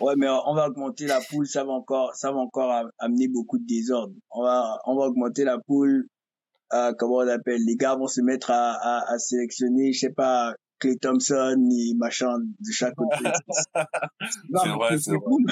Ouais, 0.01 0.15
mais 0.17 0.27
on 0.29 0.55
va 0.55 0.69
augmenter 0.69 1.07
la 1.07 1.21
poule, 1.21 1.47
ça 1.47 1.63
va 1.65 1.73
encore, 1.73 2.15
ça 2.15 2.33
va 2.33 2.39
encore 2.39 2.71
am- 2.73 2.91
amener 2.99 3.29
beaucoup 3.29 3.59
de 3.59 3.67
désordre. 3.67 4.15
On 4.31 4.43
va, 4.43 4.81
on 4.87 4.97
va 4.97 5.05
augmenter 5.07 5.45
la 5.45 5.59
poule, 5.59 6.07
euh, 6.73 6.93
comment 6.99 7.17
on 7.17 7.29
appelle, 7.29 7.61
les 7.65 7.77
gars 7.77 7.95
vont 7.95 8.07
se 8.09 8.21
mettre 8.23 8.51
à, 8.51 8.73
à, 8.73 9.13
à 9.13 9.19
sélectionner, 9.19 9.93
je 9.93 10.01
sais 10.01 10.13
pas, 10.13 10.55
Clay 10.79 10.97
Thompson 10.97 11.69
et 11.77 11.95
machin 11.95 12.39
de 12.39 12.71
chaque 12.73 12.95
côté. 12.95 13.25
Non, 14.51 14.61
C'est 14.63 14.69
vrai, 14.71 14.99
c'est 14.99 15.11
vrai. 15.13 15.21
cool. 15.25 15.47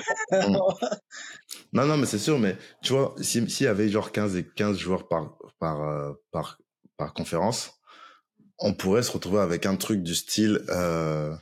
Non, 1.73 1.87
non, 1.87 1.97
mais 1.97 2.07
c'est 2.07 2.19
sûr, 2.19 2.39
mais 2.39 2.57
tu 2.83 2.93
vois, 2.93 3.15
si- 3.21 3.49
s'il 3.51 3.65
y 3.67 3.69
avait 3.69 3.89
genre 3.89 4.13
15 4.13 4.37
et 4.37 4.45
15 4.49 4.79
joueurs 4.79 5.09
par, 5.09 5.37
par, 5.59 5.83
euh, 5.83 6.13
par, 6.31 6.59
par 6.97 7.13
conférence, 7.15 7.73
on 8.59 8.75
pourrait 8.75 9.03
se 9.03 9.13
retrouver 9.13 9.41
avec 9.41 9.67
un 9.67 9.77
truc 9.77 10.03
du 10.03 10.15
style, 10.15 10.65
euh, 10.71 11.35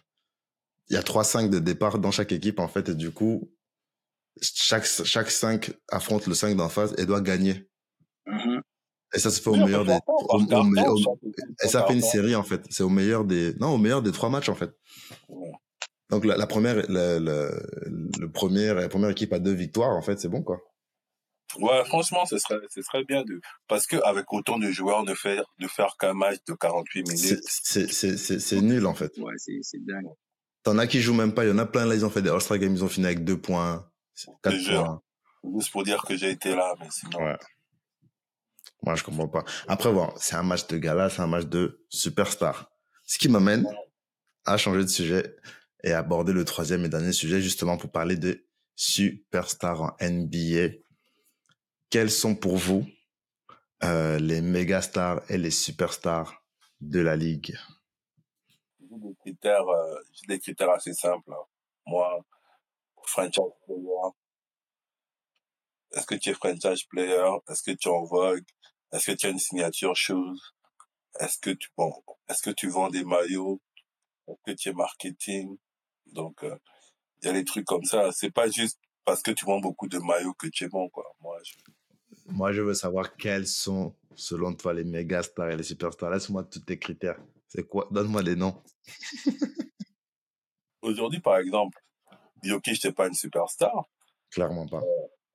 il 0.89 0.95
y 0.95 0.97
a 0.97 1.03
3-5 1.03 1.51
de 1.51 1.59
départ 1.59 1.99
dans 1.99 2.11
chaque 2.11 2.33
équipe, 2.33 2.59
en 2.59 2.69
fait, 2.69 2.89
et 2.89 2.95
du 2.95 3.11
coup, 3.11 3.51
chaque, 4.41 4.85
chaque 4.87 5.31
5 5.31 5.73
affronte 5.89 6.27
le 6.27 6.35
5 6.35 6.57
d'en 6.57 6.69
face 6.69 6.93
et 6.99 7.07
doit 7.07 7.21
gagner. 7.21 7.69
Et 9.15 9.19
ça 9.19 9.31
se 9.31 9.41
fait 9.43 9.51
au 9.51 9.55
Oui, 9.55 9.65
meilleur 9.65 9.85
des, 9.85 9.99
au- 10.07 10.37
au- 10.37 10.41
et 11.63 11.69
ça 11.69 11.85
fait 11.87 11.93
une 11.95 12.01
série, 12.03 12.35
en 12.35 12.43
fait. 12.43 12.63
C'est 12.71 12.83
au 12.83 12.89
meilleur 12.89 13.25
des, 13.25 13.55
non, 13.61 13.75
au 13.75 13.79
meilleur 13.79 14.03
des 14.03 14.13
trois 14.13 14.31
matchs, 14.31 14.49
en 14.49 14.55
fait. 14.55 14.71
Ouais. 15.29 15.51
Donc, 16.11 16.25
la, 16.25 16.37
la 16.37 16.47
première, 16.47 16.77
la, 16.91 17.19
la, 17.21 17.51
le 18.19 18.27
premier, 18.33 18.73
la 18.75 18.89
première 18.89 19.11
équipe 19.11 19.33
a 19.33 19.39
deux 19.39 19.53
victoires, 19.55 19.97
en 19.97 20.03
fait, 20.03 20.19
c'est 20.21 20.29
bon, 20.29 20.43
quoi. 20.43 20.59
Ouais, 21.59 21.85
franchement, 21.85 22.25
ce 22.25 22.39
serait, 22.39 22.61
ce 22.71 22.81
serait 22.81 23.05
bien 23.05 23.23
de, 23.25 23.39
parce 23.69 23.87
que 23.87 23.97
avec 24.05 24.33
autant 24.33 24.59
de 24.59 24.71
joueurs, 24.71 25.05
de 25.05 25.13
faire, 25.15 25.45
de 25.59 25.67
faire 25.69 25.97
qu'un 25.99 26.15
match 26.15 26.39
de 26.49 26.55
48 26.55 27.09
minutes. 27.09 27.41
C'est, 27.45 28.61
nul, 28.63 28.87
en 28.87 28.95
fait. 28.95 29.13
Ouais, 29.19 29.35
c'est, 29.37 29.85
dingue. 29.85 30.07
T'en 30.63 30.79
as 30.79 30.87
qui 30.87 31.03
jouent 31.03 31.13
même 31.15 31.35
pas. 31.35 31.45
Il 31.45 31.49
y 31.49 31.53
en 31.53 31.59
a 31.59 31.67
plein, 31.67 31.85
là, 31.85 31.95
ils 31.95 32.07
ont 32.07 32.11
fait 32.11 32.23
des 32.23 32.31
All-Star 32.31 32.57
Games, 32.59 32.73
ils 32.75 32.85
ont 32.85 32.89
fini 32.89 33.05
avec 33.07 33.25
deux 33.25 33.39
points, 33.39 33.87
quatre 34.43 34.57
points. 34.65 35.03
Juste 35.59 35.73
pour 35.73 35.83
dire 35.83 36.03
que 36.05 36.17
j'ai 36.17 36.31
été 36.31 36.55
là, 36.55 36.73
mais 36.81 36.87
sinon. 36.91 37.19
Ouais. 37.19 37.37
Moi, 38.85 38.97
je 38.97 39.05
comprends 39.05 39.29
pas. 39.29 39.45
Après, 39.69 39.93
bon, 39.93 40.13
c'est 40.17 40.35
un 40.35 40.43
match 40.43 40.67
de 40.67 40.77
gala, 40.77 41.09
c'est 41.09 41.23
un 41.23 41.29
match 41.29 41.47
de 41.47 41.85
superstar. 41.89 42.71
Ce 43.05 43.19
qui 43.19 43.29
m'amène 43.29 43.67
à 44.45 44.57
changer 44.57 44.83
de 44.83 44.89
sujet 44.89 45.37
et 45.85 45.93
aborder 45.93 46.33
le 46.33 46.45
troisième 46.45 46.85
et 46.85 46.89
dernier 46.89 47.13
sujet, 47.13 47.41
justement 47.41 47.77
pour 47.77 47.91
parler 47.91 48.17
de 48.17 48.45
superstars 48.75 49.83
en 49.83 49.97
NBA. 50.01 50.79
Quels 51.91 52.11
sont 52.11 52.35
pour 52.35 52.57
vous 52.57 52.87
euh, 53.85 54.19
les 54.19 54.41
méga 54.41 54.81
stars 54.83 55.23
et 55.29 55.39
les 55.39 55.51
superstars 55.51 56.43
de 56.81 57.01
la 57.01 57.17
ligue? 57.17 57.57
J'ai 58.81 58.99
des 58.99 59.15
critères, 59.21 59.69
euh, 59.69 59.95
des 60.27 60.39
critères 60.41 60.71
assez 60.71 60.95
simples. 60.95 61.33
Hein. 61.33 61.45
Moi, 61.87 62.25
franchise 63.05 63.43
player. 63.67 64.11
Est-ce 65.93 66.07
que 66.07 66.15
tu 66.15 66.31
es 66.31 66.35
franchise 66.35 66.85
player? 66.85 67.29
Est-ce 67.49 67.63
que 67.63 67.73
tu 67.73 67.89
es 67.89 67.91
en 67.91 68.05
vogue? 68.05 68.45
Est-ce 68.93 69.11
que 69.11 69.17
tu 69.17 69.27
as 69.27 69.31
une 69.31 69.39
signature 69.39 69.97
chose? 69.97 70.55
Est-ce 71.21 71.39
que 71.39 71.51
tu 71.51 71.69
bon, 71.77 71.93
est-ce 72.29 72.43
que 72.43 72.51
tu 72.51 72.69
vends 72.69 72.89
des 72.89 73.05
maillots? 73.05 73.61
Est-ce 74.29 74.53
que 74.53 74.57
tu 74.57 74.69
es 74.69 74.73
marketing? 74.73 75.57
Donc, 76.07 76.43
euh, 76.45 76.57
il 77.23 77.27
y 77.27 77.29
a 77.31 77.33
des 77.33 77.45
trucs 77.45 77.65
comme 77.65 77.85
ça. 77.85 78.11
C'est 78.13 78.31
pas 78.31 78.49
juste 78.51 78.79
parce 79.05 79.23
que 79.23 79.31
tu 79.31 79.45
vends 79.45 79.61
beaucoup 79.61 79.89
de 79.89 79.99
maillots 79.99 80.35
que 80.35 80.49
tu 80.49 80.65
es 80.65 80.69
bon, 80.69 80.89
quoi. 80.89 81.05
Moi, 81.21 81.39
je, 81.45 81.55
moi, 82.27 82.53
je 82.53 82.61
veux 82.63 82.75
savoir 82.75 83.17
quels 83.17 83.47
sont, 83.47 83.95
selon 84.15 84.55
toi, 84.55 84.75
les 84.75 84.85
méga 84.85 85.23
stars 85.23 85.51
et 85.51 85.57
les 85.57 85.63
superstars. 85.63 86.11
Laisse-moi 86.11 86.45
tous 86.45 86.61
tes 86.61 86.79
critères. 86.79 87.19
C'est 87.49 87.67
quoi? 87.67 87.89
Donne-moi 87.91 88.23
des 88.23 88.37
noms. 88.37 88.63
Aujourd'hui, 90.83 91.21
par 91.21 91.39
exemple, 91.39 91.79
Jokic 92.43 92.85
n'est 92.85 92.93
pas 92.93 93.07
une 93.07 93.15
superstar. 93.15 93.89
Clairement 94.31 94.67
pas. 94.67 94.79
Un 94.79 94.83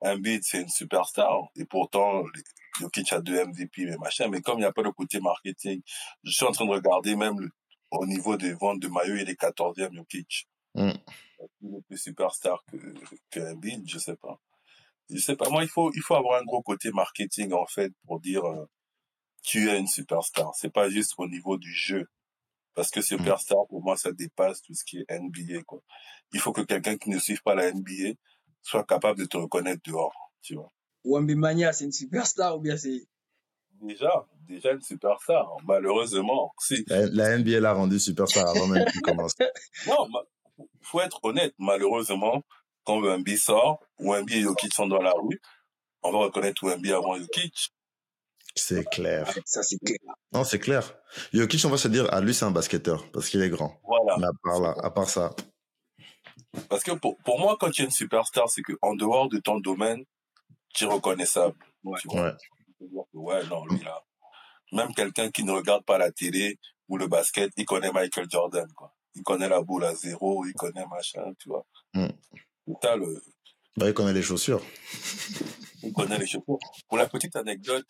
Embiid, 0.01 0.43
c'est 0.43 0.61
une 0.61 0.69
superstar. 0.69 1.49
Et 1.55 1.65
pourtant, 1.65 2.23
Jokic 2.79 3.11
a 3.13 3.21
deux 3.21 3.43
MVP, 3.45 3.85
mais 3.85 3.97
machin. 3.97 4.27
Mais 4.27 4.41
comme 4.41 4.59
il 4.59 4.61
n'y 4.61 4.65
a 4.65 4.71
pas 4.71 4.83
le 4.83 4.91
côté 4.91 5.19
marketing, 5.19 5.81
je 6.23 6.31
suis 6.31 6.45
en 6.45 6.51
train 6.51 6.65
de 6.65 6.71
regarder 6.71 7.15
même 7.15 7.49
au 7.91 8.05
niveau 8.05 8.37
des 8.37 8.53
ventes 8.53 8.79
de 8.79 8.87
maillots, 8.87 9.15
il 9.15 9.29
est 9.29 9.39
14e, 9.39 9.93
Jokic. 9.93 10.47
Mm. 10.75 10.91
Il 11.61 11.75
est 11.75 11.81
plus 11.87 11.97
superstar 11.97 12.63
que, 12.71 12.77
que 13.31 13.53
Embiid, 13.53 13.87
je 13.87 13.97
sais 13.97 14.15
pas 14.15 14.39
je 15.09 15.17
sais 15.19 15.35
pas 15.35 15.49
moi 15.49 15.63
il 15.63 15.69
faut 15.69 15.91
il 15.93 16.01
faut 16.01 16.15
avoir 16.15 16.39
un 16.41 16.43
gros 16.43 16.61
côté 16.61 16.91
marketing 16.91 17.53
en 17.53 17.65
fait 17.65 17.91
pour 18.05 18.19
dire 18.19 18.43
euh, 18.45 18.65
tu 19.43 19.69
es 19.69 19.79
une 19.79 19.87
superstar 19.87 20.53
c'est 20.55 20.71
pas 20.71 20.89
juste 20.89 21.13
au 21.17 21.27
niveau 21.27 21.57
du 21.57 21.71
jeu 21.73 22.07
parce 22.73 22.91
que 22.91 23.01
superstar 23.01 23.65
pour 23.69 23.81
moi 23.81 23.95
ça 23.97 24.11
dépasse 24.11 24.61
tout 24.61 24.73
ce 24.73 24.83
qui 24.83 24.99
est 24.99 25.19
NBA 25.19 25.63
quoi 25.65 25.81
il 26.33 26.39
faut 26.39 26.51
que 26.51 26.61
quelqu'un 26.61 26.97
qui 26.97 27.09
ne 27.09 27.19
suive 27.19 27.41
pas 27.41 27.55
la 27.55 27.71
NBA 27.71 28.15
soit 28.61 28.83
capable 28.83 29.19
de 29.19 29.25
te 29.25 29.37
reconnaître 29.37 29.81
dehors 29.85 30.31
tu 30.41 30.55
vois 30.55 30.71
Wembimania 31.03 31.73
c'est 31.73 31.85
une 31.85 31.91
superstar 31.91 32.57
ou 32.57 32.61
bien 32.61 32.77
c'est 32.77 33.07
déjà 33.81 34.27
déjà 34.47 34.71
une 34.71 34.81
superstar 34.81 35.47
malheureusement 35.65 36.53
si 36.59 36.83
la, 36.87 37.07
la 37.07 37.37
NBA 37.37 37.59
l'a 37.59 37.73
rendu 37.73 37.99
superstar 37.99 38.47
avant 38.47 38.67
même 38.67 38.85
qu'il 38.85 39.01
commence 39.01 39.35
non 39.87 40.07
faut 40.81 41.01
être 41.01 41.19
honnête 41.23 41.53
malheureusement 41.59 42.43
quand 42.87 43.01
Wemby 43.01 43.37
sort, 43.37 43.81
Wemby 43.99 44.37
et 44.37 44.41
Jokic 44.43 44.73
sont 44.73 44.87
dans 44.87 45.01
la 45.01 45.11
rue, 45.11 45.41
on 46.03 46.11
va 46.11 46.19
reconnaître 46.19 46.63
Wemby 46.65 46.93
avant 46.93 47.17
Jokic. 47.17 47.73
C'est 48.55 48.89
clair. 48.89 49.29
Ça, 49.45 49.61
c'est 49.61 49.77
clair. 49.77 49.99
Non, 50.31 50.45
c'est 50.45 50.57
clair. 50.57 50.95
Jokic, 51.33 51.63
on 51.65 51.69
va 51.69 51.77
se 51.77 51.89
dire, 51.89 52.07
ah, 52.11 52.21
lui, 52.21 52.33
c'est 52.33 52.45
un 52.45 52.51
basketteur, 52.51 53.11
parce 53.11 53.27
qu'il 53.29 53.41
est 53.41 53.49
grand. 53.49 53.77
Voilà. 53.83 54.15
Mais 54.19 54.25
à 54.25 54.31
part, 54.41 54.61
là, 54.61 54.75
à 54.81 54.89
part 54.89 55.09
ça. 55.09 55.35
Parce 56.69 56.83
que 56.83 56.91
pour, 56.91 57.17
pour 57.19 57.39
moi, 57.39 57.57
quand 57.59 57.71
tu 57.71 57.81
es 57.81 57.85
une 57.85 57.91
superstar, 57.91 58.49
c'est 58.49 58.61
qu'en 58.61 58.95
dehors 58.95 59.29
de 59.29 59.39
ton 59.39 59.59
domaine, 59.59 60.03
tu 60.73 60.85
es 60.85 60.87
reconnaissable. 60.87 61.55
Ouais. 61.83 61.99
Tu 62.01 62.07
vois? 62.07 62.35
Ouais. 62.79 63.03
ouais, 63.13 63.45
non, 63.47 63.65
lui, 63.65 63.79
là. 63.83 64.03
Même 64.71 64.93
quelqu'un 64.93 65.31
qui 65.31 65.43
ne 65.43 65.51
regarde 65.51 65.83
pas 65.85 65.97
la 65.97 66.11
télé 66.11 66.59
ou 66.89 66.97
le 66.97 67.07
basket, 67.07 67.51
il 67.57 67.65
connaît 67.65 67.91
Michael 67.91 68.27
Jordan, 68.29 68.67
quoi. 68.75 68.93
Il 69.15 69.23
connaît 69.23 69.49
la 69.49 69.61
boule 69.61 69.83
à 69.83 69.95
zéro, 69.95 70.45
il 70.45 70.53
connaît 70.53 70.85
machin, 70.87 71.33
tu 71.39 71.49
vois. 71.49 71.65
Mm. 71.93 72.07
le... 72.67 73.23
Bah, 73.75 73.87
il 73.87 73.93
connaît 73.93 74.13
les 74.13 74.21
chaussures. 74.21 74.61
Il 75.83 75.93
connaît 75.93 76.17
les 76.17 76.25
chaussures. 76.25 76.57
Pour 76.87 76.97
la 76.97 77.07
petite 77.07 77.35
anecdote, 77.35 77.85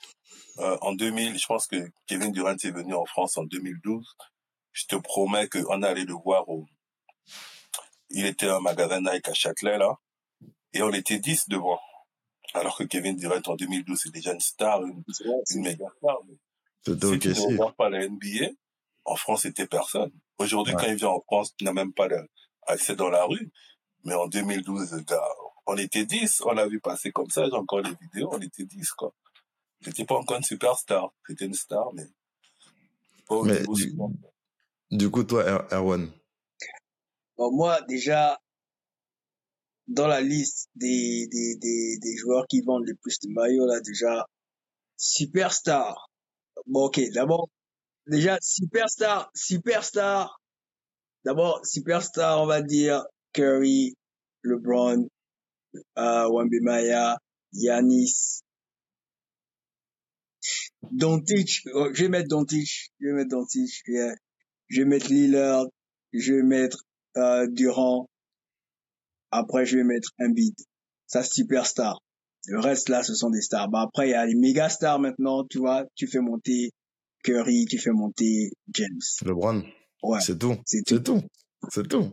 euh, 0.60 0.78
en 0.82 0.94
2000, 0.94 1.40
je 1.40 1.46
pense 1.46 1.68
que 1.68 1.90
Kevin 2.06 2.32
Durant 2.34 2.52
est 2.52 2.72
venu 2.72 2.94
en 2.94 3.06
France 3.06 3.38
en 3.38 3.44
2012. 3.44 4.06
Je 4.74 4.86
te 4.86 4.96
promets 4.98 5.48
qu'on 5.48 5.82
allait 5.82 6.04
le 6.04 6.14
voir 6.14 6.48
au... 6.50 6.66
Il 8.10 8.26
était 8.26 8.48
un 8.50 8.60
magasin 8.60 9.02
Nike 9.02 9.28
à 9.28 9.34
Châtelet, 9.34 9.78
là. 9.78 9.98
Et 10.74 10.82
on 10.82 10.92
était 10.92 11.20
10 11.20 11.50
devant. 11.50 11.80
Alors 12.54 12.78
que 12.78 12.84
Kevin 12.86 13.16
Durant, 13.18 13.42
en 13.46 13.56
2012, 13.56 14.00
c'est 14.02 14.12
déjà 14.14 14.32
une 14.34 14.40
star, 14.40 14.84
une, 14.86 15.04
une 15.54 15.62
méga 15.62 15.86
star. 15.98 16.18
C'était 16.86 17.08
si 17.14 17.20
tu 17.20 17.28
ne 17.30 17.34
si. 17.34 17.46
regardes 17.48 17.76
pas 17.76 17.90
la 17.90 18.08
NBA, 18.08 18.48
en 19.06 19.16
France, 19.16 19.42
c'était 19.42 19.68
personne. 19.68 20.12
Aujourd'hui, 20.38 20.74
Ouais. 20.76 20.82
quand 20.84 20.88
il 20.92 20.96
vient 20.96 21.10
en 21.10 21.22
France, 21.22 21.54
tu 21.58 21.66
n'as 21.66 21.74
même 21.74 21.94
pas 21.94 22.08
accès 22.68 22.96
dans 22.96 23.10
la 23.10 23.26
rue. 23.26 23.52
Mais 24.06 24.14
en 24.14 24.28
2012, 24.28 24.92
le 24.94 25.02
gars, 25.02 25.22
on 25.66 25.76
était 25.78 26.06
10. 26.06 26.42
On 26.46 26.52
l'a 26.54 26.68
vu 26.68 26.80
passer 26.80 27.12
comme 27.12 27.30
ça. 27.30 27.46
J'ai 27.46 27.54
encore 27.56 27.82
les 27.82 27.92
vidéos. 28.02 28.30
On 28.32 28.40
était 28.40 28.64
10, 28.66 28.92
quoi. 28.92 29.14
J'étais 29.82 30.06
pas 30.06 30.16
encore 30.16 30.38
une 30.38 30.44
superstar. 30.44 31.12
J'étais 31.28 31.46
une 31.46 31.54
star, 31.54 31.92
mais 31.94 32.06
pas 33.28 33.36
au 33.36 33.44
Mais 33.44 33.60
du 34.92 35.12
coup, 35.12 35.24
toi, 35.26 35.44
Er- 35.46 35.76
Erwan, 35.76 36.10
Bon, 37.38 37.52
moi, 37.52 37.82
déjà, 37.88 38.40
dans 39.88 40.08
la 40.08 40.22
liste 40.22 40.70
des, 40.76 41.28
des, 41.28 41.56
des, 42.00 42.18
joueurs 42.18 42.46
qui 42.48 42.62
vendent 42.62 42.86
le 42.88 42.96
plus 42.96 43.20
de 43.20 43.30
maillots, 43.30 43.66
là, 43.68 43.80
déjà, 43.82 44.26
superstar. 44.98 46.10
Bon, 46.66 46.86
ok, 46.86 47.00
d'abord, 47.14 47.50
déjà, 48.08 48.38
superstar, 48.42 49.30
superstar. 49.36 50.42
D'abord, 51.26 51.66
superstar, 51.66 52.42
on 52.42 52.48
va 52.48 52.62
dire 52.62 53.06
Curry, 53.34 53.96
LeBron, 54.44 55.08
euh, 55.98 57.16
Yanis, 57.54 58.42
Doncic. 60.92 61.62
Oh, 61.74 61.90
je 61.94 62.04
vais 62.04 62.10
mettre 62.10 62.30
Doncic. 62.30 62.92
Je 63.00 63.08
vais 63.08 63.14
mettre 63.14 63.30
Doncic. 63.30 63.82
yeah. 63.88 64.16
Je 64.70 64.82
vais 64.82 64.88
mettre 64.88 65.10
Lillard. 65.10 65.66
Je 66.14 66.34
vais 66.34 66.44
mettre 66.44 66.87
euh, 67.18 67.48
Durant. 67.52 68.08
Après, 69.32 69.66
je 69.66 69.78
vais 69.78 69.84
mettre 69.84 70.10
Embiid. 70.22 70.56
Ça, 71.06 71.24
c'est 71.24 71.34
superstar. 71.34 72.00
Le 72.48 72.60
reste, 72.60 72.90
là, 72.90 73.04
ce 73.04 73.14
sont 73.14 73.30
des 73.30 73.42
stars. 73.42 73.70
Bah, 73.70 73.82
après, 73.82 74.08
il 74.08 74.12
y 74.12 74.14
a 74.14 74.26
les 74.26 74.36
méga 74.36 74.70
stars 74.70 75.00
maintenant, 75.00 75.44
tu 75.50 75.58
vois. 75.58 75.86
Tu 75.96 76.08
fais 76.08 76.20
monter 76.20 76.72
Curry, 77.24 77.66
tu 77.66 77.78
fais 77.78 77.92
monter 77.92 78.52
James. 78.74 79.02
LeBron, 79.26 79.64
Ouais, 80.04 80.22
c'est 80.22 80.38
tout. 80.38 80.56
c'est 80.66 80.84
tout. 80.86 80.96
C'est 80.96 81.04
tout. 81.04 81.22
C'est 81.70 81.88
tout. 81.90 82.10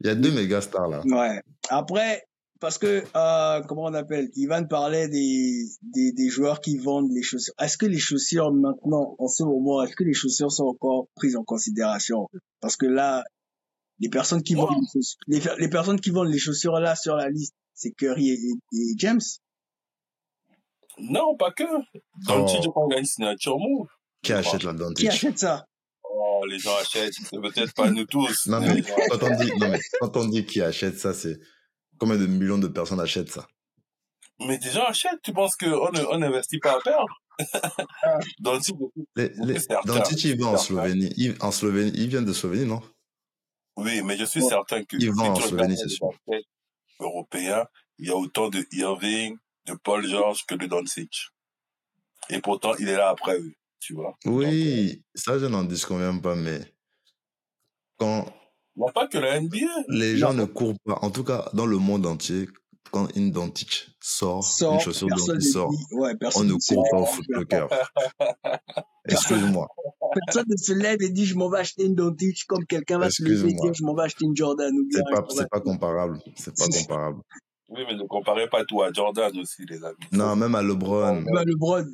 Il 0.00 0.06
y 0.06 0.10
a 0.10 0.14
deux 0.14 0.30
méga 0.32 0.60
stars 0.60 0.88
là. 0.88 1.02
Ouais. 1.04 1.40
Après, 1.68 2.22
parce 2.60 2.78
que, 2.78 3.02
euh, 3.16 3.60
comment 3.62 3.84
on 3.84 3.94
appelle, 3.94 4.28
Ivan 4.36 4.64
parlait 4.66 5.08
des, 5.08 5.64
des, 5.82 6.12
des 6.12 6.28
joueurs 6.28 6.60
qui 6.60 6.76
vendent 6.78 7.10
les 7.12 7.22
chaussures. 7.22 7.54
Est-ce 7.58 7.76
que 7.76 7.86
les 7.86 7.98
chaussures 7.98 8.52
maintenant, 8.52 9.16
en 9.18 9.26
ce 9.26 9.42
moment, 9.42 9.82
est-ce 9.82 9.96
que 9.96 10.04
les 10.04 10.14
chaussures 10.14 10.52
sont 10.52 10.66
encore 10.66 11.08
prises 11.16 11.34
en 11.36 11.42
considération? 11.42 12.28
Parce 12.60 12.76
que 12.76 12.86
là, 12.86 13.24
les 14.02 14.08
personnes 14.10 14.42
qui 14.42 14.54
vendent 14.54 14.76
les 14.80 14.86
chaussures, 14.92 15.18
les, 15.28 15.40
les 15.58 15.68
personnes 15.70 16.00
qui 16.00 16.10
vendent 16.10 16.28
les 16.28 16.38
chaussures 16.38 16.78
là 16.80 16.94
sur 16.96 17.16
la 17.16 17.30
liste, 17.30 17.54
c'est 17.72 17.92
Curry 17.92 18.30
et, 18.30 18.34
et- 18.34 18.76
et 18.76 18.94
James? 18.98 19.20
Non, 20.98 21.36
pas 21.36 21.52
que. 21.52 21.64
Dans 22.26 22.36
le 22.36 22.42
Oh. 22.42 22.46
titre, 22.46 22.70
on 22.76 22.90
a 22.90 22.98
une 22.98 23.04
signature 23.04 23.58
move. 23.58 23.88
Qui 24.22 24.32
achète 24.34 24.62
la 24.64 24.74
Qui 24.94 25.08
achète 25.08 25.38
ça? 25.38 25.64
Oh, 26.04 26.44
les 26.48 26.58
gens 26.58 26.76
achètent. 26.80 27.14
C'est 27.14 27.40
peut-être 27.40 27.72
pas 27.74 27.90
nous 27.90 28.04
tous. 28.04 28.46
Non, 28.46 28.60
mais 28.60 28.82
quand 28.82 29.22
on 29.22 29.36
dit, 29.42 29.50
non, 29.58 29.68
mais 29.70 29.80
quand 30.00 30.16
on 30.16 30.26
dit 30.26 30.44
qui 30.44 30.60
achète 30.60 30.98
ça, 30.98 31.14
c'est 31.14 31.38
combien 31.98 32.16
de 32.16 32.26
millions 32.26 32.58
de 32.58 32.68
personnes 32.68 33.00
achètent 33.00 33.30
ça? 33.30 33.46
Mais 34.46 34.58
des 34.58 34.70
gens 34.70 34.84
achètent. 34.84 35.22
Tu 35.22 35.32
penses 35.32 35.56
qu'on 35.56 35.90
on 36.10 36.18
n'investit 36.18 36.58
pas 36.58 36.72
à 36.76 36.80
perdre 36.80 37.22
Dans 38.40 38.52
le 38.54 38.60
titre, 38.60 38.78
les, 39.16 39.30
les, 39.46 39.54
C'est 39.54 39.68
certain. 39.68 39.98
Doncic, 39.98 40.24
il 40.24 40.38
va 40.40 40.48
en. 40.48 40.56
Slovénie. 40.58 41.12
Il, 41.16 41.36
en 41.40 41.50
Slovénie. 41.50 41.92
Il 41.94 42.08
vient 42.08 42.22
de 42.22 42.32
Slovénie, 42.32 42.66
non? 42.66 42.82
Oui, 43.76 44.02
mais 44.02 44.16
je 44.16 44.24
suis 44.24 44.42
certain 44.42 44.84
que 44.84 44.96
Il 44.98 45.12
va 45.12 45.24
en 45.24 45.34
si 45.34 45.48
tu 45.48 45.54
regardes 47.00 47.68
il 47.98 48.08
y 48.08 48.10
a 48.10 48.16
autant 48.16 48.48
de 48.48 48.66
Irving, 48.72 49.36
de 49.66 49.74
Paul 49.74 50.06
George 50.06 50.44
que 50.46 50.54
de 50.54 50.66
Doncic. 50.66 51.28
Et 52.30 52.40
pourtant, 52.40 52.74
il 52.78 52.88
est 52.88 52.96
là 52.96 53.10
après 53.10 53.38
eux, 53.38 53.52
tu 53.80 53.94
vois. 53.94 54.16
Donc, 54.24 54.42
euh, 54.42 54.48
Oui, 54.48 55.02
ça, 55.14 55.38
je 55.38 55.46
n'en 55.46 55.64
disconviens 55.64 56.18
pas, 56.18 56.34
mais 56.34 56.60
quand 57.98 58.26
il 58.76 58.82
n'y 58.82 58.88
a 58.88 58.92
pas 58.92 59.06
que 59.06 59.18
la 59.18 59.38
NBA. 59.40 59.84
les 59.88 60.16
gens 60.16 60.32
ne 60.32 60.44
courent 60.44 60.78
pas, 60.84 60.98
en 61.02 61.10
tout 61.10 61.24
cas 61.24 61.48
dans 61.52 61.66
le 61.66 61.76
monde 61.76 62.06
entier, 62.06 62.48
quand 62.90 63.08
une 63.16 63.30
Doncic 63.30 63.88
sort, 64.00 64.44
Sort, 64.44 64.74
une 64.74 64.80
chaussure 64.80 65.08
Doncic 65.08 65.42
sort, 65.42 65.70
ouais, 65.92 66.14
on 66.34 66.44
ne 66.44 66.54
court 66.54 66.88
pas 66.90 66.98
au 66.98 67.04
lève, 67.04 67.14
footlocker. 67.14 67.66
Excuse-moi. 69.08 69.68
Personne 70.26 70.44
ne 70.48 70.56
se 70.56 70.72
lève 70.72 71.02
et 71.02 71.10
dit 71.10 71.24
je 71.26 71.36
m'en 71.36 71.48
vais 71.50 71.58
acheter 71.58 71.84
une 71.84 71.94
Doncic 71.94 72.44
comme 72.46 72.64
quelqu'un 72.66 72.98
va 72.98 73.10
se 73.10 73.22
lever 73.22 73.50
et 73.50 73.54
dire 73.54 73.74
je 73.74 73.82
m'en 73.84 73.94
vais 73.94 74.02
acheter 74.02 74.24
une 74.24 74.36
Jordan 74.36 74.72
ou 74.74 74.86
bien 74.86 75.00
C'est 75.04 75.36
pas, 75.38 75.46
pas 75.50 75.60
comparable. 75.60 76.18
C'est 76.36 76.56
pas 76.56 76.66
comparable. 76.66 77.20
Oui, 77.68 77.80
mais 77.86 77.94
ne 77.94 78.04
comparez 78.06 78.48
pas 78.48 78.64
tout 78.64 78.82
à 78.82 78.92
Jordan 78.92 79.36
aussi, 79.38 79.64
les 79.66 79.82
amis. 79.82 79.96
Non, 80.12 80.36
même 80.36 80.54
à 80.54 80.62
LeBron. 80.62 81.20
Le 81.24 81.56
Bron, 81.56 81.86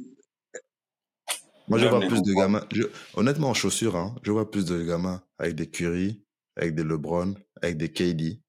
Moi, 1.69 1.79
je 1.79 1.87
vois 1.87 2.01
plus 2.01 2.23
de 2.23 2.33
gamins. 2.35 2.65
je- 2.73 2.83
honnêtement, 3.15 3.51
en 3.51 3.55
chaussures, 3.55 3.95
hein, 3.97 4.15
je 4.23 4.33
vois 4.33 4.51
plus 4.51 4.65
de 4.65 4.83
gamins 4.85 5.23
avec 5.39 5.55
des 5.55 5.69
Curry, 5.71 6.21
avec 6.57 6.75
des 6.75 6.83
LeBron, 6.83 7.35
avec 7.63 7.77
des 7.77 7.93
KD 7.93 8.41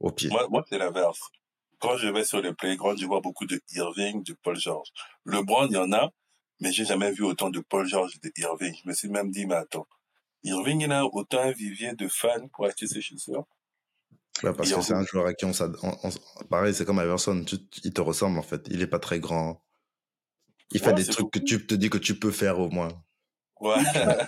au 0.00 0.12
pied. 0.12 0.30
Moi, 0.30 0.46
moi 0.48 0.64
c'est 0.68 0.78
l'inverse. 0.78 1.20
Quand 1.78 1.96
je 1.98 2.08
vais 2.08 2.24
sur 2.24 2.40
les 2.40 2.54
playgrounds, 2.54 2.98
je 3.00 3.06
vois 3.06 3.20
beaucoup 3.20 3.44
de 3.46 3.60
Irving, 3.74 4.22
de 4.24 4.34
Paul 4.42 4.56
George. 4.56 4.88
LeBron, 5.26 5.66
il 5.66 5.72
y 5.72 5.76
en 5.76 5.92
a, 5.92 6.10
mais 6.60 6.72
j'ai 6.72 6.84
jamais 6.84 7.12
vu 7.12 7.22
autant 7.24 7.50
de 7.50 7.60
Paul 7.60 7.86
George 7.86 8.12
et 8.16 8.28
de 8.28 8.32
Irving. 8.38 8.74
Je 8.84 8.88
me 8.88 8.94
suis 8.94 9.08
même 9.08 9.30
dit, 9.30 9.46
mais 9.46 9.54
attends, 9.56 9.86
Irving, 10.42 10.80
il 10.82 10.92
a 10.92 11.04
autant 11.04 11.40
un 11.40 11.52
vivier 11.52 11.94
de 11.94 12.08
fans 12.08 12.48
pour 12.52 12.66
acheter 12.66 12.86
ses 12.86 13.00
chaussures. 13.00 13.46
Ouais, 14.42 14.52
parce 14.52 14.70
que 14.72 14.80
c'est 14.82 14.92
un 14.94 15.04
joueur 15.04 15.26
à 15.26 15.34
qui 15.34 15.44
on 15.46 15.52
s'ad- 15.52 15.76
on- 15.82 15.96
on- 16.04 16.44
Pareil, 16.50 16.74
c'est 16.74 16.84
comme 16.84 16.98
Iverson. 16.98 17.42
Tu, 17.44 17.56
il 17.84 17.92
te 17.92 18.00
ressemble, 18.02 18.38
en 18.38 18.42
fait. 18.42 18.66
Il 18.70 18.82
est 18.82 18.86
pas 18.86 18.98
très 18.98 19.18
grand. 19.18 19.62
Il 20.72 20.80
fait 20.80 20.88
Ouais, 20.88 20.94
des 20.94 21.06
trucs 21.06 21.30
que 21.30 21.38
tu 21.38 21.66
te 21.66 21.74
dis 21.74 21.88
que 21.90 21.96
tu 21.98 22.18
peux 22.18 22.30
faire 22.32 22.58
au 22.58 22.68
moins. 22.68 22.88
Ouais. 23.60 23.76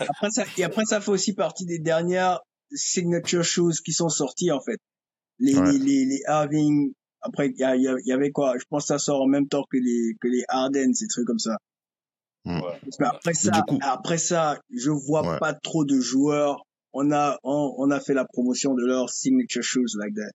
après 0.08 0.30
ça, 0.30 0.44
et 0.56 0.64
après 0.64 0.84
ça 0.86 1.00
fait 1.02 1.10
aussi 1.10 1.34
partie 1.34 1.66
des 1.66 1.78
dernières 1.78 2.40
signature 2.72 3.44
shoes 3.44 3.74
qui 3.84 3.92
sont 3.92 4.08
sorties 4.08 4.50
en 4.52 4.60
fait. 4.62 4.78
Les, 5.38 5.54
Ouais. 5.54 5.72
les, 5.72 5.78
les, 5.78 6.04
les 6.06 6.22
Irving, 6.26 6.92
après 7.20 7.48
y, 7.48 7.62
y, 7.62 7.84
il 7.84 8.02
y 8.08 8.12
avait 8.12 8.30
quoi? 8.30 8.54
Je 8.58 8.64
pense 8.70 8.84
que 8.84 8.88
ça 8.88 8.98
sort 8.98 9.20
en 9.22 9.26
même 9.26 9.46
temps 9.48 9.64
que 9.70 9.76
les, 9.76 10.14
que 10.20 10.28
les 10.28 10.44
Harden, 10.48 10.94
ces 10.94 11.06
trucs 11.08 11.26
comme 11.26 11.38
ça. 11.38 11.58
Mm. 12.48 12.60
Après 13.04 13.34
ça, 13.34 13.62
coup- 13.68 13.78
après 13.82 14.18
ça, 14.18 14.58
je 14.74 14.90
vois 14.90 15.22
Ouais. 15.28 15.38
pas 15.38 15.52
trop 15.52 15.84
de 15.84 16.00
joueurs. 16.00 16.62
On 16.92 17.12
a, 17.12 17.38
on, 17.44 17.74
on 17.78 17.90
a 17.90 18.00
fait 18.00 18.14
la 18.14 18.24
promotion 18.24 18.74
de 18.74 18.84
leurs 18.84 19.10
signature 19.10 19.62
shoes 19.62 19.96
like 19.98 20.14
that. 20.14 20.30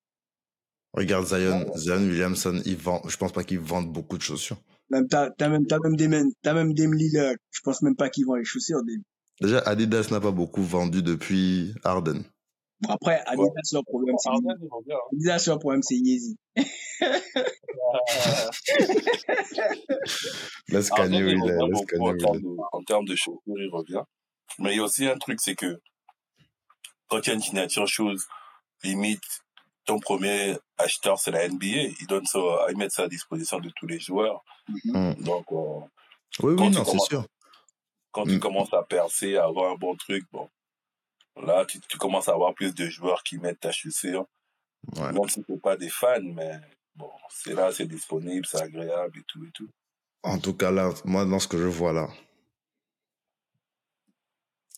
Regarde 0.94 1.26
Zion, 1.26 1.66
Zion 1.76 2.04
Williamson, 2.08 2.62
il 2.66 2.78
vend, 2.78 3.02
je 3.08 3.18
pense 3.18 3.32
pas 3.32 3.44
qu'il 3.44 3.60
vende 3.60 3.92
beaucoup 3.92 4.18
de 4.18 4.22
chaussures. 4.22 4.58
Même 4.92 5.08
t'as, 5.08 5.30
même, 5.50 5.66
t'as 5.66 5.80
même 5.84 5.96
des 5.96 6.08
men, 6.08 6.30
t'as 6.44 6.54
même 6.54 6.74
des 6.76 6.86
Lillard. 6.86 7.34
Je 7.50 7.62
pense 7.64 7.82
même 7.82 7.96
pas 7.96 8.10
qu'ils 8.10 8.28
vont 8.28 8.36
les 8.36 8.46
chaussures. 8.46 8.84
Des... 8.84 8.98
Déjà, 9.42 9.60
Adidas 9.60 10.10
n'a 10.12 10.20
pas 10.20 10.30
beaucoup 10.32 10.62
vendu 10.62 11.02
depuis 11.02 11.74
Harden. 11.84 12.22
Après, 12.90 13.22
Adidas, 13.26 13.62
leur 13.72 13.84
problème, 13.86 14.16
c'est 14.18 14.30
il. 14.34 14.48
Adidas, 15.14 15.44
leur 15.48 15.60
problème, 15.60 15.84
c'est 15.84 15.96
Yeezy. 15.96 16.38
Laisse 20.70 20.90
Kanye 20.90 21.18
il 21.20 21.40
laisse 21.44 21.58
beaucoup 21.72 21.86
Kanye 21.86 22.04
en 22.10 22.16
termes, 22.18 22.42
de, 22.42 22.48
en 22.72 22.84
termes 22.84 23.06
de 23.06 23.16
chaussures, 23.16 23.42
il 23.48 23.70
revient. 23.72 24.04
Mais 24.60 24.74
il 24.74 24.78
y 24.78 24.80
a 24.80 24.84
aussi 24.84 25.06
un 25.08 25.18
truc, 25.18 25.40
c'est 25.42 25.56
que 25.56 25.80
quand 27.08 27.20
il 27.26 27.28
y 27.28 27.32
a 27.32 27.36
une 27.36 27.42
signature 27.42 27.88
chose, 27.88 28.26
limite, 28.84 29.24
ton 29.86 30.00
premier 30.00 30.58
acheteur, 30.78 31.20
c'est 31.20 31.32
la 31.32 31.48
NBA. 31.48 31.66
Ils 32.00 32.08
donnent 32.08 32.26
ça, 32.26 32.40
ils 32.70 32.78
mettent 32.78 32.92
ça 32.92 33.04
à 33.04 33.08
disposition 33.08 33.60
de 33.60 33.70
tous 33.76 33.88
les 33.88 34.00
joueurs. 34.00 34.44
Mm. 34.86 35.14
Donc, 35.24 35.46
euh, 35.52 35.80
Oui, 36.42 36.56
Quand 36.56 36.66
oui, 36.66 36.72
tu 36.72 36.78
non, 36.78 36.84
c'est 36.86 36.92
commences- 36.92 37.08
sûr. 37.10 37.26
quand 38.12 38.26
Mm. 38.26 38.30
tu 38.30 38.40
commences 38.40 38.74
à 38.74 38.84
percer, 38.84 39.36
à 39.38 39.46
avoir 39.46 39.72
un 39.74 39.76
bon 39.76 39.96
truc, 39.96 40.24
bon, 40.32 40.50
là, 41.42 41.66
tu, 41.66 41.80
tu 41.82 41.98
commences 41.98 42.28
à 42.30 42.34
avoir 42.34 42.54
plus 42.54 42.74
de 42.74 42.88
joueurs 42.88 43.24
qui 43.24 43.38
mettent 43.38 43.62
ta 43.62 43.72
chaussure. 43.72 44.26
Ouais. 44.98 45.12
Même 45.14 45.30
si 45.30 45.44
c'est 45.48 45.62
pas 45.62 45.78
des 45.78 45.90
fans, 45.90 46.22
mais 46.22 46.60
bon, 46.96 47.10
c'est 47.30 47.54
là, 47.54 47.72
c'est 47.72 47.86
disponible, 47.88 48.46
c'est 48.46 48.62
agréable 48.62 49.18
et 49.18 49.24
tout 49.28 49.46
et 49.46 49.52
tout. 49.54 49.70
En 50.24 50.38
tout 50.40 50.54
cas, 50.56 50.72
là, 50.72 50.90
moi, 51.06 51.26
dans 51.26 51.40
ce 51.40 51.48
que 51.48 51.58
je 51.58 51.68
vois 51.68 51.94
là, 51.94 52.08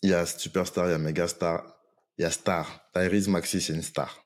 il 0.02 0.10
y 0.10 0.14
a 0.14 0.26
Superstar, 0.26 0.88
il 0.88 0.92
y 0.92 0.94
a 0.94 0.98
Megastar, 1.00 1.64
il 2.18 2.22
y 2.22 2.26
a 2.26 2.32
Star. 2.32 2.90
Tyrese 2.94 3.28
Maxi, 3.28 3.60
c'est 3.62 3.74
une 3.74 3.82
star. 3.82 4.24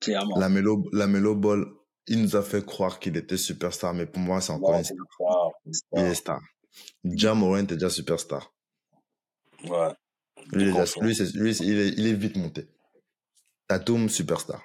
Clairement. 0.00 0.38
La 0.38 0.48
Melo, 0.48 0.84
la 0.92 1.06
Melo 1.06 1.34
Ball, 1.34 1.64
il 2.06 2.20
nous 2.22 2.36
a 2.36 2.42
fait 2.42 2.64
croire 2.64 2.98
qu'il 3.00 3.16
était 3.16 3.36
superstar, 3.38 3.94
mais 3.94 4.06
pour 4.06 4.20
moi, 4.20 4.40
c'est 4.40 4.52
encore 4.52 4.70
Ouais, 4.70 4.78
une 4.78 4.84
star. 4.84 5.50
une 5.64 5.72
star, 5.74 6.00
Il 6.02 6.04
est 6.06 6.14
star. 6.14 6.40
Ja 7.04 7.34
Morant 7.34 7.56
est 7.56 7.66
déjà 7.72 7.88
superstar. 7.90 8.52
Ouais. 9.64 9.92
Lui, 10.52 10.62
il 10.62 10.68
est, 10.68 10.72
Confirme. 10.72 11.06
lui, 11.06 11.14
c'est- 11.14 11.34
lui, 11.34 11.54
c'est- 11.54 11.64
il 11.64 11.78
est, 11.78 11.88
il 11.96 12.06
est 12.06 12.14
vite 12.14 12.36
monté. 12.36 12.66
Tatum, 13.68 14.08
superstar. 14.08 14.62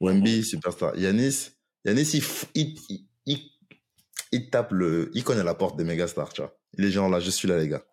Wemby, 0.00 0.44
superstar. 0.44 0.96
Yanis, 0.96 1.50
Yanis, 1.84 2.20
il, 4.32 4.50
tape 4.50 4.72
le, 4.72 5.10
il 5.14 5.24
connaît 5.24 5.44
la 5.44 5.54
porte 5.54 5.76
des 5.76 5.84
mégastars, 5.84 6.32
tu 6.32 6.42
vois. 6.42 6.56
Il 6.74 6.84
est 6.84 6.90
genre 6.90 7.08
là, 7.08 7.20
je 7.20 7.30
suis 7.30 7.48
là, 7.48 7.58
les 7.58 7.68
gars. 7.68 7.84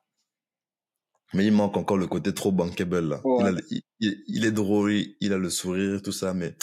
Mais 1.34 1.46
il 1.46 1.52
manque 1.54 1.76
encore 1.78 1.98
le 1.98 2.08
côté 2.08 2.34
trop 2.34 2.52
bankable, 2.52 3.00
là. 3.00 3.22
Ouais. 3.24 3.52
Il, 4.00 4.44
a 4.44 4.48
est 4.48 4.52
drôle, 4.52 4.92
il, 5.20 5.34
a 5.34 5.38
le 5.38 5.50
sourire, 5.50 6.02
tout 6.02 6.12
ça, 6.12 6.34
mais 6.34 6.56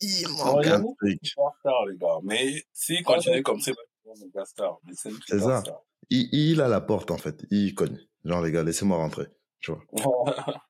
il 0.00 0.28
manque 0.28 0.66
un 0.66 0.82
truc. 0.82 1.18
Superstar, 1.22 1.86
les 1.86 1.96
gars. 1.98 2.18
Mais 2.22 2.64
s'il 2.72 3.02
continue 3.02 3.42
comme 3.42 3.60
ça, 3.60 3.72
il 3.72 3.74
va 3.74 3.82
être 4.12 4.22
un 4.22 4.24
méga 4.26 4.44
star. 4.44 4.78
Mais 4.84 4.92
c'est 4.94 5.38
ça. 5.38 5.62
Il, 6.10 6.28
il 6.32 6.60
a 6.60 6.68
la 6.68 6.80
porte, 6.80 7.10
en 7.10 7.18
fait. 7.18 7.44
Il 7.50 7.74
cogne. 7.74 7.98
Genre, 8.24 8.42
les 8.42 8.52
gars, 8.52 8.62
laissez-moi 8.62 8.96
rentrer. 8.96 9.26
Tu 9.60 9.72
vois. 9.72 9.82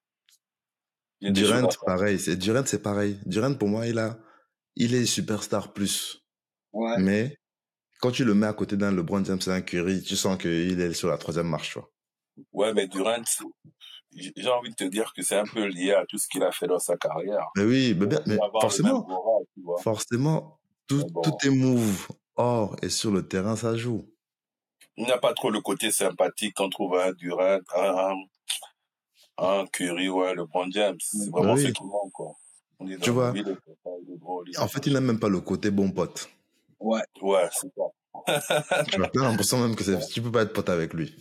Durant, 1.21 1.71
faire. 1.71 1.85
pareil. 1.85 2.19
C'est, 2.19 2.37
Durant, 2.37 2.65
c'est 2.67 2.83
pareil. 2.83 3.19
Durant, 3.27 3.55
pour 3.55 3.69
moi, 3.69 3.87
il 3.87 3.99
a, 3.99 4.19
il 4.77 4.95
est 4.95 5.07
superstar 5.07 5.73
plus. 5.73 6.25
Ouais. 6.73 6.99
Mais, 6.99 7.39
quand 8.01 8.11
tu 8.11 8.25
le 8.25 8.35
mets 8.35 8.47
à 8.47 8.53
côté 8.53 8.77
d'un 8.77 8.91
LeBron 8.91 9.25
James 9.25 9.39
et 9.47 9.51
un 9.51 9.61
Curry, 9.61 10.03
tu 10.03 10.17
sens 10.17 10.37
qu'il 10.37 10.81
est 10.81 10.93
sur 10.93 11.09
la 11.09 11.19
troisième 11.19 11.49
marche, 11.49 11.73
tu 11.73 11.79
vois. 11.79 11.89
Ouais, 12.53 12.75
mais 12.75 12.89
Durant, 12.89 13.23
j'ai 14.15 14.49
envie 14.49 14.71
de 14.71 14.75
te 14.75 14.85
dire 14.85 15.13
que 15.15 15.23
c'est 15.23 15.37
un 15.37 15.45
peu 15.45 15.67
lié 15.67 15.93
à 15.93 16.05
tout 16.07 16.19
ce 16.19 16.27
qu'il 16.29 16.43
a 16.43 16.51
fait 16.51 16.67
dans 16.67 16.79
sa 16.79 16.97
carrière. 16.97 17.51
Mais 17.57 17.65
oui, 17.65 17.97
mais, 17.99 18.07
bien, 18.07 18.21
mais 18.27 18.39
forcément, 18.61 19.07
forcément, 19.83 20.59
tout, 20.87 21.05
bon. 21.11 21.21
tout 21.23 21.37
est 21.45 21.51
move 21.51 22.09
hors 22.37 22.77
et 22.83 22.89
sur 22.89 23.11
le 23.11 23.27
terrain, 23.27 23.57
ça 23.57 23.77
joue. 23.77 24.05
Il 24.97 25.05
n'y 25.05 25.11
a 25.13 25.19
pas 25.19 25.33
trop 25.35 25.51
le 25.51 25.61
côté 25.61 25.91
sympathique 25.91 26.55
qu'on 26.55 26.69
trouve 26.69 26.97
à 26.97 27.07
un 27.07 27.13
Durant, 27.13 27.59
un, 27.77 28.15
un 29.39 29.67
Curry 29.67 30.09
ou 30.09 30.21
un 30.23 30.35
LeBron 30.35 30.71
James. 30.71 30.97
C'est 31.01 31.31
vraiment 31.31 31.55
Oui. 31.55 31.63
ce 31.63 31.69
qui 31.69 31.85
manque, 31.85 32.13
quoi. 32.13 32.33
On 32.79 32.89
est 32.89 32.97
dans 32.97 33.01
Tu 33.01 33.11
le 33.11 33.15
vois. 33.15 33.33
ville, 33.33 33.57
En 34.59 34.69
fait, 34.69 34.87
il 34.87 34.93
n'a 34.93 35.01
même 35.01 35.19
pas 35.21 35.29
le 35.29 35.41
côté 35.41 35.71
bon 35.71 35.91
pote. 35.91 36.29
Ouais. 36.81 37.01
Ouais, 37.23 37.49
c'est 37.53 37.73
ça. 37.75 37.85
Tu 38.91 38.99
vois, 38.99 39.09
t'as 39.09 39.23
l'impression 39.23 39.59
même 39.59 39.75
que 39.75 40.13
tu 40.13 40.21
peux 40.21 40.31
pas 40.31 40.43
être 40.43 40.53
pote 40.53 40.69
avec 40.69 40.93
lui. 40.93 41.15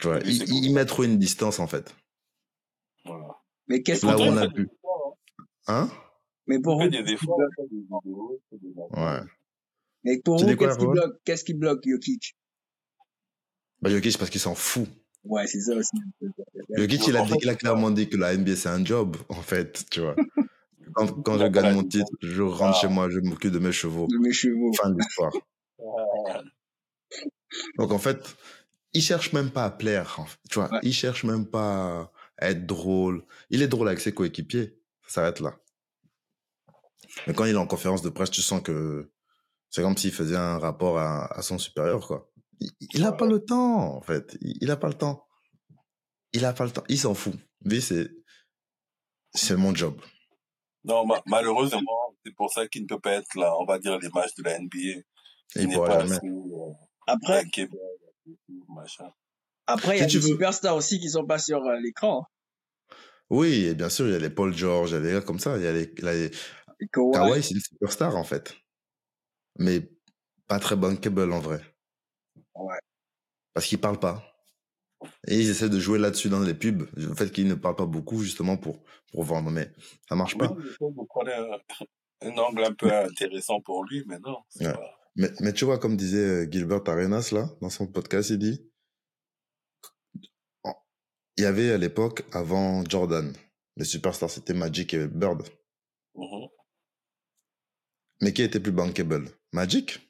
Tu 0.00 0.06
vois, 0.08 0.18
il, 0.24 0.38
c'est 0.38 0.44
il- 0.48 0.64
il 0.66 0.74
met 0.74 0.86
trop 0.86 1.02
une 1.04 1.18
distance, 1.18 1.58
en 1.60 1.66
fait. 1.66 1.94
Voilà. 3.04 3.28
Mais 3.68 3.82
qu'est-ce 3.82 4.04
où 4.06 4.08
on 4.08 4.36
a 4.38 4.48
pu. 4.48 4.62
efforts, 4.62 5.18
Hein? 5.66 5.90
mais 6.46 6.56
hein. 6.56 6.60
pour 6.62 6.80
Il 6.82 6.84
vous, 6.86 6.90
des 6.90 7.02
des 7.02 7.16
des 7.16 8.74
Ouais. 8.96 9.20
Mais 10.04 10.18
pour 10.18 10.38
vous, 10.38 10.56
qu'est-ce 10.56 10.78
qui 10.78 10.86
bloque 10.86 11.20
Qu'est-ce 11.24 11.44
qui 11.44 11.54
bloque 11.54 11.84
Jokic? 11.86 12.36
Bah, 13.80 13.90
Jokic, 13.90 14.12
c'est 14.12 14.18
parce 14.18 14.30
qu'il 14.30 14.40
s'en 14.40 14.54
fout. 14.54 14.88
Ouais, 15.24 15.46
c'est 15.46 15.60
ça 15.60 15.74
aussi. 15.74 15.96
Jokic, 16.76 17.06
il 17.06 17.16
a, 17.16 17.22
En 17.22 17.26
dit, 17.26 17.32
fait, 17.32 17.38
il 17.42 17.48
a 17.48 17.54
clairement 17.54 17.90
dit 17.90 18.08
que 18.08 18.16
la 18.16 18.36
NBA, 18.36 18.56
c'est 18.56 18.68
un 18.68 18.84
job, 18.84 19.16
en 19.28 19.42
fait, 19.42 19.84
tu 19.90 20.00
vois. 20.00 20.14
Quand, 20.94 21.38
je 21.38 21.46
gagne 21.48 21.74
mon 21.74 21.82
titre, 21.82 22.10
je 22.22 22.42
rentre 22.42 22.76
Ah. 22.76 22.80
chez 22.80 22.88
moi, 22.88 23.10
je 23.10 23.18
m'occupe 23.18 23.50
de 23.50 23.58
mes 23.58 23.72
chevaux. 23.72 24.06
De 24.06 24.18
mes 24.18 24.32
chevaux. 24.32 24.72
Fin 24.74 24.90
de 24.90 24.98
l'histoire. 24.98 25.32
Ouais. 25.78 26.40
Donc, 27.78 27.90
en 27.90 27.98
fait, 27.98 28.36
il 28.92 29.02
cherche 29.02 29.32
même 29.32 29.50
pas 29.50 29.64
à 29.64 29.70
plaire, 29.70 30.14
en 30.18 30.26
fait, 30.26 30.38
tu 30.50 30.58
vois. 30.58 30.70
Ouais. 30.70 30.78
Il 30.82 30.92
cherche 30.92 31.24
même 31.24 31.46
pas 31.46 32.12
à 32.38 32.50
être 32.50 32.66
drôle. 32.66 33.24
Il 33.50 33.62
est 33.62 33.68
drôle 33.68 33.88
avec 33.88 34.00
ses 34.00 34.12
coéquipiers. 34.12 34.78
Ça 35.06 35.14
s'arrête 35.14 35.40
là. 35.40 35.58
Mais 37.26 37.34
quand 37.34 37.44
il 37.44 37.54
est 37.54 37.58
en 37.58 37.66
conférence 37.66 38.02
de 38.02 38.08
presse, 38.08 38.30
tu 38.30 38.42
sens 38.42 38.62
que 38.62 39.08
c'est 39.74 39.82
comme 39.82 39.96
s'il 39.96 40.12
faisait 40.12 40.36
un 40.36 40.58
rapport 40.58 40.98
à, 40.98 41.26
à 41.36 41.42
son 41.42 41.58
supérieur, 41.58 42.06
quoi. 42.06 42.30
Il, 42.60 42.70
il 42.94 43.04
a 43.04 43.10
pas 43.10 43.26
le 43.26 43.40
temps, 43.44 43.96
en 43.96 44.00
fait. 44.02 44.36
Il, 44.40 44.56
il 44.60 44.70
a 44.70 44.76
pas 44.76 44.86
le 44.86 44.94
temps. 44.94 45.26
Il 46.32 46.44
a 46.44 46.52
pas 46.52 46.64
le 46.64 46.70
temps. 46.70 46.84
Il 46.88 46.98
s'en 46.98 47.14
fout. 47.14 47.34
Lui, 47.64 47.82
c'est, 47.82 48.08
c'est 49.34 49.56
mon 49.56 49.74
job. 49.74 50.00
Non, 50.84 51.04
ma- 51.04 51.22
malheureusement, 51.26 52.14
c'est 52.24 52.34
pour 52.36 52.52
ça 52.52 52.68
qu'il 52.68 52.82
ne 52.82 52.86
peut 52.86 53.00
pas 53.00 53.14
être 53.14 53.34
là, 53.36 53.52
on 53.58 53.64
va 53.64 53.78
dire, 53.80 53.98
les 53.98 54.08
matchs 54.10 54.34
de 54.36 54.44
la 54.44 54.58
NBA. 54.60 55.00
Il 55.56 55.68
n'est 55.68 55.74
pourra 55.74 55.88
pas 55.88 56.00
jamais. 56.00 56.16
assez 56.18 56.26
euh, 56.28 56.72
Après, 57.08 57.44
machin. 58.68 59.10
après, 59.66 59.96
il 59.96 60.00
y 60.00 60.04
a 60.04 60.06
des 60.06 60.18
veux- 60.18 60.28
superstars 60.28 60.76
aussi 60.76 61.00
qui 61.00 61.10
sont 61.10 61.26
pas 61.26 61.38
sur 61.38 61.58
euh, 61.64 61.80
l'écran. 61.80 62.24
Oui, 63.30 63.64
et 63.64 63.74
bien 63.74 63.88
sûr, 63.88 64.06
il 64.06 64.12
y 64.12 64.16
a 64.16 64.18
les 64.18 64.30
Paul 64.30 64.54
George, 64.54 64.90
il 64.90 64.94
y 64.94 64.96
a 64.98 65.00
des 65.00 65.12
gars 65.12 65.20
comme 65.20 65.38
ça. 65.40 65.56
Il 65.56 65.64
y 65.64 65.66
a 65.66 65.72
les, 65.72 65.92
les... 66.02 66.30
Kawhi, 66.92 67.42
c'est 67.42 67.54
une 67.54 67.60
superstar, 67.60 68.14
en 68.16 68.24
fait. 68.24 68.54
Mais 69.58 69.88
pas 70.48 70.58
très 70.58 70.76
bankable, 70.76 71.32
en 71.32 71.40
vrai. 71.40 71.60
Ouais. 72.54 72.78
Parce 73.52 73.66
qu'il 73.66 73.80
parle 73.80 73.98
pas. 74.00 74.22
Et 75.28 75.38
ils 75.38 75.50
essaient 75.50 75.68
de 75.68 75.78
jouer 75.78 75.98
là-dessus 75.98 76.28
dans 76.30 76.40
les 76.40 76.54
pubs, 76.54 76.88
le 76.96 77.14
fait 77.14 77.30
qu'ils 77.30 77.46
ne 77.46 77.54
parlent 77.54 77.76
pas 77.76 77.84
beaucoup 77.86 78.22
justement 78.22 78.56
pour, 78.56 78.82
pour 79.12 79.22
vendre, 79.22 79.50
mais 79.50 79.70
ça 80.08 80.14
marche 80.16 80.36
pas. 80.38 80.48
Vous 80.80 81.06
prenez 81.06 81.32
un, 81.34 81.58
un 82.22 82.38
angle 82.38 82.64
un 82.64 82.72
peu 82.74 82.90
intéressant 82.92 83.60
pour 83.60 83.84
lui, 83.84 84.02
mais 84.06 84.18
non. 84.20 84.38
c'est 84.48 84.66
Ouais. 84.66 84.72
pas- 84.72 84.98
Mais, 85.16 85.28
mais 85.40 85.52
tu 85.52 85.64
vois, 85.66 85.78
comme 85.78 85.96
disait 85.96 86.46
euh, 86.46 86.50
Gilbert 86.50 86.82
Arenas, 86.88 87.30
là, 87.32 87.48
dans 87.60 87.70
son 87.70 87.86
podcast, 87.86 88.30
il 88.30 88.38
dit, 88.38 88.66
il 91.36 91.42
y 91.42 91.46
avait 91.46 91.70
à 91.72 91.78
l'époque, 91.78 92.22
avant 92.32 92.82
Jordan, 92.84 93.32
les 93.76 93.84
superstars, 93.84 94.30
c'était 94.30 94.54
Magic 94.54 94.94
et 94.94 95.06
Bird. 95.06 95.42
Mhm. 96.14 96.48
Mais 98.22 98.32
qui 98.32 98.42
était 98.42 98.60
plus 98.60 98.72
bankable? 98.72 99.28
Magic 99.54 100.00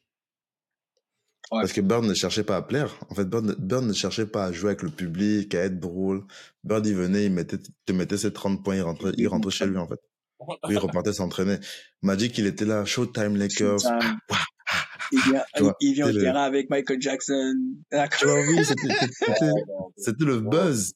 Ouais. 1.53 1.61
Parce 1.61 1.74
que 1.74 1.82
Bird 1.82 2.05
ne 2.05 2.14
cherchait 2.14 2.42
pas 2.42 2.57
à 2.57 2.62
plaire. 2.62 2.97
En 3.11 3.14
fait, 3.14 3.26
Bird, 3.26 3.45
ne- 3.45 3.53
Bird 3.53 3.84
ne 3.84 3.92
cherchait 3.92 4.26
pas 4.26 4.47
à 4.47 4.53
jouer 4.53 4.70
avec 4.70 4.82
le 4.82 4.88
public, 4.88 5.55
à 5.55 5.61
être 5.64 5.78
drôle. 5.78 6.24
Bird, 6.64 6.84
il 6.86 6.95
venait, 6.97 7.26
il 7.26 7.32
mettait, 7.32 7.59
te 7.84 7.92
mettait 7.92 8.16
ses 8.16 8.32
30 8.32 8.64
points, 8.64 8.76
il 8.76 8.80
rentrait, 8.82 9.12
il 9.18 9.28
rentrait 9.28 9.51
chez 9.51 9.66
lui, 9.66 9.76
en 9.76 9.86
fait. 9.86 10.01
Il 10.70 10.78
repartait 10.78 11.12
s'entraîner. 11.12 11.59
Magic, 12.03 12.36
il 12.38 12.47
était 12.47 12.64
là, 12.64 12.84
Showtime 12.84 13.36
Lakers. 13.36 13.78
Showtime. 13.80 14.18
Il 15.12 15.20
vient, 15.20 15.45
Tu 15.55 15.62
vois, 15.62 15.76
il 15.80 15.92
vient 15.95 16.07
au 16.09 16.12
le- 16.12 16.20
terrain 16.20 16.42
avec 16.42 16.70
Michael 16.70 17.01
Jackson. 17.01 17.55
D'accord. 17.92 18.18
Tu 18.18 18.24
vois, 18.26 18.40
oui, 18.40 18.64
c'était, 18.64 20.24
le 20.24 20.40
buzz. 20.40 20.92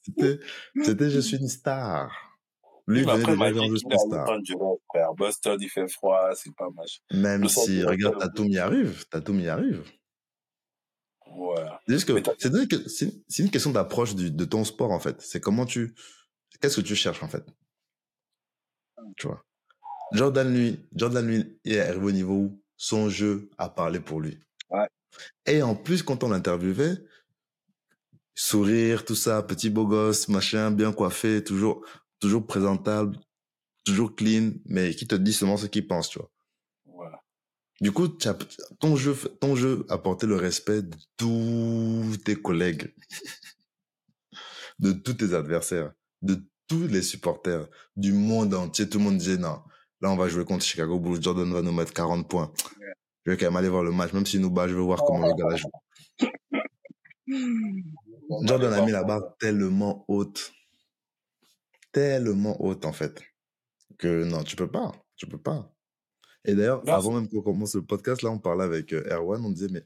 C'était 0.82 1.10
je 1.10 1.20
suis 1.20 1.36
une 1.36 1.48
star. 1.48 2.10
Lui, 2.88 3.02
il 3.02 3.10
après, 3.10 3.32
autant 3.32 4.38
de 4.38 4.42
durée, 4.42 4.76
frère. 4.88 5.12
Boston, 5.12 5.58
il 5.60 5.68
fait 5.68 5.88
froid, 5.88 6.30
c'est 6.34 6.54
pas 6.54 6.70
match. 6.70 7.02
Même 7.12 7.42
Le 7.42 7.48
si, 7.48 7.84
regarde, 7.84 8.18
Tatum 8.18 8.46
y 8.48 8.56
arrive. 8.56 9.06
Tatum 9.10 9.38
y 9.40 9.48
arrive. 9.48 9.84
Ouais. 11.30 11.66
C'est 11.86 11.92
juste 11.92 12.08
que, 12.08 12.88
c'est 12.88 13.04
une 13.04 13.44
une 13.44 13.50
question 13.50 13.72
d'approche 13.72 14.14
de 14.14 14.44
ton 14.46 14.64
sport, 14.64 14.90
en 14.90 14.98
fait. 15.00 15.20
C'est 15.20 15.38
comment 15.38 15.66
tu, 15.66 15.94
qu'est-ce 16.62 16.76
que 16.76 16.86
tu 16.86 16.96
cherches, 16.96 17.22
en 17.22 17.28
fait? 17.28 17.44
Tu 19.18 19.26
vois? 19.26 19.44
Jordan, 20.12 20.50
lui, 20.50 20.80
Jordan, 20.94 21.26
lui, 21.26 21.60
il 21.64 21.74
est 21.74 21.80
arrivé 21.80 22.06
au 22.06 22.10
niveau 22.10 22.34
où 22.34 22.62
son 22.78 23.10
jeu 23.10 23.50
a 23.58 23.68
parlé 23.68 24.00
pour 24.00 24.22
lui. 24.22 24.40
Ouais. 24.70 24.88
Et 25.44 25.60
en 25.60 25.74
plus, 25.74 26.02
quand 26.02 26.24
on 26.24 26.30
l'interviewait, 26.30 26.94
sourire, 28.34 29.04
tout 29.04 29.14
ça, 29.14 29.42
petit 29.42 29.68
beau 29.68 29.86
gosse, 29.86 30.28
machin, 30.28 30.70
bien 30.70 30.92
coiffé, 30.94 31.44
toujours, 31.44 31.84
toujours 32.20 32.46
présentable, 32.46 33.18
toujours 33.84 34.14
clean, 34.14 34.52
mais 34.66 34.94
qui 34.94 35.06
te 35.06 35.14
dit 35.14 35.32
seulement 35.32 35.56
ce 35.56 35.66
qu'il 35.66 35.86
pense, 35.86 36.10
tu 36.10 36.18
vois. 36.18 36.30
Voilà. 36.86 37.22
Du 37.80 37.92
coup, 37.92 38.08
ton 38.08 38.96
jeu, 38.96 39.14
ton 39.40 39.56
jeu 39.56 39.86
apportait 39.88 40.26
le 40.26 40.36
respect 40.36 40.82
de 40.82 40.96
tous 41.16 42.16
tes 42.24 42.36
collègues, 42.36 42.94
de 44.78 44.92
tous 44.92 45.14
tes 45.14 45.34
adversaires, 45.34 45.92
de 46.22 46.42
tous 46.68 46.86
les 46.86 47.02
supporters 47.02 47.66
du 47.96 48.12
monde 48.12 48.54
entier. 48.54 48.88
Tout 48.88 48.98
le 48.98 49.04
monde 49.04 49.18
disait 49.18 49.38
non, 49.38 49.62
là 50.00 50.10
on 50.10 50.16
va 50.16 50.28
jouer 50.28 50.44
contre 50.44 50.64
Chicago 50.64 50.98
Bulls, 50.98 51.22
Jordan 51.22 51.52
va 51.52 51.62
nous 51.62 51.72
mettre 51.72 51.92
40 51.92 52.28
points. 52.28 52.52
Je 53.24 53.32
vais 53.32 53.36
quand 53.36 53.46
même 53.46 53.56
aller 53.56 53.68
voir 53.68 53.82
le 53.82 53.92
match, 53.92 54.12
même 54.12 54.26
s'il 54.26 54.40
nous 54.40 54.50
bat, 54.50 54.68
je 54.68 54.74
veux 54.74 54.80
voir 54.80 55.00
comment 55.06 55.26
le 55.26 55.34
gars 55.34 55.56
joue. 55.56 55.70
Jordan 58.46 58.72
a 58.72 58.84
mis 58.84 58.92
la 58.92 59.04
barre 59.04 59.36
tellement 59.38 60.04
haute, 60.08 60.52
tellement 61.98 62.60
haute 62.62 62.84
en 62.84 62.92
fait, 62.92 63.22
que 63.98 64.24
non, 64.24 64.44
tu 64.44 64.54
peux 64.54 64.70
pas, 64.70 64.92
tu 65.16 65.26
peux 65.26 65.40
pas. 65.40 65.74
Et 66.44 66.54
d'ailleurs, 66.54 66.84
Non, 66.84 66.92
avant 66.94 67.12
même 67.12 67.28
qu'on 67.28 67.42
commence 67.42 67.74
le 67.74 67.84
podcast, 67.84 68.22
là, 68.22 68.30
on 68.30 68.38
parlait 68.38 68.64
avec 68.64 68.92
euh, 68.92 69.04
Erwan, 69.10 69.44
on 69.44 69.50
disait, 69.50 69.68
mais 69.70 69.84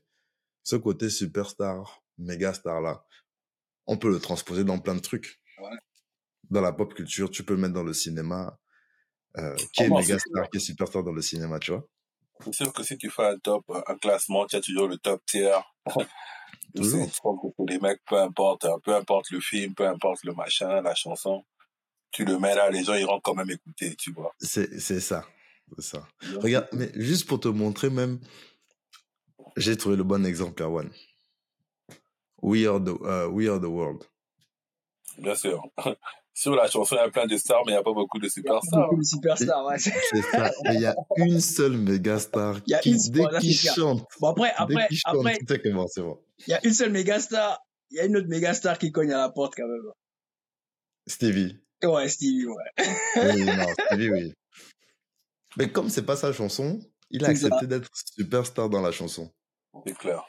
ce 0.62 0.76
côté 0.76 1.08
superstar, 1.08 2.02
méga 2.18 2.52
star 2.52 2.80
là, 2.82 3.04
on 3.86 3.96
peut 3.96 4.10
le 4.10 4.20
transposer 4.20 4.62
dans 4.62 4.78
plein 4.78 4.94
de 4.94 5.00
trucs. 5.00 5.40
Ouais. 5.58 5.78
Dans 6.50 6.60
la 6.60 6.72
pop 6.72 6.92
culture, 6.92 7.30
tu 7.30 7.44
peux 7.44 7.54
le 7.54 7.60
mettre 7.60 7.74
dans 7.74 7.82
le 7.82 7.94
cinéma. 7.94 8.58
Euh, 9.38 9.56
qui 9.72 9.84
est 9.84 9.88
Comment 9.88 10.00
méga 10.00 10.18
star, 10.18 10.50
qui 10.50 10.58
est 10.58 10.60
superstar 10.60 11.02
dans 11.02 11.12
le 11.12 11.22
cinéma, 11.22 11.58
tu 11.58 11.72
vois 11.72 11.88
C'est 12.44 12.54
sûr 12.54 12.72
que 12.74 12.82
si 12.82 12.98
tu 12.98 13.08
fais 13.08 13.26
un 13.26 13.38
top, 13.38 13.64
un 13.86 13.96
classement, 13.96 14.46
tu 14.46 14.56
as 14.56 14.60
toujours 14.60 14.88
le 14.88 14.98
top 14.98 15.24
tier. 15.26 15.56
Toujours. 16.74 17.06
Les 17.68 17.78
mecs, 17.80 18.00
peu 18.06 18.18
importe, 18.18 18.66
peu 18.84 18.94
importe 18.94 19.30
le 19.30 19.40
film, 19.40 19.74
peu 19.74 19.86
importe 19.86 20.24
le 20.24 20.32
machin, 20.32 20.80
la 20.80 20.94
chanson, 20.94 21.44
tu 22.12 22.24
le 22.24 22.38
mets 22.38 22.54
là, 22.54 22.70
les 22.70 22.84
gens 22.84 22.94
iront 22.94 23.20
quand 23.20 23.34
même 23.34 23.50
écouter, 23.50 23.94
tu 23.96 24.12
vois. 24.12 24.32
C'est 24.40 24.78
c'est 24.80 25.00
ça. 25.00 25.24
C'est 25.76 25.84
ça. 25.84 26.06
Regarde, 26.40 26.68
mais 26.72 26.90
juste 26.94 27.26
pour 27.26 27.40
te 27.40 27.48
montrer 27.48 27.88
même, 27.90 28.20
j'ai 29.56 29.76
trouvé 29.76 29.96
le 29.96 30.04
bon 30.04 30.24
exemple, 30.26 30.62
Erwan. 30.62 30.90
We 32.42 32.66
are 32.66 32.80
the, 32.82 32.88
euh, 33.04 33.28
we 33.28 33.48
are 33.48 33.60
the 33.60 33.64
world. 33.66 34.04
Bien 35.18 35.34
sûr. 35.34 35.62
Sur 36.34 36.54
la 36.56 36.66
chanson, 36.66 36.96
il 36.96 36.98
y 36.98 37.02
a 37.02 37.10
plein 37.10 37.26
de 37.26 37.36
stars, 37.36 37.62
mais 37.66 37.72
il 37.72 37.74
n'y 37.74 37.80
a 37.80 37.82
pas 37.82 37.92
beaucoup 37.92 38.18
de 38.18 38.26
superstars. 38.28 38.88
Beaucoup 38.88 39.00
de 39.00 39.04
superstars, 39.04 39.64
ouais. 39.66 39.78
C'est 39.78 40.22
ça. 40.22 40.48
Et 40.64 40.74
il 40.74 40.80
y 40.80 40.86
a 40.86 40.94
une 41.16 41.40
seule 41.40 41.76
méga 41.76 42.18
star 42.18 42.56
Il 42.66 42.70
y 42.70 42.74
a 42.74 42.78
qui, 42.78 42.92
une- 42.92 43.12
dès 43.12 43.38
qu'il 43.40 43.54
chante, 43.54 44.06
Bon, 44.18 44.28
après, 44.30 44.50
après, 44.56 44.88
après, 45.04 45.38
c'est 45.88 46.00
bon. 46.02 46.18
il 46.46 46.50
y 46.50 46.54
a 46.54 46.66
une 46.66 46.72
seule 46.72 46.90
méga 46.90 47.20
star. 47.20 47.60
Il 47.90 47.98
y 47.98 48.00
a 48.00 48.06
une 48.06 48.16
autre 48.16 48.28
méga 48.28 48.54
star 48.54 48.78
qui 48.78 48.90
cogne 48.90 49.12
à 49.12 49.18
la 49.18 49.28
porte 49.28 49.54
quand 49.56 49.68
même. 49.68 49.82
Stevie. 51.06 51.58
Ouais, 51.82 52.08
Stevie, 52.08 52.46
ouais. 52.46 52.86
Oui, 53.16 53.44
non, 53.44 53.66
Stevie, 53.86 54.10
oui. 54.10 54.34
Mais 55.56 55.70
comme 55.70 55.88
c'est 55.88 56.04
pas 56.04 56.16
sa 56.16 56.32
chanson, 56.32 56.80
il 57.10 57.24
a 57.24 57.28
accepté 57.28 57.66
d'être 57.66 57.88
superstar 58.16 58.68
dans 58.70 58.80
la 58.80 58.92
chanson. 58.92 59.30
C'est 59.86 59.96
clair. 59.96 60.24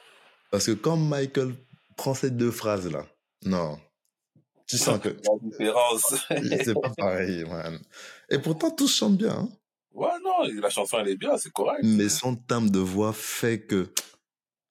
Parce 0.50 0.66
que 0.66 0.72
quand 0.72 0.96
Michael 0.96 1.54
prend 1.96 2.14
ces 2.14 2.30
deux 2.30 2.50
phrases-là, 2.50 3.06
non, 3.44 3.78
tu 4.66 4.78
sens 4.78 4.98
que 5.00 5.08
La 5.08 5.38
différence. 5.42 6.14
c'est 6.28 6.74
pas 6.74 6.90
pareil, 6.96 7.44
man. 7.44 7.78
Et 8.30 8.38
pourtant, 8.38 8.70
tous 8.70 8.94
chantent 8.94 9.18
bien, 9.18 9.32
hein. 9.32 9.48
ouais, 9.92 10.08
non, 10.22 10.42
la 10.60 10.70
chanson, 10.70 10.98
elle 11.00 11.08
est 11.08 11.16
bien, 11.16 11.36
c'est 11.36 11.52
correct. 11.52 11.80
mais 11.82 12.08
son 12.08 12.36
timbre 12.36 12.70
de 12.70 12.78
voix 12.78 13.12
fait 13.12 13.66
que... 13.66 13.92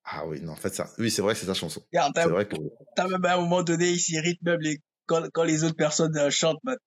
Ah 0.06 0.26
oui, 0.28 0.42
non, 0.42 0.54
en 0.54 0.56
fait, 0.58 0.74
ça... 0.74 0.90
Oui, 0.98 1.10
c'est 1.10 1.22
vrai 1.22 1.34
que 1.34 1.40
c'est 1.40 1.46
sa 1.46 1.54
chanson. 1.54 1.82
Regarde, 1.92 2.14
C'est 2.16 2.28
vrai 2.28 2.48
que... 2.48 2.56
t'as 2.96 3.08
même 3.08 3.24
à 3.24 3.36
un 3.36 3.42
moment 3.42 3.64
donné, 3.64 3.92
il 3.92 4.00
s'irrite 4.00 4.42
même 4.42 4.60
les, 4.60 4.80
quand, 5.06 5.28
quand 5.34 5.44
les 5.44 5.64
autres 5.64 5.76
personnes 5.76 6.16
euh, 6.18 6.30
chantent, 6.30 6.64
man. 6.64 6.78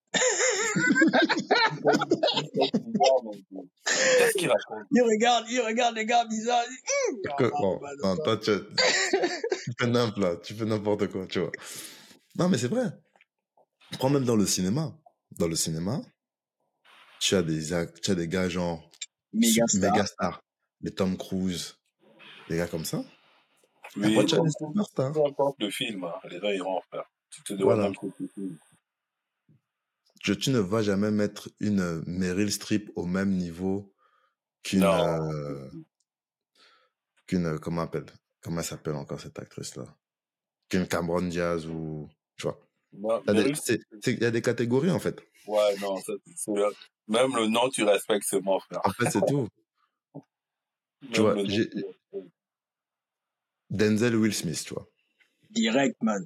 Qu'est-ce 3.85 4.39
qu'il 4.39 4.49
raconte 4.49 4.87
Il 4.91 5.03
regarde, 5.03 5.47
il 5.51 5.61
regarde 5.61 5.97
les 5.97 6.07
gars 6.07 6.25
bizarres. 6.25 6.65
ah, 7.39 7.51
bon, 7.61 7.79
bah, 7.81 7.89
non, 8.03 8.15
non. 8.15 8.23
toi, 8.25 8.37
tu, 8.37 8.51
tu 8.51 9.73
fais 9.79 9.87
n'importe 9.87 10.19
là, 10.19 10.37
tu 10.37 10.55
fais 10.55 10.65
n'importe 10.65 11.07
quoi, 11.09 11.27
tu 11.27 11.41
vois. 11.41 11.53
Non, 12.37 12.49
mais 12.49 12.59
c'est 12.59 12.69
vrai. 12.69 12.87
Prends 13.99 14.11
même 14.11 14.25
dans 14.25 14.37
le 14.37 14.47
cinéma. 14.47 14.93
Dans 15.39 15.49
le 15.49 15.57
cinéma, 15.57 16.01
tu 17.21 17.35
as 17.35 17.43
des, 17.43 17.69
tu 18.03 18.11
as 18.11 18.15
des 18.15 18.29
gars 18.29 18.49
genre 18.49 18.91
Méga 19.33 19.67
star. 19.67 19.81
méga 19.93 20.07
stars. 20.07 20.41
Les 20.81 20.91
Tom 20.95 21.17
Cruise, 21.17 21.77
des 22.49 22.57
gars 22.57 22.69
comme 22.69 22.85
ça. 22.85 23.03
Oui, 23.97 24.13
Après, 24.15 24.25
tu 24.27 24.35
as 24.37 24.41
des 24.41 24.51
superstars? 24.51 25.13
peu 25.13 25.21
importe 25.27 25.57
le 25.61 25.71
film, 25.71 26.05
hein, 26.05 26.15
les 26.31 26.39
gens 26.41 26.51
iront 26.51 26.77
en 26.79 26.83
faire. 26.91 27.05
Tu 27.31 27.43
te 27.43 27.53
demandes 27.53 27.77
Voilà. 27.77 27.93
Je- 30.23 30.33
tu 30.33 30.51
ne 30.51 30.59
vas 30.59 30.83
jamais 30.83 31.11
mettre 31.11 31.51
une 31.61 32.03
Meryl 32.07 32.51
Streep 32.51 32.91
au 32.97 33.07
même 33.07 33.31
niveau 33.31 33.95
qu'une 34.63 34.83
euh, 34.85 35.71
qu'une 37.27 37.59
comment 37.59 37.83
on 37.83 37.85
appelle 37.85 38.07
comment 38.41 38.59
elle 38.61 38.65
s'appelle 38.67 38.95
encore 38.95 39.21
cette 39.21 39.39
actrice 39.39 39.77
là 39.77 39.85
qu'une 40.69 40.87
Cameron 40.89 41.23
Diaz 41.23 41.67
ou 41.67 42.09
tu 42.37 42.45
vois? 42.45 42.61
Non, 42.93 43.21
Il 43.23 43.27
y 43.27 43.31
a 43.31 43.35
des- 43.35 43.41
Meryl 43.41 43.57
c'est- 43.57 43.81
c'est- 44.03 44.13
il 44.15 44.21
y 44.23 44.25
a 44.25 44.31
des 44.31 44.43
catégories 44.43 44.91
en 44.91 44.99
fait 44.99 45.21
Ouais, 45.47 45.77
non, 45.81 45.97
ça, 45.99 46.13
c'est. 46.35 46.51
Même 47.07 47.37
le 47.37 47.47
nom, 47.47 47.69
tu 47.69 47.85
respectes 47.85 48.27
seulement, 48.27 48.59
frère. 48.59 48.81
en 48.85 48.91
fait 48.91 49.11
c'est 49.11 49.25
tout 49.27 49.47
Même 51.03 51.21
vois, 51.23 51.35
tu 51.45 51.51
respectes. 51.53 52.33
Denzel 53.71 54.17
Will 54.17 54.35
Smith 54.35 54.65
tu 54.65 54.75
vois 54.75 54.89
Direct, 55.51 55.97
man. 56.03 56.25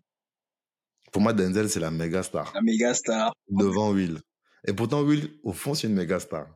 Pour 1.12 1.22
moi 1.22 1.32
Denzel 1.32 1.68
c'est 1.68 1.80
la 1.80 1.90
méga 1.90 2.22
star 2.22 2.52
La 2.54 2.62
méga 2.62 2.94
star. 2.94 3.32
devant 3.48 3.90
Will 3.92 4.18
et 4.66 4.72
pourtant 4.72 5.02
Will 5.02 5.30
au 5.42 5.52
fond 5.52 5.74
c'est 5.74 5.86
une 5.88 5.94
méga 5.94 6.20
star 6.20 6.46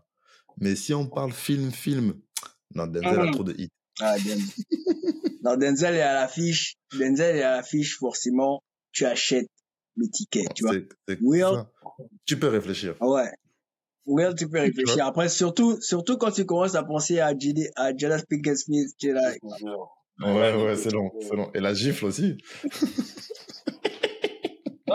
mais 0.58 0.74
si 0.76 0.94
on 0.94 1.06
parle 1.06 1.32
film 1.32 1.70
film 1.72 2.14
non 2.74 2.86
Denzel 2.86 3.20
a 3.20 3.24
Mm. 3.26 3.30
trop 3.32 3.44
de 3.44 3.54
hits 3.58 3.68
Ah, 4.00 4.16
bien. 4.24 4.36
non, 5.44 5.56
Denzel 5.56 5.94
est 5.94 6.00
à 6.02 6.14
l'affiche. 6.14 6.74
Denzel 6.98 7.36
est 7.36 7.42
à 7.42 7.52
l'affiche, 7.56 7.96
forcément. 7.98 8.60
Tu 8.90 9.04
achètes 9.04 9.46
le 9.94 10.08
ticket, 10.08 10.46
tu 10.54 10.64
vois. 10.64 10.74
C'est 11.06 11.18
Will- 11.22 11.42
ça. 11.44 11.70
tu 12.26 12.36
peux 12.36 12.48
réfléchir 12.48 12.96
Ah 13.00 13.06
Ouais. 13.06 13.30
Well, 14.06 14.34
tu 14.36 14.48
peux 14.48 14.58
réfléchir. 14.58 15.06
Après, 15.06 15.28
surtout, 15.28 15.80
surtout 15.80 16.16
quand 16.16 16.32
tu 16.32 16.44
commences 16.44 16.74
à 16.74 16.82
penser 16.82 17.20
à 17.20 17.32
JD, 17.38 17.70
à 17.76 17.96
Jada 17.96 18.18
Pinkett 18.28 18.58
Smith, 18.58 18.88
tu 18.98 19.10
es 19.10 19.12
là. 19.12 19.32
Ouais, 20.20 20.54
ouais, 20.64 20.76
c'est 20.76 20.90
long, 20.90 21.10
c'est 21.20 21.36
long. 21.36 21.50
Et 21.54 21.60
la 21.60 21.72
gifle 21.72 22.06
aussi. 22.06 22.36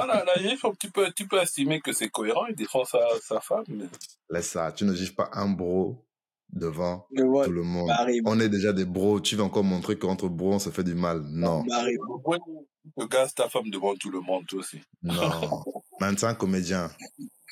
Non, 0.01 0.07
là, 0.07 0.23
là, 0.25 0.33
il 0.41 0.57
faut- 0.57 0.75
tu 0.79 0.89
peux, 0.91 1.11
tu 1.15 1.27
peux 1.27 1.39
estimer 1.41 1.79
que 1.81 1.93
c'est 1.93 2.09
cohérent, 2.09 2.45
il 2.47 2.55
défend 2.55 2.85
sa, 2.85 2.99
sa 3.21 3.39
femme, 3.39 3.63
mais 3.67 3.85
Laisse 4.29 4.49
ça. 4.49 4.71
Tu 4.71 4.85
ne 4.85 4.93
gifles 4.93 5.15
pas 5.15 5.29
un 5.33 5.49
bro 5.49 6.05
devant 6.51 7.05
tout 7.11 7.51
le 7.51 7.63
monde. 7.63 7.89
On 8.25 8.39
est 8.39 8.49
déjà 8.49 8.73
des 8.73 8.85
bros. 8.85 9.19
Tu 9.19 9.35
veux 9.35 9.43
encore 9.43 9.63
montrer 9.63 9.97
qu'entre 9.97 10.27
bros, 10.29 10.53
on 10.53 10.59
se 10.59 10.69
fait 10.69 10.83
du 10.83 10.95
mal. 10.95 11.21
Non. 11.29 11.63
Barry. 11.63 11.95
Boy, 12.23 12.39
Le 12.97 13.05
gars, 13.07 13.27
ta 13.35 13.49
femme 13.49 13.69
devant 13.69 13.95
tout 13.95 14.09
le 14.09 14.19
monde, 14.19 14.45
toi 14.47 14.59
aussi. 14.59 14.81
Non. 15.03 15.63
C'est 15.99 16.23
un 16.25 16.33
comédien. 16.33 16.89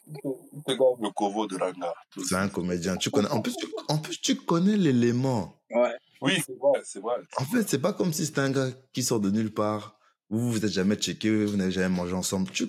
Le 0.08 0.76
gars, 0.76 0.86
le 1.02 1.10
covo 1.12 1.48
de 1.48 1.58
Ranga. 1.58 1.94
C'est 2.28 2.36
un 2.36 2.48
comédien. 2.50 2.96
Tu 2.98 3.10
connais. 3.12 3.30
En 3.30 3.42
plus, 3.42 3.56
tu, 3.56 3.68
en 3.88 3.98
plus, 3.98 4.20
tu 4.22 4.36
connais 4.36 4.78
l'élément. 4.78 5.60
Ouais. 5.70 5.94
Oui, 6.22 6.34
c'est 6.46 6.58
vrai, 6.58 6.82
c'est 6.84 7.00
vrai. 7.00 7.16
En 7.38 7.44
fait, 7.46 7.68
c'est 7.70 7.80
pas 7.82 7.94
comme 7.94 8.12
si 8.14 8.26
c'était 8.26 8.42
un 8.42 8.50
gars 8.52 8.70
qui 8.94 9.04
sort 9.04 9.20
de 9.20 9.30
nulle 9.30 9.54
part. 9.54 9.97
Vous 10.30 10.52
vous 10.52 10.66
êtes 10.66 10.72
jamais 10.72 10.96
checké, 10.96 11.46
vous 11.46 11.56
n'avez 11.58 11.72
jamais 11.72 11.96
mangé 11.96 12.14
ensemble. 12.14 12.52
Tu, 12.52 12.68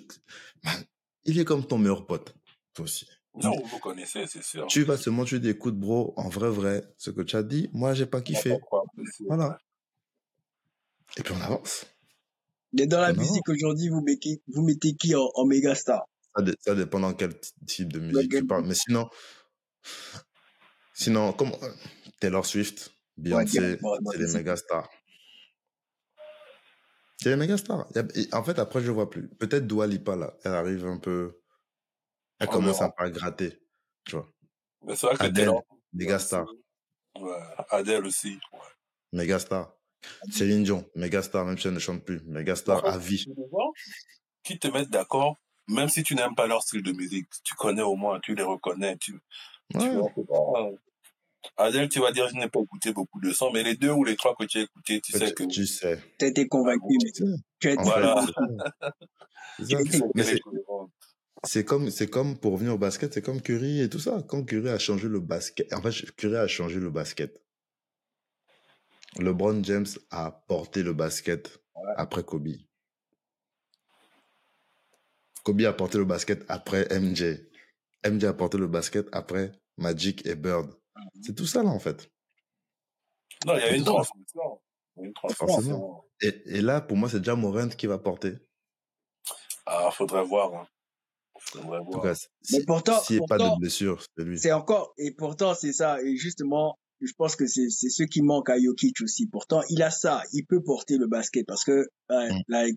man, 0.65 0.85
il 1.25 1.39
est 1.39 1.45
comme 1.45 1.67
ton 1.67 1.79
meilleur 1.79 2.07
pote. 2.07 2.35
Toi 2.75 2.85
aussi. 2.85 3.07
Non, 3.35 3.53
vous 3.57 3.67
vous 3.67 3.79
connaissez, 3.79 4.27
c'est 4.27 4.43
sûr. 4.43 4.67
Tu 4.67 4.83
vas 4.85 4.97
seulement 4.97 5.25
tu 5.25 5.39
dis 5.41 5.51
écoute 5.51 5.79
bro, 5.79 6.13
en 6.17 6.29
vrai 6.29 6.49
vrai, 6.51 6.83
ce 6.99 7.11
que 7.11 7.23
tu 7.23 7.37
as 7.37 7.43
dit, 7.43 7.69
moi 7.73 7.95
j'ai 7.95 8.07
pas 8.07 8.21
kiffé. 8.21 8.57
Voilà. 9.27 9.59
Et 11.17 11.23
puis 11.23 11.35
on 11.37 11.41
avance. 11.41 11.87
Mais 12.73 12.87
dans 12.87 13.01
la 13.01 13.13
Non. 13.13 13.21
musique 13.23 13.49
aujourd'hui, 13.49 13.89
vous 13.89 14.01
mettez, 14.03 14.43
vous 14.49 14.63
mettez 14.63 14.95
qui 14.95 15.15
en, 15.15 15.29
en 15.35 15.47
méga 15.47 15.75
star? 15.75 16.05
Ça, 16.37 16.43
dé- 16.43 16.55
ça 16.61 16.75
dépend 16.75 17.01
dans 17.01 17.15
quel 17.15 17.33
type 17.67 17.93
de 17.93 17.99
musique 18.01 18.31
quel 18.31 18.41
tu 18.43 18.47
parles. 18.47 18.67
Mais 18.67 18.75
sinon, 18.75 19.09
sinon, 20.95 21.33
comme 21.33 21.53
euh, 21.63 21.73
Taylor 22.21 22.45
Swift, 22.45 22.91
Beyoncé, 23.17 23.59
Ouais, 23.83 23.99
c'est 24.13 24.19
les 24.19 24.27
c'est- 24.29 24.37
méga 24.39 24.57
stars. 24.57 24.89
C'est 27.21 27.31
les 27.31 27.37
méga 27.37 27.57
stars. 27.57 27.87
Y 27.95 27.99
a- 27.99 28.05
et 28.15 28.35
en 28.35 28.45
fait, 28.45 28.59
après, 28.59 28.81
je 28.81 28.91
vois 28.91 29.11
plus. 29.11 29.29
Peut-être 29.29 29.67
Dua 29.67 29.87
Lipa, 29.87 30.15
là. 30.17 30.35
Elle 30.45 30.53
arrive 30.55 30.87
un 30.87 30.99
peu. 30.99 31.41
Elle 32.39 32.49
En 32.49 32.53
commence 32.53 32.81
à 32.81 33.11
gratter. 33.11 33.61
Tu 34.05 34.17
vois. 34.17 34.33
Mais 34.87 34.95
c'est 34.95 35.07
vrai 35.07 35.17
que 35.17 35.23
Adele, 35.25 35.35
Taylor- 35.47 35.65
méga 35.93 36.19
star. 36.21 36.47
Ouais, 37.19 37.33
Adèle 37.71 38.07
aussi. 38.07 38.39
Ouais. 38.53 38.59
Méga 39.13 39.39
star. 39.41 39.73
Céline 40.31 40.63
Dion, 40.63 40.89
méga 40.95 41.23
star, 41.23 41.45
même 41.45 41.59
si 41.59 41.67
elle 41.67 41.75
ne 41.75 41.81
chante 41.81 42.05
plus. 42.05 42.23
Méga 42.25 42.55
star 42.55 42.85
à 42.87 42.97
vie. 42.99 43.27
Qui 44.45 44.59
te 44.61 44.69
mettent 44.69 44.91
d'accord, 44.91 45.37
même 45.67 45.89
si 45.89 46.05
tu 46.05 46.15
n'aimes 46.15 46.37
pas 46.37 46.47
leur 46.47 46.63
style 46.63 46.85
de 46.85 46.93
musique, 46.93 47.29
tu 47.43 47.55
connais 47.57 47.83
au 47.83 47.97
moins, 47.97 48.21
tu 48.21 48.37
les 48.37 48.45
reconnais. 48.45 48.97
Tu, 48.99 49.19
tu 49.73 49.91
vois, 49.91 50.09
pas- 50.11 50.71
Adèle, 51.57 51.89
tu 51.89 52.01
vas 52.01 52.13
dire, 52.13 52.29
je 52.29 52.35
n'ai 52.35 52.49
pas 52.49 52.61
écouté 52.61 52.93
beaucoup 52.93 53.21
de 53.21 53.33
sons, 53.33 53.51
mais 53.53 53.63
les 53.63 53.77
deux 53.77 53.91
ou 53.91 54.05
les 54.05 54.17
trois 54.17 54.35
que 54.37 54.45
tu 54.45 54.59
as 54.59 54.63
écoutés, 54.63 55.01
tu 55.01 55.13
sais 55.13 55.33
que. 55.33 55.45
Tu 55.45 55.67
sais. 55.67 55.99
Été 56.21 56.47
convaincu, 56.49 56.97
mais 57.03 57.11
Tu 57.59 57.71
as 57.71 57.83
Voilà. 57.83 58.25
fait, 58.27 58.33
c'est 61.45 61.65
comme, 61.65 61.91
c'est 61.91 62.09
comme 62.09 62.39
pour 62.39 62.53
revenir 62.53 62.75
au 62.75 62.79
basket, 62.79 63.15
c'est 63.15 63.23
comme 63.23 63.41
Curry 63.41 63.81
et 63.81 63.89
tout 63.89 63.99
ça. 63.99 64.23
Quand 64.29 64.45
Curry 64.45 64.69
a 64.69 64.79
changé 64.79 65.09
le 65.09 65.21
basket, 65.21 65.73
en 65.73 65.83
fait, 65.83 66.11
Curry 66.17 66.37
a 66.37 66.47
changé 66.47 66.79
le 66.81 66.91
basket. 66.91 67.43
LeBron 69.19 69.63
James 69.65 69.87
a 70.11 70.31
porté 70.47 70.83
le 70.83 70.93
basket 70.93 71.61
après 71.97 72.23
Kobe. 72.23 72.49
Kobe 75.43 75.63
a 75.63 75.73
porté 75.73 75.99
le 75.99 76.05
basket 76.05 76.45
après 76.49 76.87
MJ. 76.91 77.41
MJ 78.07 78.25
a 78.25 78.33
porté 78.35 78.59
le 78.59 78.67
basket 78.67 79.07
après 79.13 79.53
Magic 79.77 80.27
et 80.27 80.35
Bird. 80.35 80.71
C'est 81.23 81.35
tout 81.35 81.47
ça 81.47 81.63
là 81.63 81.71
en 81.71 81.79
fait. 81.79 82.11
Non, 83.47 83.55
il 83.57 83.61
y 83.61 83.63
a 83.63 83.71
une 83.71 83.79
C'est 83.85 83.85
ça. 83.85 83.85
transmission. 83.93 84.61
Il 84.97 85.01
y 85.01 85.05
a 85.05 85.07
une 85.09 85.15
transmission. 85.15 85.47
Forcément. 85.47 86.05
Et, 86.23 86.43
et 86.47 86.61
là, 86.61 86.81
pour 86.81 86.97
moi, 86.97 87.09
c'est 87.09 87.19
déjà 87.19 87.37
Morant 87.37 87.69
qui 87.69 87.87
va 87.87 87.99
porter. 87.99 88.35
Ah, 89.67 89.91
faudrait 89.93 90.25
voir. 90.25 90.55
Hein. 90.55 90.67
Faudrait 91.41 91.79
En 91.79 91.85
tout 91.85 92.01
voir. 92.01 92.03
cas, 92.15 92.27
Mais 92.53 92.65
pourtant- 92.67 93.01
s'il 93.01 93.19
n'y 93.19 93.23
a 93.25 93.27
pas 93.29 93.39
de 93.39 93.59
blessure, 93.61 94.03
c'est 94.17 94.25
lui. 94.25 94.39
C'est 94.39 94.53
encore, 94.53 94.93
et 94.99 95.13
pourtant, 95.15 95.55
c'est 95.55 95.73
ça. 95.73 96.03
Et 96.03 96.17
justement, 96.17 96.77
je 97.01 97.13
pense 97.17 97.37
que 97.37 97.47
c'est, 97.47 97.69
c'est 97.71 97.91
ce 97.91 98.03
qui 98.03 98.23
manque 98.23 98.51
à 98.51 98.59
Jokic 98.61 99.01
aussi. 99.03 99.29
Pourtant, 99.29 99.63
il 99.69 99.83
a 99.83 99.91
ça. 99.91 100.23
Il 100.33 100.45
peut 100.47 100.63
porter 100.63 100.97
le 100.99 101.07
basket 101.07 101.47
parce 101.47 101.63
que, 101.65 101.87
ouais, 102.11 102.31
Mm. 102.33 102.41
like, 102.49 102.77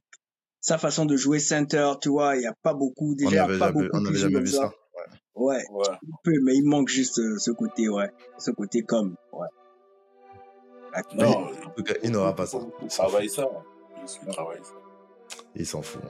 sa 0.59 0.77
façon 0.77 1.05
de 1.05 1.15
jouer 1.17 1.39
center, 1.39 1.93
tu 2.01 2.09
vois, 2.09 2.35
il 2.35 2.43
y 2.43 2.45
a 2.45 2.53
pas 2.61 2.75
beaucoup, 2.75 3.13
On 3.13 3.15
déjà, 3.15 3.29
il 3.31 3.33
y 3.33 3.37
n'avait 3.37 3.55
a 3.55 3.57
pas 3.57 3.67
jamais, 3.69 3.81
beaucoup 3.87 3.97
on 3.97 4.05
avait 4.05 4.19
jamais 4.19 4.39
vu 4.41 4.47
ça. 4.47 4.57
ça. 4.69 4.73
Ouais, 5.35 5.63
Ouais. 5.71 5.85
il 6.03 6.13
peut, 6.23 6.33
mais 6.43 6.55
il 6.55 6.63
manque 6.67 6.89
juste 6.89 7.19
euh, 7.19 7.37
ce 7.37 7.51
côté, 7.51 7.89
ouais. 7.89 8.09
Ce 8.37 8.51
côté 8.51 8.83
comme, 8.83 9.15
ouais. 9.33 9.47
Like, 10.93 11.13
Non, 11.15 11.47
En 11.65 11.69
tout 11.75 11.83
cas, 11.83 11.93
il 12.03 12.11
n'aura 12.11 12.35
pas 12.35 12.45
ça. 12.45 12.59
Il 12.81 12.87
travaille 12.89 13.29
ça. 13.29 13.45
Qu'il 14.05 14.27
travaille 14.29 14.59
ça. 14.63 14.73
Il 15.55 15.65
s'en 15.65 15.81
fout. 15.81 16.01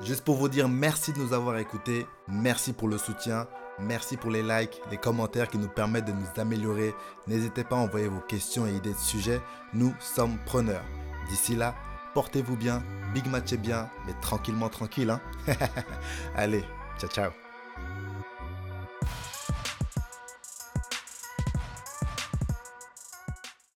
Juste 0.00 0.24
pour 0.24 0.36
vous 0.36 0.48
dire 0.48 0.68
merci 0.68 1.12
de 1.12 1.18
nous 1.18 1.32
avoir 1.32 1.58
écoutés, 1.58 2.06
merci 2.28 2.72
pour 2.72 2.86
le 2.88 2.98
soutien, 2.98 3.48
merci 3.80 4.16
pour 4.16 4.30
les 4.30 4.42
likes, 4.44 4.80
les 4.92 4.96
commentaires 4.96 5.48
qui 5.48 5.58
nous 5.58 5.68
permettent 5.68 6.04
de 6.06 6.12
nous 6.12 6.40
améliorer. 6.40 6.94
N'hésitez 7.26 7.64
pas 7.64 7.76
à 7.76 7.80
envoyer 7.80 8.06
vos 8.06 8.20
questions 8.20 8.64
et 8.66 8.72
idées 8.74 8.92
de 8.92 8.98
sujets, 8.98 9.40
nous 9.74 9.92
sommes 9.98 10.38
preneurs. 10.46 10.84
D'ici 11.28 11.56
là, 11.56 11.74
portez-vous 12.14 12.56
bien, 12.56 12.80
big 13.12 13.26
match 13.26 13.52
est 13.52 13.56
bien, 13.58 13.90
mais 14.06 14.14
tranquillement 14.22 14.68
tranquille. 14.68 15.10
Hein 15.10 15.20
Allez, 16.36 16.64
ciao 16.98 17.10
ciao 17.10 17.32